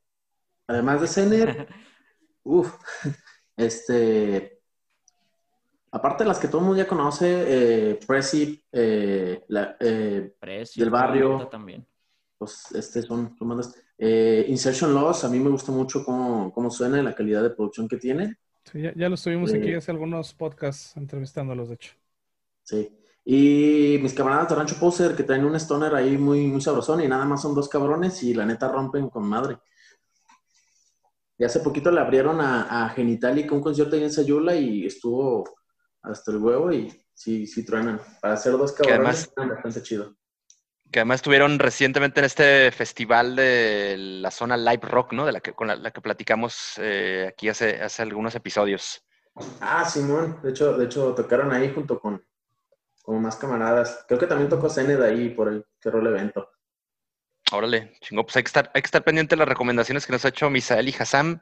Además 0.68 1.02
de 1.02 1.08
Zener, 1.08 1.68
uff, 2.44 2.76
este, 3.58 4.62
aparte 5.92 6.24
de 6.24 6.28
las 6.28 6.40
que 6.40 6.48
todo 6.48 6.60
el 6.60 6.66
mundo 6.68 6.82
ya 6.84 6.88
conoce, 6.88 7.92
eh, 7.92 8.00
Prezi, 8.06 8.64
eh, 8.72 9.44
la- 9.48 9.76
eh, 9.80 10.36
Precio, 10.40 10.84
Del 10.84 10.92
barrio. 10.92 11.48
También. 11.48 11.88
Pues 12.38 12.72
este 12.74 13.02
son, 13.02 13.36
son 13.38 13.48
bandas. 13.50 13.76
Eh, 13.98 14.46
Insertion 14.50 14.94
Loss, 14.94 15.24
a 15.24 15.30
mí 15.30 15.40
me 15.40 15.50
gusta 15.50 15.72
mucho 15.72 16.04
cómo, 16.04 16.52
cómo 16.54 16.70
suena 16.70 17.00
y 17.00 17.04
la 17.04 17.16
calidad 17.16 17.42
de 17.44 17.50
producción 17.52 17.88
que 17.88 17.98
tiene. 17.98 18.38
Sí, 18.72 18.82
ya, 18.82 18.94
ya 18.96 19.10
los 19.10 19.22
tuvimos 19.24 19.54
Eh. 19.54 19.58
aquí 19.58 19.74
hace 19.74 19.92
algunos 19.92 20.34
podcasts 20.34 20.98
entrevistándolos, 20.98 21.70
de 21.70 21.76
hecho. 21.76 21.94
Sí. 22.64 22.98
Y 23.24 23.98
mis 24.02 24.14
camaradas 24.14 24.50
de 24.50 24.56
Rancho 24.56 24.76
Poser 24.80 25.16
que 25.16 25.24
traen 25.24 25.46
un 25.46 25.56
stoner 25.56 25.96
ahí 25.96 26.18
muy, 26.18 26.46
muy 26.48 26.62
sabrosón 26.62 27.02
y 27.02 27.08
nada 27.08 27.26
más 27.26 27.42
son 27.42 27.56
dos 27.56 27.68
cabrones 27.70 28.22
y 28.24 28.34
la 28.34 28.46
neta 28.46 28.72
rompen 28.72 29.10
con 29.10 29.28
madre. 29.28 29.58
Y 31.38 31.44
hace 31.44 31.60
poquito 31.60 31.92
le 31.92 32.00
abrieron 32.00 32.40
a, 32.40 32.86
a 32.86 32.90
Genitalica 32.90 33.54
un 33.56 33.62
concierto 33.62 33.96
ahí 33.96 34.04
en 34.04 34.12
Sayula 34.12 34.56
y 34.56 34.86
estuvo 34.86 35.44
hasta 36.02 36.32
el 36.32 36.38
huevo 36.38 36.72
y 36.72 36.92
sí, 37.14 37.46
sí 37.48 37.66
truenan. 37.66 38.00
Para 38.22 38.36
hacer 38.36 38.54
dos 38.54 38.72
cabrones, 38.74 39.00
además- 39.00 39.32
suenan 39.34 39.56
bastante 39.56 39.82
chido. 39.82 40.16
Que 40.96 41.02
además 41.02 41.16
estuvieron 41.16 41.60
recientemente 41.60 42.22
en 42.22 42.26
este 42.26 42.72
festival 42.72 43.36
de 43.36 43.98
la 43.98 44.32
zona 44.32 44.56
Live 44.56 44.84
Rock, 44.84 45.12
¿no? 45.12 45.26
De 45.26 45.34
la 45.34 45.42
que, 45.42 45.52
con 45.52 45.68
la, 45.68 45.76
la 45.76 45.92
que 45.92 46.00
platicamos 46.00 46.76
eh, 46.78 47.26
aquí 47.28 47.50
hace, 47.50 47.82
hace 47.82 48.02
algunos 48.02 48.34
episodios. 48.34 49.04
Ah, 49.60 49.84
Simón, 49.84 50.40
de 50.42 50.52
hecho, 50.52 50.78
de 50.78 50.86
hecho 50.86 51.14
tocaron 51.14 51.52
ahí 51.52 51.70
junto 51.76 52.00
con, 52.00 52.26
con 53.04 53.22
más 53.22 53.36
camaradas. 53.36 54.06
Creo 54.08 54.18
que 54.18 54.26
también 54.26 54.48
tocó 54.48 54.70
Zened 54.70 55.02
ahí 55.02 55.32
por 55.32 55.50
el 55.50 55.66
cerró 55.82 56.00
el 56.00 56.08
evento. 56.08 56.50
Órale, 57.52 57.98
chingo, 58.00 58.24
pues 58.24 58.38
hay 58.38 58.44
que 58.44 58.48
estar, 58.48 58.72
hay 58.74 58.82
que 58.82 58.88
estar 58.88 59.04
pendiente 59.04 59.36
de 59.36 59.40
las 59.40 59.50
recomendaciones 59.50 60.06
que 60.06 60.14
nos 60.14 60.24
ha 60.24 60.30
hecho 60.30 60.50
Misael 60.50 60.88
y 60.88 60.96
Hassam. 60.98 61.42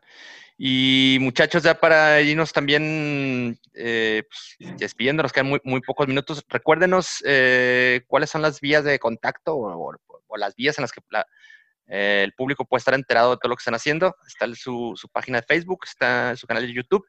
Y 0.58 1.18
muchachos, 1.20 1.64
ya 1.64 1.80
para 1.80 2.22
irnos 2.22 2.54
también 2.54 3.58
eh, 3.74 4.24
pues, 4.30 4.78
despidiendo, 4.78 5.24
nos 5.24 5.34
quedan 5.34 5.48
muy, 5.48 5.60
muy 5.64 5.82
pocos 5.82 6.08
minutos. 6.08 6.44
Recuérdenos 6.48 7.24
eh, 7.26 8.02
cuáles 8.08 8.30
son 8.30 8.42
las 8.42 8.62
vías 8.62 8.84
de 8.84 9.00
contacto 9.00 9.56
o, 9.56 9.92
o- 9.92 9.98
o 10.28 10.38
las 10.38 10.56
vías 10.56 10.78
en 10.78 10.84
las 10.84 10.92
que 10.92 11.02
la- 11.10 11.26
eh, 11.88 12.22
el 12.24 12.34
público 12.34 12.66
puede 12.66 12.80
estar 12.80 12.94
enterado 12.94 13.32
de 13.32 13.38
todo 13.38 13.50
lo 13.50 13.56
que 13.56 13.62
están 13.62 13.76
haciendo. 13.76 14.16
Está 14.28 14.48
su, 14.56 14.94
su 14.96 15.10
página 15.10 15.42
de 15.42 15.46
Facebook, 15.48 15.82
está 15.86 16.36
su 16.36 16.48
canal 16.48 16.66
de 16.66 16.74
YouTube. 16.74 17.06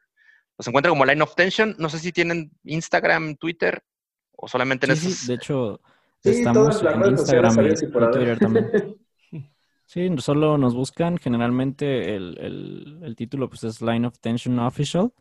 Los 0.57 0.67
encuentra 0.67 0.89
como 0.89 1.05
Line 1.05 1.21
of 1.21 1.35
Tension. 1.35 1.75
No 1.77 1.89
sé 1.89 1.99
si 1.99 2.11
tienen 2.11 2.51
Instagram, 2.63 3.35
Twitter 3.37 3.81
o 4.35 4.47
solamente 4.47 4.85
en 4.85 4.95
Sí, 4.97 5.01
sí, 5.01 5.07
esos. 5.13 5.27
de 5.27 5.33
hecho, 5.35 5.81
Sí, 6.23 6.29
estamos 6.31 6.81
en 6.81 7.05
Instagram 7.11 7.65
y, 7.65 7.67
y. 7.69 7.91
Twitter 7.91 8.39
también. 8.39 8.71
Sí, 9.85 10.09
solo 10.17 10.57
nos 10.57 10.73
buscan. 10.73 11.17
Generalmente 11.17 12.15
el, 12.15 12.37
el- 12.39 12.99
el 13.03 13.15
título 13.15 13.49
pues 13.49 13.63
es 13.63 13.81
Line 13.81 14.07
of 14.07 14.17
Tension 14.19 14.57
Official. 14.59 15.11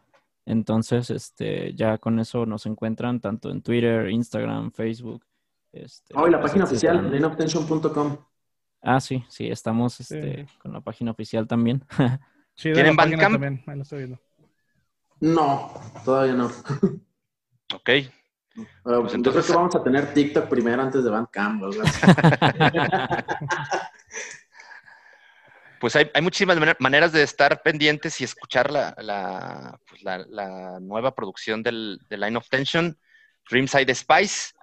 Entonces, 0.46 1.10
este, 1.10 1.74
ya 1.74 1.98
con 1.98 2.18
eso 2.18 2.44
nos 2.46 2.66
encuentran 2.66 3.20
tanto 3.20 3.50
en 3.50 3.62
Twitter, 3.62 4.08
Instagram, 4.10 4.72
Facebook. 4.72 5.24
Este, 5.72 6.14
Oh, 6.16 6.28
y 6.28 6.30
la 6.30 6.38
pues, 6.40 6.52
página 6.52 6.64
oficial, 6.66 7.10
lineoftension.com. 7.10 8.16
Ah, 8.82 9.00
sí, 9.00 9.24
sí, 9.28 9.48
estamos 9.48 9.98
este, 10.00 10.46
con 10.62 10.72
la 10.72 10.80
página 10.80 11.10
oficial 11.12 11.46
también. 11.46 11.84
Sí, 12.56 12.68
de 12.68 12.74
¿Tienen 12.76 12.92
la 12.94 13.02
página 13.02 13.16
Bandcamp? 13.16 13.34
también, 13.42 13.64
ahí 13.66 13.76
lo 13.76 13.82
estoy 13.82 13.98
viendo. 13.98 14.20
No, 15.18 15.72
todavía 16.04 16.34
no. 16.34 16.46
Ok. 16.46 16.52
Pero 17.84 18.06
Pues 18.54 18.84
yo 18.84 19.02
creo 19.02 19.14
entonces- 19.16 19.46
que 19.48 19.52
vamos 19.54 19.74
a 19.74 19.82
tener 19.82 20.14
TikTok 20.14 20.48
primero 20.48 20.80
antes 20.82 21.02
de 21.02 21.10
Bandcamp. 21.10 21.64
Pues 25.84 25.96
hay, 25.96 26.10
hay 26.14 26.22
muchísimas 26.22 26.56
mane- 26.56 26.76
maneras 26.78 27.12
de 27.12 27.22
estar 27.22 27.60
pendientes 27.60 28.18
y 28.18 28.24
escuchar 28.24 28.70
la, 28.70 28.94
la, 29.02 29.78
pues 29.86 30.02
la- 30.02 30.24
la 30.30 30.80
nueva 30.80 31.14
producción 31.14 31.62
del, 31.62 31.98
de 32.08 32.16
Line 32.16 32.38
of 32.38 32.48
Tension, 32.48 32.98
Dreamside 33.50 33.94
Spice. 33.94 34.54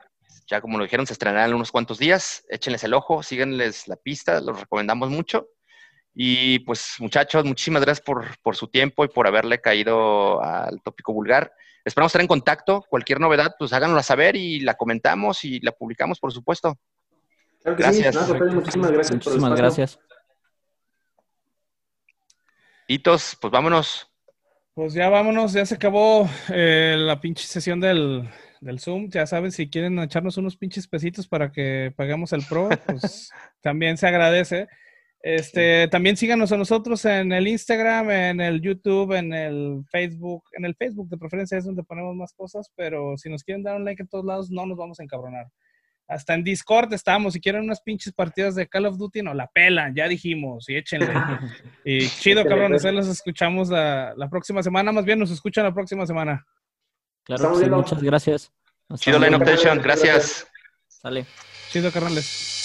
Ya 0.48 0.62
como 0.62 0.80
lo 0.80 0.84
dijeron, 0.84 1.06
se 1.06 1.14
estrenará 1.14 1.46
en 1.46 1.54
unos 1.54 1.72
cuantos 1.72 2.00
días. 2.00 2.44
Échenles 2.50 2.84
el 2.86 2.96
ojo, 2.96 3.22
síganles 3.22 3.88
la 3.88 3.98
pista, 3.98 4.42
los 4.42 4.62
recomendamos 4.62 5.12
mucho. 5.12 5.50
Y 6.16 6.58
pues 6.66 6.96
muchachos, 6.98 7.46
muchísimas 7.46 7.84
gracias 7.84 8.04
por, 8.04 8.26
por 8.42 8.56
su 8.56 8.68
tiempo 8.70 9.06
y 9.06 9.08
por 9.10 9.28
haberle 9.28 9.62
caído 9.62 10.44
al 10.44 10.82
tópico 10.82 11.14
vulgar. 11.14 11.54
Esperamos 11.86 12.10
estar 12.10 12.22
en 12.22 12.28
contacto. 12.28 12.84
Cualquier 12.90 13.20
novedad, 13.20 13.54
pues 13.60 13.74
háganosla 13.74 14.02
saber 14.02 14.36
y 14.36 14.62
la 14.62 14.74
comentamos 14.74 15.46
y 15.46 15.60
la 15.60 15.72
publicamos, 15.72 16.20
por 16.20 16.34
supuesto. 16.34 16.80
Claro 17.62 17.78
que 17.78 17.84
Gracias. 17.84 18.16
sí. 18.16 18.22
No, 18.22 18.34
Rafael, 18.34 18.56
muchísimas 18.56 18.90
gracias 18.92 19.24
por 19.24 19.34
el 19.34 19.56
gracias. 19.56 20.00
Hitos, 22.92 23.38
pues 23.40 23.52
vámonos. 23.52 24.12
Pues 24.74 24.94
ya 24.94 25.08
vámonos, 25.08 25.54
ya 25.54 25.66
se 25.66 25.76
acabó 25.76 26.30
eh, 26.50 26.98
la 26.98 27.22
pinche 27.22 27.46
sesión 27.48 27.80
del, 27.80 28.28
del 28.60 28.82
Zoom. 28.82 29.08
Ya 29.10 29.26
saben, 29.26 29.54
si 29.54 29.70
quieren 29.70 29.98
echarnos 30.00 30.36
unos 30.36 30.58
pinches 30.58 30.90
pesitos 30.90 31.26
para 31.26 31.54
que 31.54 31.94
paguemos 31.96 32.34
el 32.34 32.44
Pro, 32.44 32.68
pues 32.86 33.32
también 33.62 33.96
se 33.96 34.08
agradece. 34.08 34.68
Este, 35.24 35.88
también 35.88 36.18
síganos 36.18 36.52
a 36.52 36.58
nosotros 36.58 37.06
en 37.06 37.32
el 37.32 37.48
Instagram, 37.48 38.12
en 38.12 38.42
el 38.42 38.60
YouTube, 38.60 39.14
en 39.14 39.32
el 39.32 39.86
Facebook. 39.90 40.44
En 40.52 40.66
el 40.66 40.76
Facebook 40.76 41.08
de 41.08 41.18
preferencia 41.18 41.58
es 41.58 41.64
donde 41.64 41.84
ponemos 41.84 42.14
más 42.18 42.34
cosas, 42.34 42.74
pero 42.76 43.16
si 43.16 43.30
nos 43.30 43.46
quieren 43.46 43.64
dar 43.64 43.78
un 43.78 43.86
like 43.86 44.02
en 44.02 44.10
todos 44.10 44.26
lados, 44.26 44.52
no 44.52 44.66
nos 44.66 44.78
vamos 44.78 45.00
a 45.00 45.04
encabronar. 45.04 45.48
Hasta 46.12 46.34
en 46.34 46.44
Discord 46.44 46.94
estamos. 46.94 47.34
Si 47.34 47.40
quieren 47.40 47.64
unas 47.64 47.82
pinches 47.82 48.12
partidas 48.12 48.54
de 48.56 48.68
Call 48.68 48.86
of 48.86 48.98
Duty, 48.98 49.22
no 49.22 49.34
la 49.34 49.48
pelan, 49.48 49.96
ya 49.96 50.08
dijimos, 50.10 50.70
y 50.70 50.76
échenle. 50.76 51.08
Y 51.86 52.08
chido, 52.08 52.46
cabrones, 52.46 52.82
pues. 52.82 52.94
los 52.94 53.08
escuchamos 53.08 53.70
la, 53.70 54.14
la 54.18 54.30
próxima 54.30 54.62
semana. 54.62 54.92
Más 54.92 55.06
bien 55.06 55.20
nos 55.20 55.32
escuchan 55.32 55.64
la 55.64 55.74
próxima 55.74 56.06
semana. 56.06 56.46
Claro 57.24 57.56
sí, 57.56 57.70
muchas 57.70 58.04
gracias. 58.04 58.52
Hasta 58.90 59.04
Chido 59.06 59.20
Line 59.20 59.40
Tension, 59.40 59.82
gracias. 59.82 60.48
Sale. 60.88 61.26
Chido, 61.70 61.92
carnales. 61.92 62.60